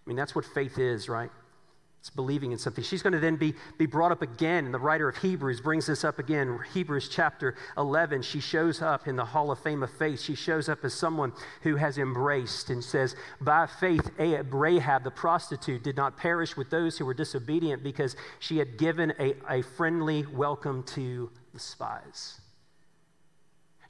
I 0.10 0.12
mean, 0.12 0.18
that's 0.18 0.34
what 0.34 0.43
faith 0.43 0.80
is, 0.80 1.07
right? 1.07 1.30
It's 1.99 2.10
believing 2.10 2.51
in 2.51 2.57
something. 2.57 2.84
She's 2.84 3.03
going 3.03 3.14
to 3.14 3.20
then 3.20 3.36
be, 3.36 3.53
be 3.78 3.86
brought 3.86 4.12
up 4.12 4.24
again, 4.24 4.66
and 4.66 4.74
the 4.74 4.80
writer 4.80 5.07
of 5.07 5.18
Hebrews 5.18 5.62
brings 5.62 5.86
this 5.86 6.03
up 6.03 6.18
again. 6.18 6.57
Hebrews 6.74 7.10
chapter 7.10 7.53
11, 7.78 8.24
she 8.24 8.39
shows 8.39 8.82
up 8.82 9.07
in 9.07 9.16
the 9.16 9.26
Hall 9.26 9.51
of 9.51 9.60
Fame 9.60 9.84
of 9.84 9.91
faith. 9.91 10.20
She 10.20 10.34
shows 10.34 10.68
up 10.68 10.84
as 10.84 10.95
someone 10.95 11.32
who 11.62 11.76
has 11.76 11.99
embraced 11.99 12.72
and 12.72 12.84
says, 12.84 13.16
By 13.39 13.68
faith, 13.68 14.10
Rahab 14.18 15.03
the 15.03 15.12
prostitute 15.12 15.84
did 15.84 15.95
not 15.95 16.18
perish 16.18 16.57
with 16.57 16.72
those 16.72 16.97
who 16.97 17.05
were 17.05 17.14
disobedient 17.14 17.84
because 17.84 18.16
she 18.39 18.57
had 18.57 18.80
given 18.80 19.14
a, 19.20 19.36
a 19.47 19.62
friendly 19.62 20.26
welcome 20.26 20.82
to 20.95 21.30
the 21.53 21.60
spies. 21.60 22.41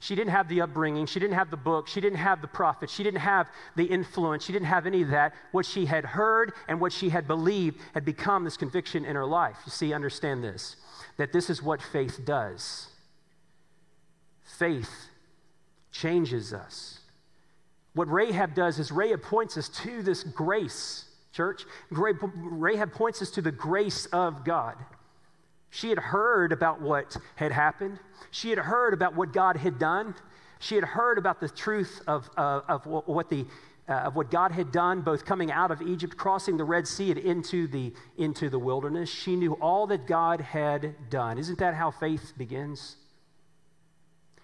She 0.02 0.14
didn't 0.14 0.32
have 0.32 0.48
the 0.48 0.62
upbringing. 0.62 1.04
She 1.04 1.20
didn't 1.20 1.34
have 1.34 1.50
the 1.50 1.58
book. 1.58 1.86
She 1.86 2.00
didn't 2.00 2.18
have 2.18 2.40
the 2.40 2.48
prophet. 2.48 2.88
She 2.88 3.02
didn't 3.02 3.20
have 3.20 3.48
the 3.76 3.84
influence. 3.84 4.44
She 4.44 4.52
didn't 4.52 4.68
have 4.68 4.86
any 4.86 5.02
of 5.02 5.10
that. 5.10 5.34
What 5.52 5.66
she 5.66 5.84
had 5.84 6.06
heard 6.06 6.54
and 6.68 6.80
what 6.80 6.90
she 6.90 7.10
had 7.10 7.28
believed 7.28 7.78
had 7.92 8.06
become 8.06 8.42
this 8.42 8.56
conviction 8.56 9.04
in 9.04 9.14
her 9.14 9.26
life. 9.26 9.58
You 9.66 9.70
see, 9.70 9.92
understand 9.92 10.42
this 10.42 10.76
that 11.18 11.34
this 11.34 11.50
is 11.50 11.62
what 11.62 11.82
faith 11.82 12.20
does. 12.24 12.88
Faith 14.42 15.08
changes 15.92 16.54
us. 16.54 17.00
What 17.92 18.10
Rahab 18.10 18.54
does 18.54 18.78
is 18.78 18.90
Rahab 18.90 19.20
points 19.22 19.58
us 19.58 19.68
to 19.68 20.02
this 20.02 20.22
grace, 20.22 21.04
church. 21.32 21.64
Rahab 21.90 22.92
points 22.92 23.20
us 23.20 23.30
to 23.32 23.42
the 23.42 23.52
grace 23.52 24.06
of 24.06 24.46
God. 24.46 24.76
She 25.70 25.88
had 25.88 25.98
heard 25.98 26.52
about 26.52 26.80
what 26.82 27.16
had 27.36 27.52
happened. 27.52 27.98
She 28.30 28.50
had 28.50 28.58
heard 28.58 28.92
about 28.92 29.14
what 29.14 29.32
God 29.32 29.56
had 29.56 29.78
done. 29.78 30.14
She 30.58 30.74
had 30.74 30.84
heard 30.84 31.16
about 31.16 31.40
the 31.40 31.48
truth 31.48 32.02
of, 32.06 32.28
uh, 32.36 32.60
of 32.68 32.86
what 32.86 33.30
the 33.30 33.46
uh, 33.90 33.94
of 34.04 34.14
what 34.14 34.30
God 34.30 34.52
had 34.52 34.70
done, 34.70 35.00
both 35.00 35.24
coming 35.24 35.50
out 35.50 35.72
of 35.72 35.82
Egypt, 35.82 36.16
crossing 36.16 36.56
the 36.56 36.64
Red 36.64 36.86
Sea, 36.86 37.10
and 37.10 37.18
into 37.18 37.66
the, 37.66 37.92
into 38.16 38.48
the 38.48 38.58
wilderness. 38.58 39.10
She 39.10 39.34
knew 39.34 39.54
all 39.54 39.88
that 39.88 40.06
God 40.06 40.40
had 40.40 41.10
done. 41.10 41.38
Isn't 41.38 41.58
that 41.58 41.74
how 41.74 41.90
faith 41.90 42.32
begins? 42.38 42.96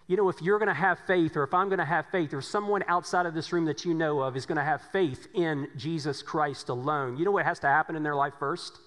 You 0.08 0.16
know, 0.16 0.28
if 0.28 0.42
you're 0.42 0.58
going 0.58 0.68
to 0.68 0.74
have 0.74 0.98
faith, 1.06 1.36
or 1.36 1.44
if 1.44 1.54
I'm 1.54 1.68
going 1.68 1.78
to 1.78 1.84
have 1.84 2.06
faith, 2.10 2.34
or 2.34 2.42
someone 2.42 2.82
outside 2.88 3.24
of 3.24 3.34
this 3.34 3.52
room 3.52 3.66
that 3.66 3.84
you 3.84 3.94
know 3.94 4.20
of 4.20 4.36
is 4.36 4.46
going 4.46 4.58
to 4.58 4.64
have 4.64 4.82
faith 4.90 5.28
in 5.32 5.68
Jesus 5.76 6.22
Christ 6.22 6.68
alone, 6.68 7.16
you 7.16 7.24
know 7.24 7.30
what 7.30 7.44
has 7.44 7.60
to 7.60 7.68
happen 7.68 7.94
in 7.94 8.02
their 8.02 8.16
life 8.16 8.34
first? 8.40 8.78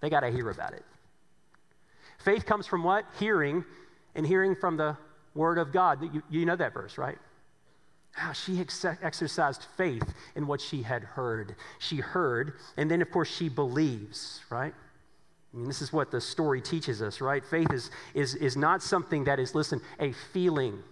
They 0.00 0.10
got 0.10 0.20
to 0.20 0.30
hear 0.30 0.50
about 0.50 0.72
it. 0.72 0.84
Faith 2.24 2.46
comes 2.46 2.66
from 2.66 2.84
what? 2.84 3.04
Hearing, 3.18 3.64
and 4.14 4.26
hearing 4.26 4.54
from 4.54 4.76
the 4.76 4.96
Word 5.34 5.58
of 5.58 5.72
God. 5.72 6.02
You, 6.14 6.22
you 6.30 6.46
know 6.46 6.56
that 6.56 6.74
verse, 6.74 6.98
right? 6.98 7.18
How 8.12 8.32
she 8.32 8.60
ex- 8.60 8.84
exercised 8.84 9.66
faith 9.76 10.14
in 10.36 10.46
what 10.46 10.60
she 10.60 10.82
had 10.82 11.02
heard. 11.02 11.56
She 11.78 11.96
heard, 11.96 12.54
and 12.76 12.90
then, 12.90 13.00
of 13.02 13.10
course, 13.10 13.34
she 13.34 13.48
believes, 13.48 14.40
right? 14.50 14.74
I 15.52 15.56
mean, 15.56 15.66
this 15.66 15.82
is 15.82 15.92
what 15.92 16.10
the 16.10 16.20
story 16.20 16.60
teaches 16.60 17.02
us, 17.02 17.20
right? 17.20 17.44
Faith 17.44 17.72
is, 17.72 17.90
is, 18.14 18.34
is 18.34 18.56
not 18.56 18.82
something 18.82 19.24
that 19.24 19.38
is, 19.38 19.54
listen, 19.54 19.80
a 19.98 20.12
feeling 20.12 20.82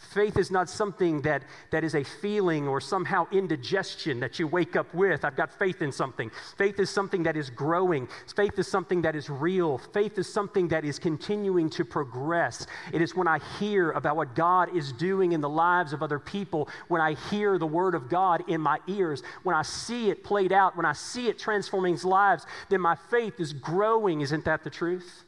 Faith 0.00 0.38
is 0.38 0.50
not 0.50 0.68
something 0.68 1.20
that, 1.22 1.42
that 1.70 1.84
is 1.84 1.94
a 1.94 2.02
feeling 2.02 2.66
or 2.66 2.80
somehow 2.80 3.26
indigestion 3.30 4.18
that 4.18 4.38
you 4.38 4.46
wake 4.46 4.74
up 4.74 4.92
with. 4.94 5.24
I've 5.26 5.36
got 5.36 5.52
faith 5.52 5.82
in 5.82 5.92
something. 5.92 6.30
Faith 6.56 6.80
is 6.80 6.88
something 6.88 7.22
that 7.24 7.36
is 7.36 7.50
growing. 7.50 8.08
Faith 8.34 8.58
is 8.58 8.66
something 8.66 9.02
that 9.02 9.14
is 9.14 9.28
real. 9.28 9.76
Faith 9.78 10.18
is 10.18 10.26
something 10.26 10.68
that 10.68 10.86
is 10.86 10.98
continuing 10.98 11.68
to 11.70 11.84
progress. 11.84 12.66
It 12.94 13.02
is 13.02 13.14
when 13.14 13.28
I 13.28 13.40
hear 13.58 13.90
about 13.92 14.16
what 14.16 14.34
God 14.34 14.74
is 14.74 14.90
doing 14.92 15.32
in 15.32 15.42
the 15.42 15.50
lives 15.50 15.92
of 15.92 16.02
other 16.02 16.18
people, 16.18 16.68
when 16.88 17.02
I 17.02 17.12
hear 17.30 17.58
the 17.58 17.66
word 17.66 17.94
of 17.94 18.08
God 18.08 18.42
in 18.48 18.60
my 18.60 18.78
ears, 18.88 19.22
when 19.42 19.54
I 19.54 19.62
see 19.62 20.08
it 20.08 20.24
played 20.24 20.50
out, 20.50 20.76
when 20.76 20.86
I 20.86 20.94
see 20.94 21.28
it 21.28 21.38
transforming 21.38 21.90
lives, 22.04 22.46
then 22.68 22.80
my 22.80 22.96
faith 23.10 23.38
is 23.38 23.52
growing. 23.52 24.22
Isn't 24.22 24.44
that 24.46 24.64
the 24.64 24.70
truth? 24.70 25.24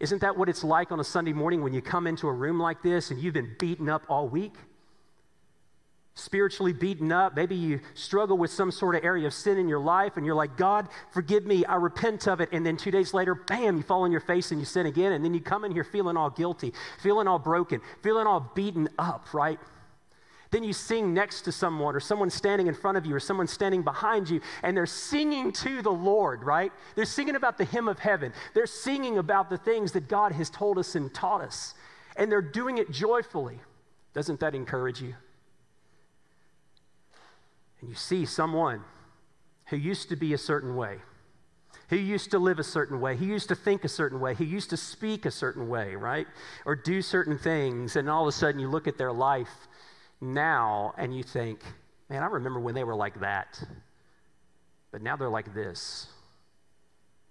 Isn't 0.00 0.22
that 0.22 0.36
what 0.36 0.48
it's 0.48 0.64
like 0.64 0.90
on 0.92 0.98
a 0.98 1.04
Sunday 1.04 1.34
morning 1.34 1.62
when 1.62 1.74
you 1.74 1.82
come 1.82 2.06
into 2.06 2.26
a 2.26 2.32
room 2.32 2.58
like 2.58 2.82
this 2.82 3.10
and 3.10 3.20
you've 3.20 3.34
been 3.34 3.54
beaten 3.58 3.88
up 3.88 4.02
all 4.08 4.28
week? 4.28 4.54
Spiritually 6.14 6.72
beaten 6.72 7.12
up. 7.12 7.36
Maybe 7.36 7.54
you 7.54 7.80
struggle 7.92 8.38
with 8.38 8.50
some 8.50 8.70
sort 8.70 8.96
of 8.96 9.04
area 9.04 9.26
of 9.26 9.34
sin 9.34 9.58
in 9.58 9.68
your 9.68 9.78
life 9.78 10.16
and 10.16 10.24
you're 10.24 10.34
like, 10.34 10.56
God, 10.56 10.88
forgive 11.12 11.44
me. 11.44 11.66
I 11.66 11.76
repent 11.76 12.26
of 12.26 12.40
it. 12.40 12.48
And 12.50 12.64
then 12.64 12.78
two 12.78 12.90
days 12.90 13.12
later, 13.12 13.34
bam, 13.34 13.76
you 13.76 13.82
fall 13.82 14.02
on 14.02 14.10
your 14.10 14.20
face 14.20 14.50
and 14.50 14.58
you 14.58 14.64
sin 14.64 14.86
again. 14.86 15.12
And 15.12 15.22
then 15.22 15.34
you 15.34 15.40
come 15.40 15.66
in 15.66 15.72
here 15.72 15.84
feeling 15.84 16.16
all 16.16 16.30
guilty, 16.30 16.72
feeling 17.02 17.28
all 17.28 17.38
broken, 17.38 17.82
feeling 18.02 18.26
all 18.26 18.50
beaten 18.54 18.88
up, 18.98 19.32
right? 19.34 19.60
Then 20.50 20.64
you 20.64 20.72
sing 20.72 21.14
next 21.14 21.42
to 21.42 21.52
someone, 21.52 21.94
or 21.94 22.00
someone 22.00 22.28
standing 22.28 22.66
in 22.66 22.74
front 22.74 22.96
of 22.96 23.06
you, 23.06 23.14
or 23.14 23.20
someone 23.20 23.46
standing 23.46 23.82
behind 23.82 24.28
you, 24.28 24.40
and 24.64 24.76
they're 24.76 24.84
singing 24.84 25.52
to 25.52 25.80
the 25.80 25.92
Lord, 25.92 26.42
right? 26.42 26.72
They're 26.96 27.04
singing 27.04 27.36
about 27.36 27.56
the 27.56 27.64
hymn 27.64 27.86
of 27.86 28.00
heaven. 28.00 28.32
They're 28.52 28.66
singing 28.66 29.18
about 29.18 29.48
the 29.48 29.58
things 29.58 29.92
that 29.92 30.08
God 30.08 30.32
has 30.32 30.50
told 30.50 30.76
us 30.78 30.96
and 30.96 31.14
taught 31.14 31.40
us, 31.40 31.74
and 32.16 32.32
they're 32.32 32.42
doing 32.42 32.78
it 32.78 32.90
joyfully. 32.90 33.60
Doesn't 34.12 34.40
that 34.40 34.56
encourage 34.56 35.00
you? 35.00 35.14
And 37.80 37.88
you 37.88 37.94
see 37.94 38.26
someone 38.26 38.82
who 39.66 39.76
used 39.76 40.08
to 40.08 40.16
be 40.16 40.34
a 40.34 40.38
certain 40.38 40.74
way, 40.74 40.98
who 41.90 41.96
used 41.96 42.32
to 42.32 42.40
live 42.40 42.58
a 42.58 42.64
certain 42.64 43.00
way, 43.00 43.16
who 43.16 43.24
used 43.24 43.48
to 43.50 43.54
think 43.54 43.84
a 43.84 43.88
certain 43.88 44.18
way, 44.18 44.34
who 44.34 44.44
used 44.44 44.70
to 44.70 44.76
speak 44.76 45.26
a 45.26 45.30
certain 45.30 45.68
way, 45.68 45.94
right? 45.94 46.26
Or 46.66 46.74
do 46.74 47.02
certain 47.02 47.38
things, 47.38 47.94
and 47.94 48.10
all 48.10 48.22
of 48.22 48.28
a 48.28 48.32
sudden 48.32 48.60
you 48.60 48.68
look 48.68 48.88
at 48.88 48.98
their 48.98 49.12
life 49.12 49.68
now 50.20 50.94
and 50.98 51.16
you 51.16 51.22
think, 51.22 51.60
man, 52.08 52.22
I 52.22 52.26
remember 52.26 52.60
when 52.60 52.74
they 52.74 52.84
were 52.84 52.94
like 52.94 53.20
that, 53.20 53.62
but 54.92 55.02
now 55.02 55.16
they're 55.16 55.28
like 55.28 55.54
this. 55.54 56.08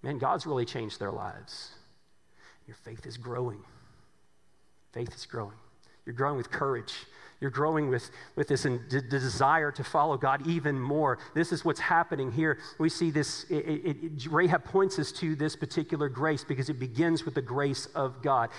Man, 0.01 0.17
God's 0.17 0.45
really 0.45 0.65
changed 0.65 0.99
their 0.99 1.11
lives. 1.11 1.71
Your 2.67 2.77
faith 2.83 3.05
is 3.05 3.17
growing. 3.17 3.59
Faith 4.93 5.13
is 5.13 5.25
growing. 5.25 5.57
You're 6.05 6.15
growing 6.15 6.37
with 6.37 6.49
courage. 6.49 6.93
You're 7.41 7.51
growing 7.51 7.89
with, 7.89 8.11
with 8.35 8.49
this 8.49 8.63
desire 9.09 9.71
to 9.71 9.83
follow 9.83 10.17
God 10.17 10.45
even 10.45 10.79
more. 10.79 11.19
This 11.33 11.53
is 11.53 11.63
what's 11.63 11.79
happening 11.79 12.31
here. 12.31 12.59
We 12.79 12.89
see 12.89 13.11
this, 13.11 13.45
it, 13.49 13.65
it, 13.65 13.97
it, 14.03 14.27
Rahab 14.29 14.65
points 14.65 14.99
us 14.99 15.11
to 15.13 15.35
this 15.35 15.55
particular 15.55 16.09
grace 16.09 16.43
because 16.43 16.69
it 16.69 16.79
begins 16.79 17.23
with 17.23 17.35
the 17.35 17.41
grace 17.41 17.85
of 17.95 18.21
God. 18.21 18.49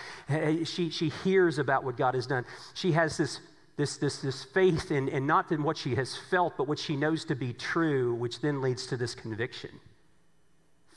She, 0.65 0.89
she 0.89 1.11
hears 1.25 1.59
about 1.59 1.85
what 1.85 1.99
God 1.99 2.15
has 2.15 2.27
done. 2.27 2.47
She 2.73 2.93
has 2.93 3.19
this 3.19 3.41
this, 3.81 3.97
this, 3.97 4.19
this 4.19 4.45
faith 4.45 4.91
in, 4.91 5.09
in 5.09 5.27
not 5.27 5.51
in 5.51 5.63
what 5.63 5.79
she 5.79 5.95
has 5.95 6.15
felt, 6.15 6.59
but 6.59 6.69
what 6.69 6.79
she 6.79 6.97
knows 6.97 7.25
to 7.25 7.35
be 7.35 7.55
true, 7.55 8.15
which 8.15 8.43
then 8.43 8.61
leads 8.61 8.87
to 8.89 8.97
this 8.99 9.15
conviction. 9.15 9.71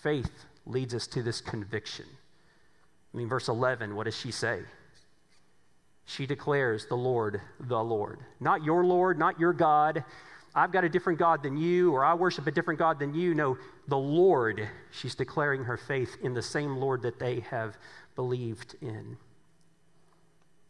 Faith 0.01 0.29
leads 0.65 0.93
us 0.93 1.07
to 1.07 1.23
this 1.23 1.39
conviction. 1.39 2.05
I 3.13 3.17
mean, 3.17 3.29
verse 3.29 3.47
11, 3.47 3.95
what 3.95 4.03
does 4.03 4.17
she 4.17 4.31
say? 4.31 4.59
She 6.05 6.25
declares, 6.25 6.85
The 6.87 6.95
Lord, 6.95 7.39
the 7.61 7.81
Lord. 7.81 8.19
Not 8.41 8.65
your 8.65 8.83
Lord, 8.83 9.17
not 9.17 9.39
your 9.39 9.53
God. 9.53 10.03
I've 10.53 10.73
got 10.73 10.83
a 10.83 10.89
different 10.89 11.17
God 11.17 11.41
than 11.41 11.55
you, 11.55 11.93
or 11.93 12.03
I 12.03 12.13
worship 12.13 12.47
a 12.47 12.51
different 12.51 12.79
God 12.79 12.99
than 12.99 13.13
you. 13.13 13.33
No, 13.33 13.57
the 13.87 13.97
Lord. 13.97 14.67
She's 14.91 15.15
declaring 15.15 15.63
her 15.63 15.77
faith 15.77 16.17
in 16.21 16.33
the 16.33 16.41
same 16.41 16.75
Lord 16.75 17.01
that 17.03 17.17
they 17.17 17.39
have 17.49 17.77
believed 18.17 18.75
in. 18.81 19.15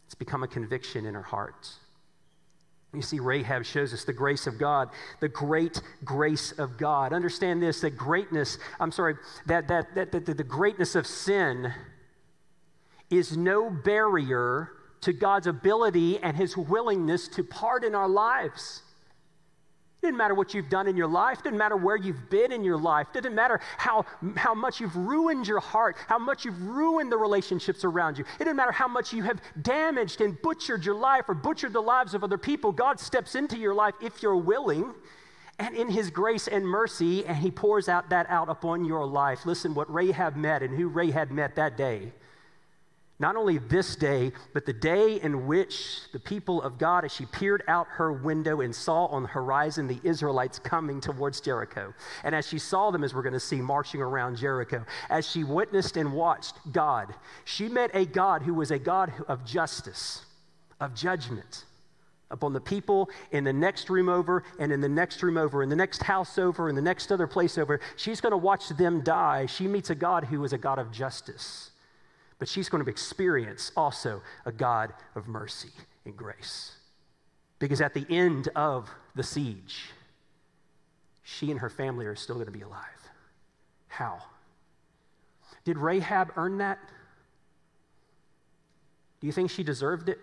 It's 0.05 0.15
become 0.15 0.43
a 0.43 0.47
conviction 0.47 1.07
in 1.07 1.15
her 1.15 1.23
heart. 1.23 1.69
You 2.93 3.01
see, 3.01 3.19
Rahab 3.19 3.65
shows 3.65 3.91
us 3.91 4.03
the 4.03 4.13
grace 4.13 4.45
of 4.45 4.59
God, 4.59 4.89
the 5.19 5.29
great 5.29 5.81
grace 6.05 6.51
of 6.53 6.77
God. 6.77 7.11
Understand 7.11 7.61
this 7.61 7.81
that 7.81 7.97
greatness, 7.97 8.59
I'm 8.79 8.91
sorry, 8.91 9.15
that, 9.47 9.67
that, 9.67 9.95
that, 9.95 10.11
that 10.11 10.25
the 10.25 10.43
greatness 10.43 10.93
of 10.93 11.07
sin 11.07 11.73
is 13.09 13.35
no 13.35 13.69
barrier 13.69 14.69
to 15.01 15.11
God's 15.11 15.47
ability 15.47 16.19
and 16.19 16.37
his 16.37 16.55
willingness 16.55 17.27
to 17.29 17.43
pardon 17.43 17.95
our 17.95 18.07
lives. 18.07 18.82
Doesn't 20.03 20.17
matter 20.17 20.35
what 20.35 20.53
you've 20.53 20.67
done 20.67 20.87
in 20.87 20.97
your 20.97 21.07
life. 21.07 21.43
Doesn't 21.43 21.57
matter 21.57 21.77
where 21.77 21.95
you've 21.95 22.29
been 22.29 22.51
in 22.51 22.61
your 22.61 22.75
life. 22.75 23.07
Doesn't 23.13 23.33
matter 23.33 23.61
how, 23.77 24.05
how 24.35 24.53
much 24.53 24.81
you've 24.81 24.97
ruined 24.97 25.47
your 25.47 25.61
heart, 25.61 25.95
how 26.07 26.19
much 26.19 26.43
you've 26.43 26.61
ruined 26.61 27.09
the 27.09 27.15
relationships 27.15 27.85
around 27.85 28.17
you. 28.17 28.25
It 28.35 28.39
didn't 28.39 28.57
matter 28.57 28.73
how 28.73 28.89
much 28.89 29.13
you 29.13 29.23
have 29.23 29.39
damaged 29.61 30.19
and 30.19 30.39
butchered 30.41 30.83
your 30.83 30.95
life 30.95 31.29
or 31.29 31.33
butchered 31.33 31.71
the 31.71 31.81
lives 31.81 32.13
of 32.13 32.21
other 32.21 32.37
people. 32.37 32.73
God 32.73 32.99
steps 32.99 33.35
into 33.35 33.57
your 33.57 33.73
life 33.73 33.93
if 34.01 34.21
you're 34.21 34.35
willing 34.35 34.93
and 35.57 35.73
in 35.73 35.89
his 35.89 36.09
grace 36.09 36.49
and 36.49 36.67
mercy, 36.67 37.25
and 37.25 37.37
he 37.37 37.49
pours 37.49 37.87
out 37.87 38.09
that 38.09 38.29
out 38.29 38.49
upon 38.49 38.83
your 38.83 39.05
life. 39.05 39.45
Listen, 39.45 39.73
what 39.73 39.91
Rahab 39.93 40.35
met 40.35 40.63
and 40.63 40.75
who 40.75 40.89
Rahab 40.89 41.31
met 41.31 41.55
that 41.55 41.77
day 41.77 42.11
Not 43.19 43.35
only 43.35 43.59
this 43.59 43.95
day, 43.95 44.31
but 44.53 44.65
the 44.65 44.73
day 44.73 45.21
in 45.21 45.45
which 45.45 46.11
the 46.11 46.19
people 46.19 46.61
of 46.63 46.79
God, 46.79 47.05
as 47.05 47.13
she 47.13 47.25
peered 47.27 47.63
out 47.67 47.87
her 47.87 48.11
window 48.11 48.61
and 48.61 48.75
saw 48.75 49.05
on 49.05 49.21
the 49.23 49.29
horizon 49.29 49.87
the 49.87 49.99
Israelites 50.03 50.57
coming 50.57 50.99
towards 50.99 51.39
Jericho. 51.39 51.93
And 52.23 52.33
as 52.33 52.47
she 52.47 52.57
saw 52.57 52.89
them, 52.89 53.03
as 53.03 53.13
we're 53.13 53.21
going 53.21 53.33
to 53.33 53.39
see, 53.39 53.61
marching 53.61 54.01
around 54.01 54.37
Jericho, 54.37 54.83
as 55.09 55.29
she 55.29 55.43
witnessed 55.43 55.95
and 55.95 56.13
watched 56.13 56.55
God, 56.71 57.13
she 57.45 57.69
met 57.69 57.91
a 57.93 58.05
God 58.05 58.41
who 58.41 58.55
was 58.55 58.71
a 58.71 58.79
God 58.79 59.13
of 59.27 59.45
justice, 59.45 60.25
of 60.79 60.95
judgment 60.95 61.65
upon 62.31 62.51
the 62.51 62.61
people 62.61 63.11
in 63.31 63.43
the 63.43 63.53
next 63.53 63.91
room 63.91 64.09
over 64.09 64.43
and 64.57 64.71
in 64.71 64.81
the 64.81 64.89
next 64.89 65.21
room 65.21 65.37
over, 65.37 65.61
in 65.61 65.69
the 65.69 65.75
next 65.75 66.01
house 66.01 66.39
over, 66.39 66.67
in 66.67 66.75
the 66.75 66.81
next 66.81 67.11
other 67.11 67.27
place 67.27 67.59
over. 67.59 67.79
She's 67.95 68.19
going 68.19 68.31
to 68.31 68.37
watch 68.37 68.69
them 68.69 69.01
die. 69.01 69.45
She 69.45 69.67
meets 69.67 69.91
a 69.91 69.95
God 69.95 70.23
who 70.23 70.43
is 70.43 70.51
a 70.51 70.57
God 70.57 70.79
of 70.79 70.91
justice 70.91 71.69
but 72.43 72.49
she's 72.49 72.67
going 72.67 72.83
to 72.83 72.89
experience 72.89 73.71
also 73.77 74.21
a 74.45 74.51
God 74.51 74.91
of 75.15 75.29
mercy 75.29 75.69
and 76.03 76.17
grace. 76.17 76.73
Because 77.57 77.79
at 77.79 77.93
the 77.93 78.05
end 78.09 78.49
of 78.53 78.89
the 79.15 79.23
siege, 79.23 79.91
she 81.23 81.51
and 81.51 81.61
her 81.61 81.69
family 81.69 82.05
are 82.05 82.17
still 82.17 82.35
going 82.35 82.47
to 82.47 82.51
be 82.51 82.59
alive. 82.59 82.83
How? 83.87 84.17
Did 85.63 85.77
Rahab 85.77 86.33
earn 86.35 86.57
that? 86.57 86.79
Do 89.21 89.27
you 89.27 89.31
think 89.31 89.49
she 89.49 89.63
deserved 89.63 90.09
it? 90.09 90.19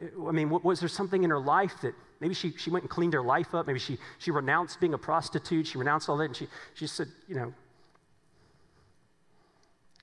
I 0.00 0.32
mean, 0.32 0.50
was 0.50 0.80
there 0.80 0.88
something 0.88 1.22
in 1.22 1.30
her 1.30 1.38
life 1.38 1.74
that 1.82 1.94
maybe 2.18 2.34
she, 2.34 2.54
she 2.56 2.70
went 2.70 2.82
and 2.82 2.90
cleaned 2.90 3.12
her 3.12 3.22
life 3.22 3.54
up? 3.54 3.68
Maybe 3.68 3.78
she, 3.78 3.98
she 4.18 4.32
renounced 4.32 4.80
being 4.80 4.94
a 4.94 4.98
prostitute. 4.98 5.68
She 5.68 5.78
renounced 5.78 6.08
all 6.08 6.16
that. 6.16 6.24
And 6.24 6.34
she, 6.34 6.48
she 6.74 6.88
said, 6.88 7.06
you 7.28 7.36
know, 7.36 7.54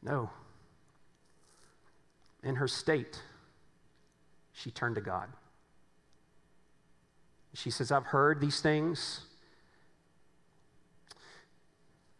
no. 0.01 0.29
In 2.43 2.55
her 2.55 2.67
state, 2.67 3.21
she 4.53 4.71
turned 4.71 4.95
to 4.95 5.01
God. 5.01 5.29
She 7.53 7.71
says, 7.71 7.91
I've 7.91 8.05
heard 8.05 8.39
these 8.39 8.61
things. 8.61 9.21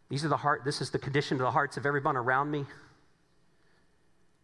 These 0.08 0.24
are 0.24 0.28
the 0.28 0.36
heart, 0.36 0.64
this 0.64 0.80
is 0.80 0.90
the 0.90 0.98
condition 0.98 1.36
of 1.36 1.42
the 1.42 1.50
hearts 1.50 1.76
of 1.76 1.86
everyone 1.86 2.16
around 2.16 2.50
me. 2.50 2.64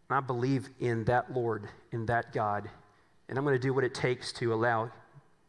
And 0.09 0.17
I 0.17 0.21
believe 0.21 0.69
in 0.79 1.03
that 1.05 1.33
Lord, 1.33 1.67
in 1.91 2.05
that 2.05 2.33
God. 2.33 2.69
And 3.27 3.37
I'm 3.37 3.43
going 3.43 3.55
to 3.55 3.59
do 3.59 3.73
what 3.73 3.83
it 3.83 3.93
takes 3.93 4.31
to 4.33 4.53
allow 4.53 4.89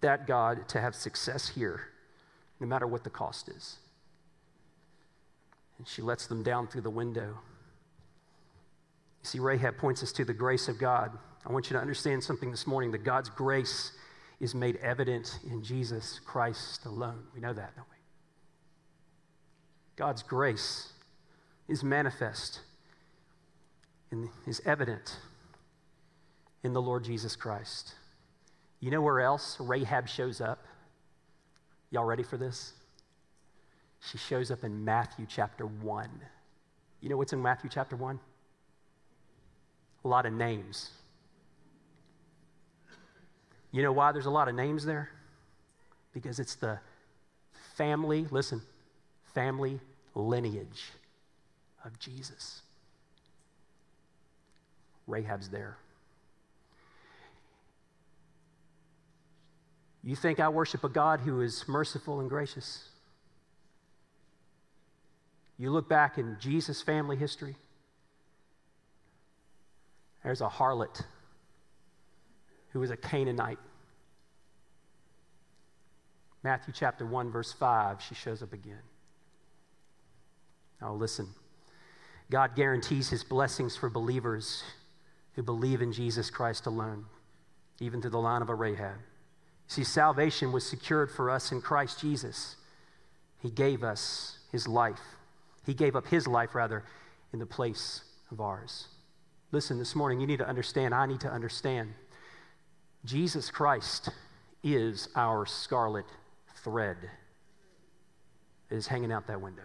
that 0.00 0.26
God 0.26 0.68
to 0.70 0.80
have 0.80 0.94
success 0.94 1.48
here, 1.48 1.82
no 2.58 2.66
matter 2.66 2.86
what 2.86 3.04
the 3.04 3.10
cost 3.10 3.48
is. 3.48 3.76
And 5.78 5.86
she 5.86 6.02
lets 6.02 6.26
them 6.26 6.42
down 6.42 6.66
through 6.66 6.80
the 6.80 6.90
window. 6.90 7.38
See, 9.22 9.38
Rahab 9.38 9.76
points 9.76 10.02
us 10.02 10.12
to 10.12 10.24
the 10.24 10.34
grace 10.34 10.68
of 10.68 10.78
God. 10.78 11.16
I 11.46 11.52
want 11.52 11.70
you 11.70 11.74
to 11.74 11.80
understand 11.80 12.22
something 12.22 12.50
this 12.50 12.66
morning 12.66 12.90
that 12.92 13.04
God's 13.04 13.28
grace 13.28 13.92
is 14.40 14.54
made 14.54 14.76
evident 14.76 15.38
in 15.50 15.62
Jesus 15.62 16.20
Christ 16.24 16.84
alone. 16.86 17.24
We 17.34 17.40
know 17.40 17.52
that, 17.52 17.74
don't 17.76 17.88
we? 17.90 17.96
God's 19.96 20.22
grace 20.22 20.92
is 21.68 21.82
manifest 21.82 22.60
and 24.10 24.28
is 24.46 24.62
evident 24.64 25.16
in 26.62 26.72
the 26.72 26.80
Lord 26.80 27.04
Jesus 27.04 27.34
Christ. 27.36 27.94
You 28.80 28.90
know 28.90 29.00
where 29.00 29.20
else 29.20 29.56
Rahab 29.58 30.08
shows 30.08 30.40
up? 30.40 30.60
Y'all 31.90 32.04
ready 32.04 32.22
for 32.22 32.36
this? 32.36 32.74
She 34.00 34.18
shows 34.18 34.50
up 34.50 34.62
in 34.62 34.84
Matthew 34.84 35.26
chapter 35.28 35.66
1. 35.66 36.08
You 37.00 37.08
know 37.08 37.16
what's 37.16 37.32
in 37.32 37.42
Matthew 37.42 37.70
chapter 37.72 37.96
1? 37.96 38.20
A 40.04 40.08
lot 40.08 40.26
of 40.26 40.32
names. 40.32 40.90
You 43.72 43.82
know 43.82 43.92
why 43.92 44.12
there's 44.12 44.26
a 44.26 44.30
lot 44.30 44.48
of 44.48 44.54
names 44.54 44.84
there? 44.84 45.10
Because 46.12 46.38
it's 46.38 46.54
the 46.54 46.78
family, 47.76 48.26
listen, 48.30 48.62
family 49.34 49.80
lineage 50.14 50.92
of 51.84 51.98
Jesus. 51.98 52.62
Rahab's 55.06 55.48
there. 55.48 55.76
You 60.04 60.16
think 60.16 60.40
I 60.40 60.48
worship 60.48 60.84
a 60.84 60.88
God 60.88 61.20
who 61.20 61.40
is 61.40 61.66
merciful 61.68 62.20
and 62.20 62.28
gracious? 62.28 62.88
You 65.58 65.70
look 65.70 65.88
back 65.88 66.18
in 66.18 66.36
Jesus' 66.40 66.80
family 66.80 67.16
history, 67.16 67.56
there's 70.28 70.42
a 70.42 70.46
harlot 70.46 71.00
who 72.72 72.80
was 72.80 72.90
a 72.90 72.98
Canaanite. 72.98 73.58
Matthew 76.42 76.74
chapter 76.76 77.06
1, 77.06 77.30
verse 77.30 77.50
5, 77.50 78.02
she 78.02 78.14
shows 78.14 78.42
up 78.42 78.52
again. 78.52 78.82
Now, 80.82 80.92
listen. 80.92 81.28
God 82.30 82.54
guarantees 82.54 83.08
his 83.08 83.24
blessings 83.24 83.74
for 83.74 83.88
believers 83.88 84.62
who 85.32 85.42
believe 85.42 85.80
in 85.80 85.94
Jesus 85.94 86.28
Christ 86.28 86.66
alone, 86.66 87.06
even 87.80 88.02
through 88.02 88.10
the 88.10 88.18
line 88.18 88.42
of 88.42 88.50
a 88.50 88.54
Rahab. 88.54 88.98
See, 89.66 89.82
salvation 89.82 90.52
was 90.52 90.68
secured 90.68 91.10
for 91.10 91.30
us 91.30 91.52
in 91.52 91.62
Christ 91.62 92.02
Jesus. 92.02 92.56
He 93.40 93.48
gave 93.48 93.82
us 93.82 94.40
his 94.52 94.68
life. 94.68 95.00
He 95.64 95.72
gave 95.72 95.96
up 95.96 96.06
his 96.06 96.26
life, 96.26 96.54
rather, 96.54 96.84
in 97.32 97.38
the 97.38 97.46
place 97.46 98.02
of 98.30 98.42
ours. 98.42 98.88
Listen, 99.50 99.78
this 99.78 99.94
morning, 99.94 100.20
you 100.20 100.26
need 100.26 100.38
to 100.38 100.48
understand, 100.48 100.94
I 100.94 101.06
need 101.06 101.20
to 101.20 101.30
understand. 101.30 101.94
Jesus 103.04 103.50
Christ 103.50 104.10
is 104.62 105.08
our 105.16 105.46
scarlet 105.46 106.06
thread 106.62 106.96
that 108.68 108.76
is 108.76 108.86
hanging 108.86 109.12
out 109.12 109.26
that 109.28 109.40
window. 109.40 109.62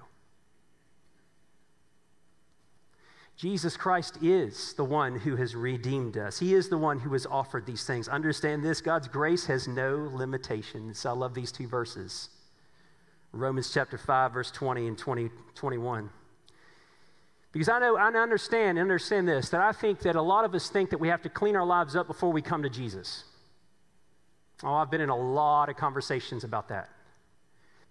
Jesus 3.36 3.75
Christ 3.75 4.19
is 4.21 4.73
the 4.75 4.84
one 4.84 5.19
who 5.19 5.36
has 5.36 5.55
redeemed 5.55 6.17
us. 6.17 6.39
He 6.39 6.53
is 6.53 6.69
the 6.69 6.77
one 6.77 6.99
who 6.99 7.11
has 7.13 7.25
offered 7.25 7.65
these 7.65 7.84
things. 7.84 8.07
Understand 8.07 8.63
this 8.63 8.79
God's 8.79 9.07
grace 9.07 9.45
has 9.47 9.67
no 9.67 10.09
limitations. 10.13 11.05
I 11.05 11.11
love 11.11 11.34
these 11.34 11.51
two 11.51 11.67
verses 11.67 12.29
Romans 13.34 13.73
chapter 13.73 13.97
5, 13.97 14.31
verse 14.31 14.51
20 14.51 14.88
and 14.88 14.97
20, 14.97 15.29
21. 15.55 16.09
Because 17.54 17.70
I 17.70 17.80
know, 17.80 17.95
I 17.95 18.08
understand, 18.08 18.80
understand 18.80 19.28
this, 19.28 19.49
that 19.49 19.62
I 19.62 19.72
think 19.72 19.99
that 19.99 20.16
a 20.16 20.22
lot 20.22 20.43
of 20.43 20.56
us 20.56 20.70
think 20.70 20.89
that 20.89 20.97
we 20.97 21.08
have 21.08 21.22
to 21.22 21.30
clean 21.30 21.56
our 21.56 21.66
lives 21.66 21.95
up 21.95 22.08
before 22.08 22.32
we 22.32 22.41
come 22.41 22.64
to 22.64 22.70
Jesus. 22.70 23.24
Oh, 24.64 24.74
I've 24.74 24.89
been 24.89 25.01
in 25.01 25.10
a 25.10 25.16
lot 25.16 25.70
of 25.70 25.78
conversations 25.78 26.43
about 26.43 26.70
that. 26.70 26.89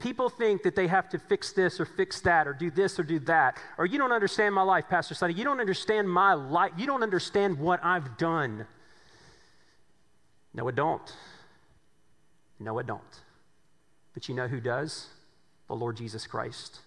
People 0.00 0.28
think 0.28 0.64
that 0.64 0.74
they 0.74 0.88
have 0.88 1.08
to 1.10 1.18
fix 1.18 1.52
this 1.52 1.78
or 1.78 1.84
fix 1.84 2.20
that 2.22 2.48
or 2.48 2.52
do 2.52 2.72
this 2.72 2.98
or 2.98 3.04
do 3.04 3.20
that. 3.20 3.56
Or 3.78 3.86
you 3.86 3.98
don't 3.98 4.10
understand 4.10 4.52
my 4.52 4.62
life, 4.62 4.88
Pastor 4.88 5.14
Sonny. 5.14 5.34
You 5.34 5.44
don't 5.44 5.60
understand 5.60 6.10
my 6.10 6.34
life. 6.34 6.72
You 6.76 6.86
don't 6.86 7.04
understand 7.04 7.56
what 7.56 7.78
I've 7.84 8.18
done. 8.18 8.66
No, 10.54 10.68
I 10.68 10.72
don't. 10.72 11.16
No, 12.58 12.80
I 12.80 12.82
don't. 12.82 13.00
But 14.12 14.28
you 14.28 14.34
know 14.34 14.48
who 14.48 14.60
does? 14.60 15.06
The 15.68 15.76
Lord 15.76 15.96
Jesus 15.96 16.26
Christ. 16.26 16.80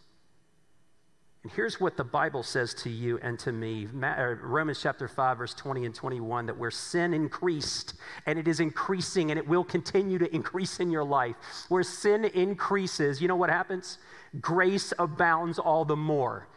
Here's 1.54 1.80
what 1.80 1.96
the 1.96 2.04
Bible 2.04 2.42
says 2.42 2.74
to 2.76 2.90
you 2.90 3.20
and 3.22 3.38
to 3.40 3.52
me 3.52 3.88
uh, 4.02 4.36
Romans 4.42 4.82
chapter 4.82 5.08
5, 5.08 5.38
verse 5.38 5.54
20 5.54 5.86
and 5.86 5.94
21 5.94 6.48
that 6.48 6.58
where 6.58 6.72
sin 6.72 7.14
increased, 7.14 7.94
and 8.26 8.40
it 8.40 8.48
is 8.48 8.60
increasing, 8.60 9.30
and 9.30 9.38
it 9.38 9.48
will 9.48 9.64
continue 9.64 10.18
to 10.18 10.34
increase 10.34 10.80
in 10.80 10.90
your 10.90 11.04
life. 11.04 11.36
Where 11.70 11.84
sin 11.84 12.26
increases, 12.26 13.22
you 13.22 13.28
know 13.28 13.36
what 13.36 13.52
happens? 13.52 14.00
Grace 14.42 14.92
abounds 14.98 15.60
all 15.60 15.86
the 15.86 15.96
more. 15.96 16.48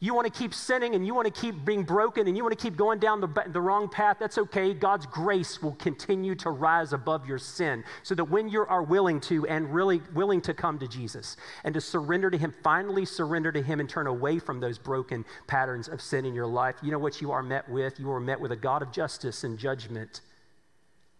You 0.00 0.14
want 0.14 0.32
to 0.32 0.38
keep 0.38 0.52
sinning 0.52 0.94
and 0.94 1.06
you 1.06 1.14
want 1.14 1.32
to 1.32 1.40
keep 1.40 1.64
being 1.64 1.82
broken 1.82 2.26
and 2.26 2.36
you 2.36 2.42
want 2.42 2.58
to 2.58 2.62
keep 2.62 2.76
going 2.76 2.98
down 2.98 3.20
the, 3.20 3.28
the 3.48 3.60
wrong 3.60 3.88
path, 3.88 4.16
that's 4.18 4.38
okay. 4.38 4.74
God's 4.74 5.06
grace 5.06 5.62
will 5.62 5.74
continue 5.76 6.34
to 6.36 6.50
rise 6.50 6.92
above 6.92 7.26
your 7.26 7.38
sin 7.38 7.84
so 8.02 8.14
that 8.14 8.24
when 8.24 8.48
you 8.48 8.66
are 8.66 8.82
willing 8.82 9.20
to 9.22 9.46
and 9.46 9.72
really 9.72 10.02
willing 10.12 10.40
to 10.42 10.54
come 10.54 10.78
to 10.78 10.88
Jesus 10.88 11.36
and 11.62 11.74
to 11.74 11.80
surrender 11.80 12.30
to 12.30 12.36
Him, 12.36 12.52
finally 12.62 13.04
surrender 13.04 13.52
to 13.52 13.62
Him 13.62 13.80
and 13.80 13.88
turn 13.88 14.06
away 14.06 14.38
from 14.38 14.60
those 14.60 14.78
broken 14.78 15.24
patterns 15.46 15.88
of 15.88 16.00
sin 16.00 16.24
in 16.24 16.34
your 16.34 16.46
life, 16.46 16.76
you 16.82 16.90
know 16.90 16.98
what 16.98 17.20
you 17.20 17.30
are 17.30 17.42
met 17.42 17.68
with? 17.68 17.98
You 18.00 18.10
are 18.10 18.20
met 18.20 18.40
with 18.40 18.52
a 18.52 18.56
God 18.56 18.82
of 18.82 18.92
justice 18.92 19.44
and 19.44 19.58
judgment, 19.58 20.20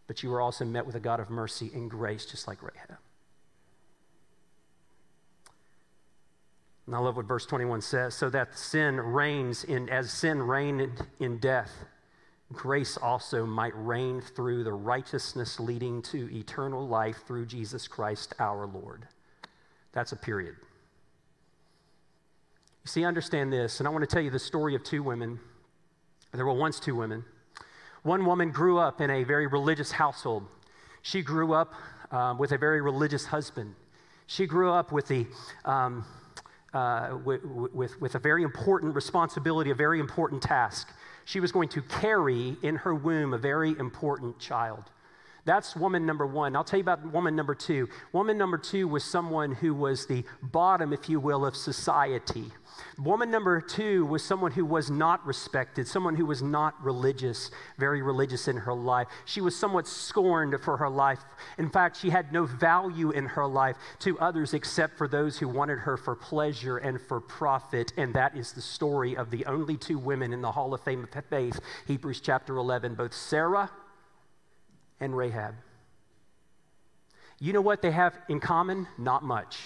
but 0.07 0.22
you 0.22 0.33
are 0.35 0.41
also 0.41 0.64
met 0.64 0.85
with 0.85 0.97
a 0.97 1.01
God 1.01 1.20
of 1.20 1.31
mercy 1.31 1.70
and 1.75 1.91
grace, 1.91 2.27
just 2.27 2.49
like 2.49 2.62
Rahab. 2.62 2.99
And 6.87 6.95
I 6.95 6.99
love 6.99 7.16
what 7.16 7.26
verse 7.26 7.47
21 7.47 7.80
says 7.80 8.14
so 8.14 8.28
that 8.30 8.59
sin 8.59 9.01
reigns 9.01 9.64
in, 9.64 9.89
as 9.89 10.12
sin 10.12 10.43
reigned 10.43 10.91
in 11.18 11.39
death, 11.39 11.72
grace 12.53 12.97
also 12.97 13.47
might 13.47 13.72
reign 13.74 14.20
through 14.20 14.64
the 14.64 14.72
righteousness 14.72 15.59
leading 15.59 16.03
to 16.03 16.30
eternal 16.37 16.87
life 16.87 17.18
through 17.26 17.47
Jesus 17.47 17.89
Christ 17.89 18.35
our 18.39 18.66
Lord. 18.66 19.09
That's 19.93 20.12
a 20.12 20.16
period. 20.16 20.57
You 22.85 22.89
see, 22.89 23.05
understand 23.05 23.51
this, 23.51 23.80
and 23.80 23.89
I 23.89 23.91
want 23.91 24.03
to 24.03 24.12
tell 24.12 24.22
you 24.22 24.30
the 24.30 24.39
story 24.39 24.74
of 24.74 24.85
two 24.85 25.03
women. 25.03 25.41
There 26.32 26.45
were 26.45 26.53
once 26.53 26.78
two 26.78 26.95
women. 26.95 27.24
One 28.03 28.26
woman 28.26 28.51
grew 28.51 28.78
up 28.78 29.01
in 29.01 29.09
a 29.09 29.24
very 29.24 29.47
religious 29.47 29.91
household. 29.91 30.47
She 31.01 31.22
grew 31.22 31.55
up 31.55 31.72
um, 32.11 32.37
with 32.37 32.53
a 32.53 32.59
very 32.59 32.82
religious 32.82 33.24
husband. 33.24 33.74
She 34.26 34.47
grew 34.47 34.70
up 34.70 34.93
with, 34.93 35.09
the, 35.09 35.26
um, 35.64 36.05
uh, 36.75 37.18
with, 37.25 37.45
with, 37.45 38.01
with 38.01 38.14
a 38.14 38.18
very 38.18 38.43
important 38.43 38.95
responsibility, 38.95 39.70
a 39.70 39.75
very 39.75 40.01
important 40.01 40.43
task. 40.43 40.89
She 41.25 41.41
was 41.41 41.53
going 41.53 41.68
to 41.70 41.83
carry 41.83 42.57
in 42.62 42.77
her 42.77 42.95
womb 42.95 43.33
a 43.33 43.39
very 43.39 43.79
important 43.79 44.39
child. 44.39 44.85
That's 45.45 45.77
woman 45.77 46.07
number 46.07 46.27
one. 46.27 46.57
I'll 46.57 46.65
tell 46.65 46.79
you 46.79 46.85
about 46.85 47.13
woman 47.13 47.37
number 47.37 47.55
two. 47.55 47.89
Woman 48.13 48.39
number 48.39 48.57
two 48.57 48.89
was 48.89 49.05
someone 49.05 49.53
who 49.53 49.75
was 49.75 50.07
the 50.07 50.25
bottom, 50.43 50.93
if 50.93 51.09
you 51.09 51.21
will, 51.21 51.45
of 51.45 51.55
society. 51.55 52.47
Woman 52.99 53.31
number 53.31 53.61
two 53.61 54.07
was 54.07 54.25
someone 54.25 54.53
who 54.53 54.65
was 54.65 54.91
not 54.91 55.25
respected, 55.27 55.87
someone 55.87 56.17
who 56.17 56.25
was 56.25 56.43
not 56.43 56.83
religious, 56.83 57.51
very 57.79 58.01
religious 58.01 58.49
in 58.49 58.57
her 58.57 58.73
life. 58.73 59.07
She 59.27 59.43
was 59.43 59.55
somewhat 59.55 59.87
scorned 59.87 60.59
for 60.63 60.79
her 60.79 60.89
life. 60.89 61.21
In 61.59 61.69
fact, 61.69 61.99
she 61.99 62.11
had 62.11 62.33
no 62.33 62.47
value 62.47 63.11
in 63.11 63.27
her 63.27 63.47
life 63.47 63.77
to 64.01 64.19
others 64.21 64.55
except 64.55 64.97
for 64.97 65.07
those 65.07 65.39
who 65.39 65.47
wanted 65.47 65.79
her 65.81 65.97
for 65.97 66.17
pleasure 66.17 66.79
and 66.79 67.01
for 67.01 67.21
profit. 67.21 67.93
And 67.99 68.15
that 68.15 68.35
is 68.35 68.53
the 68.53 68.63
story 68.63 69.15
of 69.15 69.31
the 69.31 69.45
only 69.45 69.77
two 69.77 69.99
women 69.99 70.33
in 70.33 70.41
the 70.41 70.53
Hall 70.53 70.73
of 70.73 70.81
Fame 70.81 71.05
of 71.05 71.25
Faith, 71.27 71.61
Hebrews 71.87 72.21
chapter 72.21 72.57
11, 72.57 72.95
both 72.95 73.13
Sarah 73.13 73.71
and 75.01 75.17
Rahab. 75.17 75.55
You 77.39 77.53
know 77.53 77.61
what 77.61 77.83
they 77.83 77.91
have 77.91 78.17
in 78.29 78.41
common? 78.41 78.87
Not 78.97 79.23
much. 79.23 79.59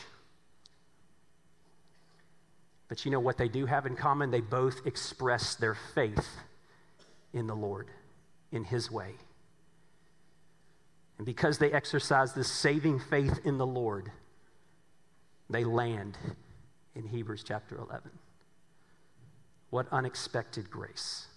But 2.89 3.05
you 3.05 3.11
know 3.11 3.21
what 3.21 3.37
they 3.37 3.49
do 3.49 3.67
have 3.67 3.87
in 3.87 3.95
common? 3.95 4.31
They 4.31 4.41
both 4.41 4.87
express 4.87 5.55
their 5.55 5.77
faith 5.95 6.27
in 7.33 7.47
the 7.47 7.55
Lord, 7.55 7.89
in 8.51 8.65
His 8.65 8.91
way. 8.91 9.15
And 11.19 11.27
because 11.27 11.59
they 11.59 11.71
exercise 11.71 12.33
this 12.33 12.51
saving 12.51 12.99
faith 12.99 13.41
in 13.45 13.59
the 13.59 13.67
Lord, 13.67 14.11
they 15.49 15.65
land 15.65 16.19
in 16.95 17.07
Hebrews 17.07 17.45
chapter 17.47 17.77
11. 17.77 18.11
What 19.71 19.87
unexpected 19.93 20.71
grace. 20.71 21.28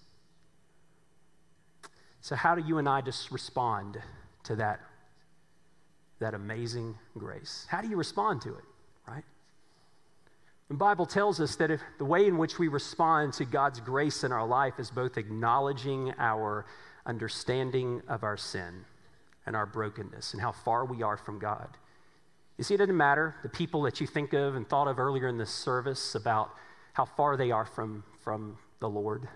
So, 2.21 2.35
how 2.35 2.55
do 2.55 2.61
you 2.65 2.77
and 2.77 2.87
I 2.87 3.01
just 3.01 3.31
respond 3.31 3.97
to 4.43 4.55
that, 4.57 4.79
that 6.19 6.33
amazing 6.33 6.95
grace? 7.17 7.65
How 7.69 7.81
do 7.81 7.89
you 7.89 7.97
respond 7.97 8.41
to 8.43 8.49
it, 8.49 8.63
right? 9.07 9.23
The 10.69 10.75
Bible 10.75 11.05
tells 11.05 11.41
us 11.41 11.55
that 11.57 11.71
if 11.71 11.81
the 11.97 12.05
way 12.05 12.27
in 12.27 12.37
which 12.37 12.59
we 12.59 12.67
respond 12.67 13.33
to 13.33 13.45
God's 13.45 13.79
grace 13.79 14.23
in 14.23 14.31
our 14.31 14.45
life 14.45 14.75
is 14.79 14.91
both 14.91 15.17
acknowledging 15.17 16.13
our 16.17 16.65
understanding 17.05 18.01
of 18.07 18.23
our 18.23 18.37
sin 18.37 18.85
and 19.45 19.55
our 19.55 19.65
brokenness 19.65 20.33
and 20.33 20.41
how 20.41 20.51
far 20.51 20.85
we 20.85 21.01
are 21.01 21.17
from 21.17 21.39
God. 21.39 21.67
You 22.57 22.63
see, 22.63 22.75
it 22.75 22.77
doesn't 22.77 22.95
matter 22.95 23.35
the 23.41 23.49
people 23.49 23.81
that 23.81 23.99
you 23.99 24.05
think 24.05 24.33
of 24.33 24.55
and 24.55 24.69
thought 24.69 24.87
of 24.87 24.99
earlier 24.99 25.27
in 25.27 25.37
this 25.37 25.49
service 25.49 26.13
about 26.13 26.51
how 26.93 27.05
far 27.05 27.35
they 27.35 27.49
are 27.49 27.65
from, 27.65 28.03
from 28.19 28.57
the 28.79 28.87
Lord. 28.87 29.27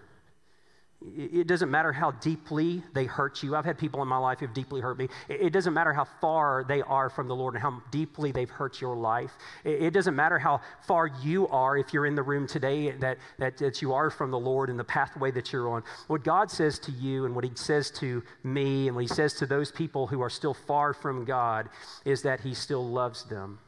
It 1.15 1.45
doesn't 1.45 1.69
matter 1.69 1.91
how 1.91 2.11
deeply 2.11 2.81
they 2.93 3.05
hurt 3.05 3.43
you. 3.43 3.55
I've 3.55 3.65
had 3.65 3.77
people 3.77 4.01
in 4.01 4.07
my 4.07 4.17
life 4.17 4.39
who've 4.39 4.53
deeply 4.53 4.81
hurt 4.81 4.97
me. 4.97 5.07
It 5.29 5.51
doesn't 5.51 5.73
matter 5.73 5.93
how 5.93 6.05
far 6.05 6.65
they 6.67 6.81
are 6.81 7.09
from 7.09 7.27
the 7.27 7.35
Lord 7.35 7.53
and 7.53 7.61
how 7.61 7.81
deeply 7.91 8.31
they've 8.31 8.49
hurt 8.49 8.81
your 8.81 8.95
life. 8.95 9.31
It 9.63 9.93
doesn't 9.93 10.15
matter 10.15 10.39
how 10.39 10.61
far 10.87 11.07
you 11.21 11.47
are, 11.49 11.77
if 11.77 11.93
you're 11.93 12.05
in 12.05 12.15
the 12.15 12.23
room 12.23 12.47
today, 12.47 12.91
that, 12.91 13.17
that, 13.37 13.57
that 13.57 13.81
you 13.81 13.93
are 13.93 14.09
from 14.09 14.31
the 14.31 14.39
Lord 14.39 14.69
and 14.69 14.79
the 14.79 14.85
pathway 14.85 15.31
that 15.31 15.53
you're 15.53 15.69
on. 15.69 15.83
What 16.07 16.23
God 16.23 16.49
says 16.49 16.79
to 16.79 16.91
you 16.91 17.25
and 17.25 17.35
what 17.35 17.43
He 17.43 17.51
says 17.53 17.91
to 17.91 18.23
me 18.43 18.87
and 18.87 18.95
what 18.95 19.03
He 19.03 19.07
says 19.07 19.33
to 19.35 19.45
those 19.45 19.71
people 19.71 20.07
who 20.07 20.21
are 20.21 20.29
still 20.29 20.53
far 20.53 20.93
from 20.93 21.23
God 21.23 21.69
is 22.03 22.23
that 22.23 22.39
He 22.39 22.53
still 22.53 22.87
loves 22.87 23.25
them. 23.25 23.59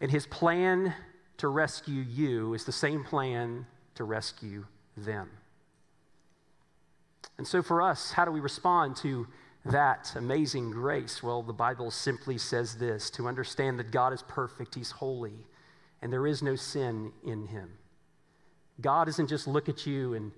And 0.00 0.10
His 0.10 0.26
plan 0.26 0.92
to 1.38 1.48
rescue 1.48 2.02
you 2.02 2.52
is 2.52 2.64
the 2.64 2.72
same 2.72 3.04
plan 3.04 3.66
to 3.94 4.04
rescue 4.04 4.66
them. 4.96 5.30
And 7.38 7.46
so, 7.46 7.62
for 7.62 7.82
us, 7.82 8.12
how 8.12 8.24
do 8.24 8.30
we 8.30 8.40
respond 8.40 8.96
to 8.96 9.26
that 9.64 10.12
amazing 10.16 10.70
grace? 10.70 11.22
Well, 11.22 11.42
the 11.42 11.52
Bible 11.52 11.90
simply 11.90 12.38
says 12.38 12.76
this 12.76 13.10
to 13.10 13.28
understand 13.28 13.78
that 13.78 13.90
God 13.90 14.12
is 14.12 14.22
perfect, 14.22 14.74
He's 14.74 14.90
holy, 14.90 15.46
and 16.00 16.12
there 16.12 16.26
is 16.26 16.42
no 16.42 16.56
sin 16.56 17.12
in 17.24 17.46
Him. 17.46 17.70
God 18.80 19.06
doesn't 19.06 19.28
just 19.28 19.46
look 19.46 19.68
at 19.68 19.86
you 19.86 20.14
and 20.14 20.32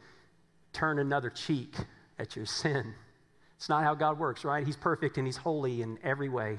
turn 0.73 0.99
another 0.99 1.31
cheek 1.31 1.75
at 2.19 2.37
your 2.37 2.47
sin. 2.47 2.95
It's 3.57 3.69
not 3.69 3.85
how 3.85 3.95
God 3.95 4.19
works, 4.19 4.45
right? 4.45 4.65
He's 4.65 4.77
perfect 4.77 5.17
and 5.17 5.27
He's 5.27 5.37
holy 5.37 5.83
in 5.83 5.99
every 6.03 6.29
way. 6.29 6.59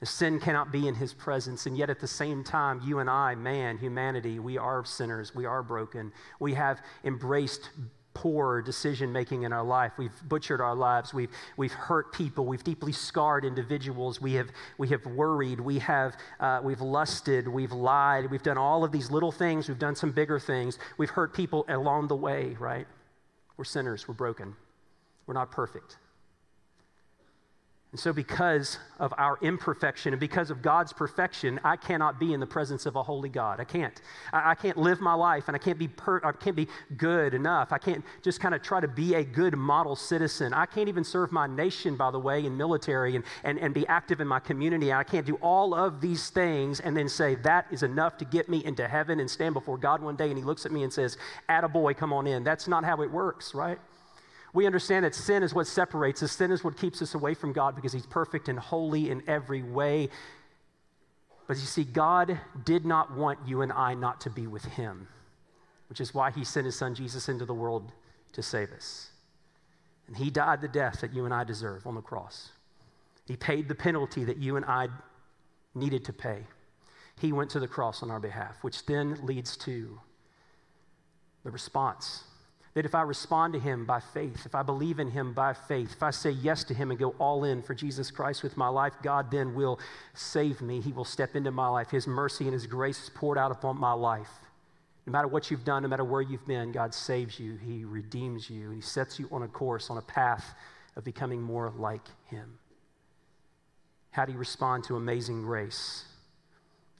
The 0.00 0.06
sin 0.06 0.40
cannot 0.40 0.70
be 0.70 0.88
in 0.88 0.94
his 0.94 1.14
presence. 1.14 1.66
And 1.66 1.76
yet, 1.76 1.88
at 1.88 2.00
the 2.00 2.06
same 2.06 2.44
time, 2.44 2.82
you 2.84 2.98
and 2.98 3.08
I, 3.08 3.34
man, 3.34 3.78
humanity, 3.78 4.38
we 4.38 4.58
are 4.58 4.84
sinners. 4.84 5.34
We 5.34 5.46
are 5.46 5.62
broken. 5.62 6.12
We 6.38 6.52
have 6.54 6.82
embraced 7.04 7.70
poor 8.12 8.62
decision 8.62 9.12
making 9.12 9.42
in 9.42 9.52
our 9.52 9.62
life. 9.62 9.92
We've 9.98 10.28
butchered 10.28 10.60
our 10.60 10.74
lives. 10.74 11.12
We've, 11.12 11.30
we've 11.56 11.72
hurt 11.72 12.12
people. 12.12 12.46
We've 12.46 12.64
deeply 12.64 12.92
scarred 12.92 13.44
individuals. 13.44 14.20
We 14.20 14.34
have, 14.34 14.48
we 14.78 14.88
have 14.88 15.04
worried. 15.06 15.60
We 15.60 15.78
have, 15.80 16.16
uh, 16.40 16.60
we've 16.62 16.80
lusted. 16.80 17.46
We've 17.48 17.72
lied. 17.72 18.30
We've 18.30 18.42
done 18.42 18.58
all 18.58 18.84
of 18.84 18.92
these 18.92 19.10
little 19.10 19.32
things. 19.32 19.68
We've 19.68 19.78
done 19.78 19.96
some 19.96 20.12
bigger 20.12 20.38
things. 20.38 20.78
We've 20.98 21.10
hurt 21.10 21.34
people 21.34 21.64
along 21.68 22.08
the 22.08 22.16
way, 22.16 22.56
right? 22.58 22.86
We're 23.56 23.64
sinners. 23.64 24.08
We're 24.08 24.14
broken. 24.14 24.56
We're 25.26 25.34
not 25.34 25.50
perfect. 25.50 25.98
And 27.96 28.00
so, 28.02 28.12
because 28.12 28.76
of 28.98 29.14
our 29.16 29.38
imperfection 29.40 30.12
and 30.12 30.20
because 30.20 30.50
of 30.50 30.60
God's 30.60 30.92
perfection, 30.92 31.58
I 31.64 31.76
cannot 31.76 32.20
be 32.20 32.34
in 32.34 32.40
the 32.40 32.46
presence 32.46 32.84
of 32.84 32.94
a 32.94 33.02
holy 33.02 33.30
God. 33.30 33.58
I 33.58 33.64
can't. 33.64 34.02
I, 34.34 34.50
I 34.50 34.54
can't 34.54 34.76
live 34.76 35.00
my 35.00 35.14
life 35.14 35.44
and 35.46 35.54
I 35.54 35.58
can't 35.58 35.78
be 35.78 35.88
per, 35.88 36.20
I 36.22 36.32
can't 36.32 36.54
be 36.54 36.68
good 36.98 37.32
enough. 37.32 37.72
I 37.72 37.78
can't 37.78 38.04
just 38.22 38.38
kind 38.38 38.54
of 38.54 38.60
try 38.60 38.80
to 38.80 38.86
be 38.86 39.14
a 39.14 39.24
good 39.24 39.56
model 39.56 39.96
citizen. 39.96 40.52
I 40.52 40.66
can't 40.66 40.90
even 40.90 41.04
serve 41.04 41.32
my 41.32 41.46
nation, 41.46 41.96
by 41.96 42.10
the 42.10 42.18
way, 42.18 42.44
in 42.44 42.54
military 42.54 43.16
and, 43.16 43.24
and, 43.44 43.58
and 43.58 43.72
be 43.72 43.86
active 43.86 44.20
in 44.20 44.28
my 44.28 44.40
community. 44.40 44.92
I 44.92 45.02
can't 45.02 45.24
do 45.24 45.36
all 45.36 45.72
of 45.72 46.02
these 46.02 46.28
things 46.28 46.80
and 46.80 46.94
then 46.94 47.08
say 47.08 47.36
that 47.36 47.66
is 47.70 47.82
enough 47.82 48.18
to 48.18 48.26
get 48.26 48.50
me 48.50 48.62
into 48.62 48.86
heaven 48.86 49.20
and 49.20 49.30
stand 49.30 49.54
before 49.54 49.78
God 49.78 50.02
one 50.02 50.16
day 50.16 50.28
and 50.28 50.36
He 50.36 50.44
looks 50.44 50.66
at 50.66 50.70
me 50.70 50.82
and 50.82 50.92
says, 50.92 51.16
Attaboy, 51.48 51.96
come 51.96 52.12
on 52.12 52.26
in. 52.26 52.44
That's 52.44 52.68
not 52.68 52.84
how 52.84 53.00
it 53.00 53.10
works, 53.10 53.54
right? 53.54 53.78
We 54.56 54.64
understand 54.64 55.04
that 55.04 55.14
sin 55.14 55.42
is 55.42 55.52
what 55.52 55.66
separates 55.66 56.22
us, 56.22 56.32
sin 56.32 56.50
is 56.50 56.64
what 56.64 56.78
keeps 56.78 57.02
us 57.02 57.14
away 57.14 57.34
from 57.34 57.52
God 57.52 57.76
because 57.76 57.92
He's 57.92 58.06
perfect 58.06 58.48
and 58.48 58.58
holy 58.58 59.10
in 59.10 59.22
every 59.26 59.62
way. 59.62 60.08
But 61.46 61.58
you 61.58 61.66
see, 61.66 61.84
God 61.84 62.40
did 62.64 62.86
not 62.86 63.14
want 63.14 63.38
you 63.46 63.60
and 63.60 63.70
I 63.70 63.92
not 63.92 64.22
to 64.22 64.30
be 64.30 64.46
with 64.46 64.64
Him, 64.64 65.08
which 65.90 66.00
is 66.00 66.14
why 66.14 66.30
He 66.30 66.42
sent 66.42 66.64
His 66.64 66.74
Son 66.74 66.94
Jesus 66.94 67.28
into 67.28 67.44
the 67.44 67.52
world 67.52 67.92
to 68.32 68.42
save 68.42 68.72
us. 68.72 69.10
And 70.06 70.16
He 70.16 70.30
died 70.30 70.62
the 70.62 70.68
death 70.68 71.02
that 71.02 71.12
you 71.12 71.26
and 71.26 71.34
I 71.34 71.44
deserve 71.44 71.86
on 71.86 71.94
the 71.94 72.00
cross. 72.00 72.48
He 73.26 73.36
paid 73.36 73.68
the 73.68 73.74
penalty 73.74 74.24
that 74.24 74.38
you 74.38 74.56
and 74.56 74.64
I 74.64 74.88
needed 75.74 76.02
to 76.06 76.14
pay. 76.14 76.44
He 77.20 77.30
went 77.30 77.50
to 77.50 77.60
the 77.60 77.68
cross 77.68 78.02
on 78.02 78.10
our 78.10 78.20
behalf, 78.20 78.56
which 78.62 78.86
then 78.86 79.18
leads 79.22 79.54
to 79.58 80.00
the 81.44 81.50
response 81.50 82.24
that 82.76 82.84
if 82.84 82.94
I 82.94 83.00
respond 83.00 83.54
to 83.54 83.58
Him 83.58 83.86
by 83.86 84.00
faith, 84.00 84.44
if 84.44 84.54
I 84.54 84.62
believe 84.62 85.00
in 85.00 85.10
Him 85.10 85.32
by 85.32 85.54
faith, 85.54 85.92
if 85.92 86.02
I 86.02 86.10
say 86.10 86.28
yes 86.28 86.62
to 86.64 86.74
Him 86.74 86.90
and 86.90 87.00
go 87.00 87.14
all 87.18 87.42
in 87.44 87.62
for 87.62 87.74
Jesus 87.74 88.10
Christ 88.10 88.42
with 88.42 88.58
my 88.58 88.68
life, 88.68 88.92
God 89.02 89.30
then 89.30 89.54
will 89.54 89.80
save 90.12 90.60
me. 90.60 90.82
He 90.82 90.92
will 90.92 91.06
step 91.06 91.34
into 91.36 91.50
my 91.50 91.68
life. 91.68 91.90
His 91.90 92.06
mercy 92.06 92.44
and 92.44 92.52
His 92.52 92.66
grace 92.66 93.04
is 93.04 93.08
poured 93.08 93.38
out 93.38 93.50
upon 93.50 93.80
my 93.80 93.94
life. 93.94 94.28
No 95.06 95.12
matter 95.12 95.26
what 95.26 95.50
you've 95.50 95.64
done, 95.64 95.84
no 95.84 95.88
matter 95.88 96.04
where 96.04 96.20
you've 96.20 96.46
been, 96.46 96.70
God 96.70 96.92
saves 96.92 97.40
you. 97.40 97.56
He 97.56 97.86
redeems 97.86 98.50
you. 98.50 98.70
He 98.72 98.82
sets 98.82 99.18
you 99.18 99.26
on 99.32 99.42
a 99.42 99.48
course, 99.48 99.88
on 99.88 99.96
a 99.96 100.02
path 100.02 100.54
of 100.96 101.02
becoming 101.02 101.40
more 101.40 101.72
like 101.78 102.06
Him. 102.26 102.58
How 104.10 104.26
do 104.26 104.32
you 104.32 104.38
respond 104.38 104.84
to 104.84 104.96
amazing 104.96 105.40
grace? 105.40 106.04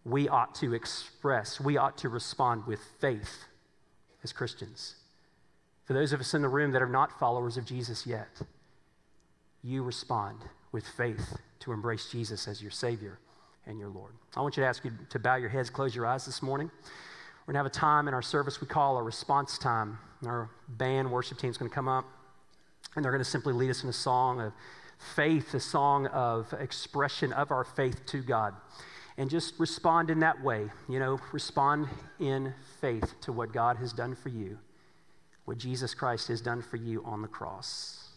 We 0.06 0.26
ought 0.26 0.54
to 0.54 0.72
express, 0.72 1.60
we 1.60 1.76
ought 1.76 1.98
to 1.98 2.08
respond 2.08 2.66
with 2.66 2.80
faith 2.98 3.44
as 4.24 4.32
Christians. 4.32 4.94
For 5.86 5.94
those 5.94 6.12
of 6.12 6.20
us 6.20 6.34
in 6.34 6.42
the 6.42 6.48
room 6.48 6.72
that 6.72 6.82
are 6.82 6.88
not 6.88 7.18
followers 7.18 7.56
of 7.56 7.64
Jesus 7.64 8.06
yet, 8.06 8.28
you 9.62 9.82
respond 9.82 10.40
with 10.72 10.86
faith 10.86 11.38
to 11.60 11.72
embrace 11.72 12.10
Jesus 12.10 12.46
as 12.46 12.60
your 12.60 12.70
Savior 12.70 13.18
and 13.66 13.78
your 13.78 13.88
Lord. 13.88 14.12
I 14.36 14.40
want 14.40 14.56
you 14.56 14.62
to 14.62 14.68
ask 14.68 14.84
you 14.84 14.92
to 15.10 15.18
bow 15.18 15.36
your 15.36 15.48
heads, 15.48 15.70
close 15.70 15.94
your 15.94 16.06
eyes 16.06 16.26
this 16.26 16.42
morning. 16.42 16.70
We're 17.46 17.52
going 17.52 17.54
to 17.54 17.58
have 17.58 17.66
a 17.66 17.70
time 17.70 18.08
in 18.08 18.14
our 18.14 18.22
service 18.22 18.60
we 18.60 18.66
call 18.66 18.98
a 18.98 19.02
response 19.02 19.58
time. 19.58 19.98
Our 20.26 20.50
band 20.68 21.10
worship 21.10 21.38
team 21.38 21.50
is 21.50 21.56
going 21.56 21.70
to 21.70 21.74
come 21.74 21.88
up, 21.88 22.04
and 22.94 23.04
they're 23.04 23.12
going 23.12 23.24
to 23.24 23.30
simply 23.30 23.52
lead 23.52 23.70
us 23.70 23.82
in 23.84 23.88
a 23.88 23.92
song 23.92 24.40
of 24.40 24.52
faith, 25.14 25.54
a 25.54 25.60
song 25.60 26.06
of 26.08 26.52
expression 26.58 27.32
of 27.32 27.50
our 27.50 27.64
faith 27.64 28.04
to 28.06 28.22
God. 28.22 28.54
and 29.18 29.30
just 29.30 29.58
respond 29.58 30.10
in 30.10 30.20
that 30.20 30.42
way. 30.42 30.68
You 30.88 30.98
know, 30.98 31.20
respond 31.32 31.88
in 32.18 32.54
faith 32.80 33.14
to 33.22 33.32
what 33.32 33.52
God 33.52 33.76
has 33.78 33.92
done 33.92 34.14
for 34.14 34.28
you, 34.28 34.58
what 35.46 35.58
Jesus 35.58 35.94
Christ 35.94 36.28
has 36.28 36.40
done 36.40 36.60
for 36.60 36.76
you 36.76 37.02
on 37.04 37.22
the 37.22 37.28
cross. 37.28 38.08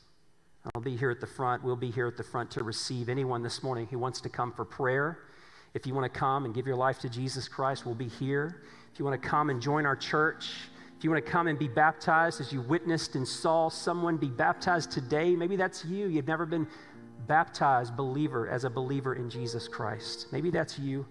I'll 0.75 0.81
be 0.81 0.97
here 0.97 1.09
at 1.09 1.21
the 1.21 1.27
front. 1.27 1.63
We'll 1.63 1.75
be 1.75 1.91
here 1.91 2.07
at 2.07 2.17
the 2.17 2.23
front 2.23 2.51
to 2.51 2.63
receive 2.63 3.07
anyone 3.07 3.41
this 3.41 3.63
morning 3.63 3.87
who 3.89 3.97
wants 3.97 4.19
to 4.21 4.29
come 4.29 4.51
for 4.51 4.65
prayer. 4.65 5.19
If 5.73 5.87
you 5.87 5.93
want 5.93 6.11
to 6.11 6.19
come 6.19 6.45
and 6.45 6.53
give 6.53 6.67
your 6.67 6.75
life 6.75 6.99
to 6.99 7.09
Jesus 7.09 7.47
Christ, 7.47 7.85
we'll 7.85 7.95
be 7.95 8.07
here. 8.07 8.63
If 8.91 8.99
you 8.99 9.05
want 9.05 9.21
to 9.21 9.27
come 9.27 9.49
and 9.49 9.61
join 9.61 9.85
our 9.85 9.95
church, 9.95 10.49
if 10.97 11.03
you 11.03 11.11
want 11.11 11.23
to 11.23 11.31
come 11.31 11.47
and 11.47 11.57
be 11.57 11.67
baptized 11.67 12.41
as 12.41 12.51
you 12.51 12.61
witnessed 12.61 13.15
and 13.15 13.25
saw 13.25 13.69
someone 13.69 14.17
be 14.17 14.27
baptized 14.27 14.91
today, 14.91 15.35
maybe 15.35 15.55
that's 15.55 15.85
you. 15.85 16.07
You've 16.07 16.27
never 16.27 16.45
been 16.45 16.67
baptized 17.27 17.95
believer 17.95 18.49
as 18.49 18.63
a 18.63 18.69
believer 18.69 19.15
in 19.15 19.29
Jesus 19.29 19.67
Christ. 19.67 20.27
Maybe 20.31 20.49
that's 20.49 20.79
you. 20.79 21.05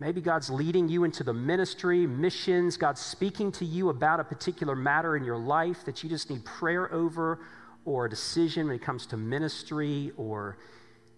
Maybe 0.00 0.22
God's 0.22 0.48
leading 0.48 0.88
you 0.88 1.04
into 1.04 1.22
the 1.22 1.34
ministry, 1.34 2.06
missions. 2.06 2.78
God's 2.78 3.02
speaking 3.02 3.52
to 3.52 3.66
you 3.66 3.90
about 3.90 4.18
a 4.18 4.24
particular 4.24 4.74
matter 4.74 5.14
in 5.14 5.24
your 5.24 5.36
life 5.36 5.84
that 5.84 6.02
you 6.02 6.08
just 6.08 6.30
need 6.30 6.42
prayer 6.46 6.90
over 6.92 7.38
or 7.84 8.06
a 8.06 8.10
decision 8.10 8.66
when 8.66 8.76
it 8.76 8.82
comes 8.82 9.04
to 9.06 9.18
ministry 9.18 10.10
or 10.16 10.56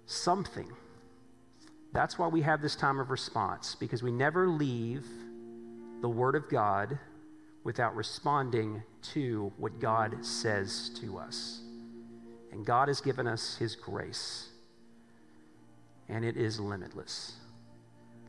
something. 0.07 0.69
That's 1.93 2.19
why 2.19 2.27
we 2.27 2.43
have 2.43 2.61
this 2.61 2.75
time 2.75 2.99
of 2.99 3.11
response 3.11 3.77
because 3.77 4.03
we 4.03 4.11
never 4.11 4.49
leave 4.49 5.07
the 6.01 6.09
Word 6.09 6.35
of 6.35 6.49
God 6.49 6.99
without 7.63 7.95
responding 7.95 8.83
to 9.13 9.53
what 9.59 9.79
God 9.79 10.25
says 10.25 10.91
to 11.01 11.19
us. 11.19 11.61
And 12.51 12.67
God 12.67 12.89
has 12.89 13.01
given 13.01 13.29
us 13.29 13.57
His 13.57 13.77
grace, 13.77 14.49
and 16.09 16.25
it 16.25 16.37
is 16.37 16.59
limitless. 16.59 17.37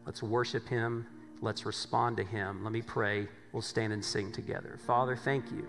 Let's 0.06 0.22
worship 0.24 0.68
Him. 0.68 1.06
Let's 1.42 1.66
respond 1.66 2.18
to 2.18 2.24
Him. 2.24 2.64
Let 2.64 2.74
me 2.74 2.82
pray. 2.82 3.28
We'll 3.52 3.62
stand 3.62 3.94
and 3.94 4.04
sing 4.04 4.32
together. 4.32 4.80
Father, 4.86 5.16
thank 5.16 5.52
you 5.52 5.68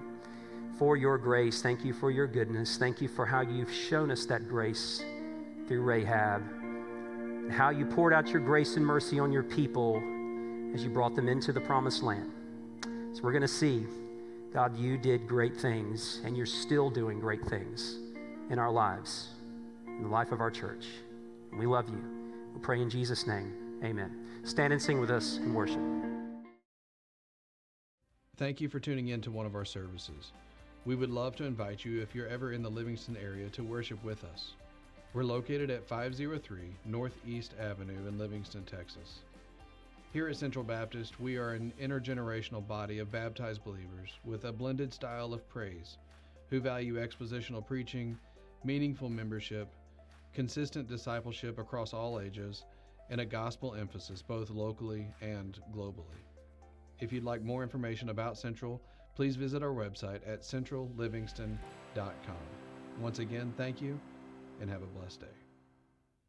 for 0.78 0.96
your 0.96 1.18
grace. 1.18 1.62
Thank 1.62 1.84
you 1.84 1.92
for 1.92 2.10
your 2.10 2.26
goodness. 2.26 2.76
Thank 2.76 3.00
you 3.00 3.08
for 3.08 3.26
how 3.26 3.42
you've 3.42 3.72
shown 3.72 4.10
us 4.10 4.26
that 4.26 4.48
grace 4.48 5.04
through 5.68 5.82
Rahab, 5.82 6.42
how 7.50 7.70
you 7.70 7.86
poured 7.86 8.12
out 8.12 8.28
your 8.28 8.40
grace 8.40 8.76
and 8.76 8.84
mercy 8.84 9.18
on 9.18 9.32
your 9.32 9.42
people 9.42 10.02
as 10.74 10.82
you 10.82 10.90
brought 10.90 11.14
them 11.14 11.28
into 11.28 11.52
the 11.52 11.60
promised 11.60 12.02
land. 12.02 12.30
So 13.12 13.22
we're 13.22 13.32
going 13.32 13.42
to 13.42 13.48
see, 13.48 13.86
God, 14.52 14.76
you 14.76 14.98
did 14.98 15.28
great 15.28 15.56
things, 15.56 16.20
and 16.24 16.36
you're 16.36 16.46
still 16.46 16.90
doing 16.90 17.20
great 17.20 17.44
things 17.44 17.98
in 18.50 18.58
our 18.58 18.70
lives, 18.70 19.28
in 19.86 20.02
the 20.02 20.08
life 20.08 20.32
of 20.32 20.40
our 20.40 20.50
church. 20.50 20.86
And 21.50 21.60
we 21.60 21.66
love 21.66 21.88
you. 21.88 22.02
We 22.54 22.60
pray 22.60 22.82
in 22.82 22.90
Jesus' 22.90 23.26
name. 23.26 23.63
Amen. 23.82 24.40
Stand 24.44 24.72
and 24.72 24.80
sing 24.80 25.00
with 25.00 25.10
us 25.10 25.38
in 25.38 25.54
worship. 25.54 25.80
Thank 28.36 28.60
you 28.60 28.68
for 28.68 28.80
tuning 28.80 29.08
in 29.08 29.20
to 29.22 29.30
one 29.30 29.46
of 29.46 29.54
our 29.54 29.64
services. 29.64 30.32
We 30.84 30.96
would 30.96 31.10
love 31.10 31.36
to 31.36 31.44
invite 31.44 31.84
you, 31.84 32.02
if 32.02 32.14
you're 32.14 32.28
ever 32.28 32.52
in 32.52 32.62
the 32.62 32.70
Livingston 32.70 33.16
area, 33.16 33.48
to 33.50 33.62
worship 33.62 34.02
with 34.04 34.24
us. 34.24 34.52
We're 35.14 35.24
located 35.24 35.70
at 35.70 35.86
503 35.86 36.58
Northeast 36.84 37.54
Avenue 37.60 38.08
in 38.08 38.18
Livingston, 38.18 38.64
Texas. 38.64 39.20
Here 40.12 40.28
at 40.28 40.36
Central 40.36 40.64
Baptist, 40.64 41.20
we 41.20 41.36
are 41.36 41.52
an 41.52 41.72
intergenerational 41.80 42.66
body 42.66 42.98
of 42.98 43.10
baptized 43.10 43.64
believers 43.64 44.10
with 44.24 44.44
a 44.44 44.52
blended 44.52 44.92
style 44.92 45.32
of 45.32 45.48
praise 45.48 45.98
who 46.50 46.60
value 46.60 46.96
expositional 46.96 47.66
preaching, 47.66 48.18
meaningful 48.64 49.08
membership, 49.08 49.68
consistent 50.32 50.88
discipleship 50.88 51.58
across 51.58 51.94
all 51.94 52.20
ages, 52.20 52.64
and 53.10 53.20
a 53.20 53.24
gospel 53.24 53.74
emphasis 53.74 54.22
both 54.22 54.50
locally 54.50 55.06
and 55.20 55.58
globally. 55.74 56.22
If 57.00 57.12
you'd 57.12 57.24
like 57.24 57.42
more 57.42 57.62
information 57.62 58.08
about 58.08 58.38
Central, 58.38 58.80
please 59.14 59.36
visit 59.36 59.62
our 59.62 59.70
website 59.70 60.20
at 60.26 60.42
centrallivingston.com. 60.42 62.36
Once 63.00 63.18
again, 63.18 63.52
thank 63.56 63.80
you 63.80 63.98
and 64.60 64.70
have 64.70 64.82
a 64.82 64.86
blessed 64.86 65.20
day. 65.20 65.43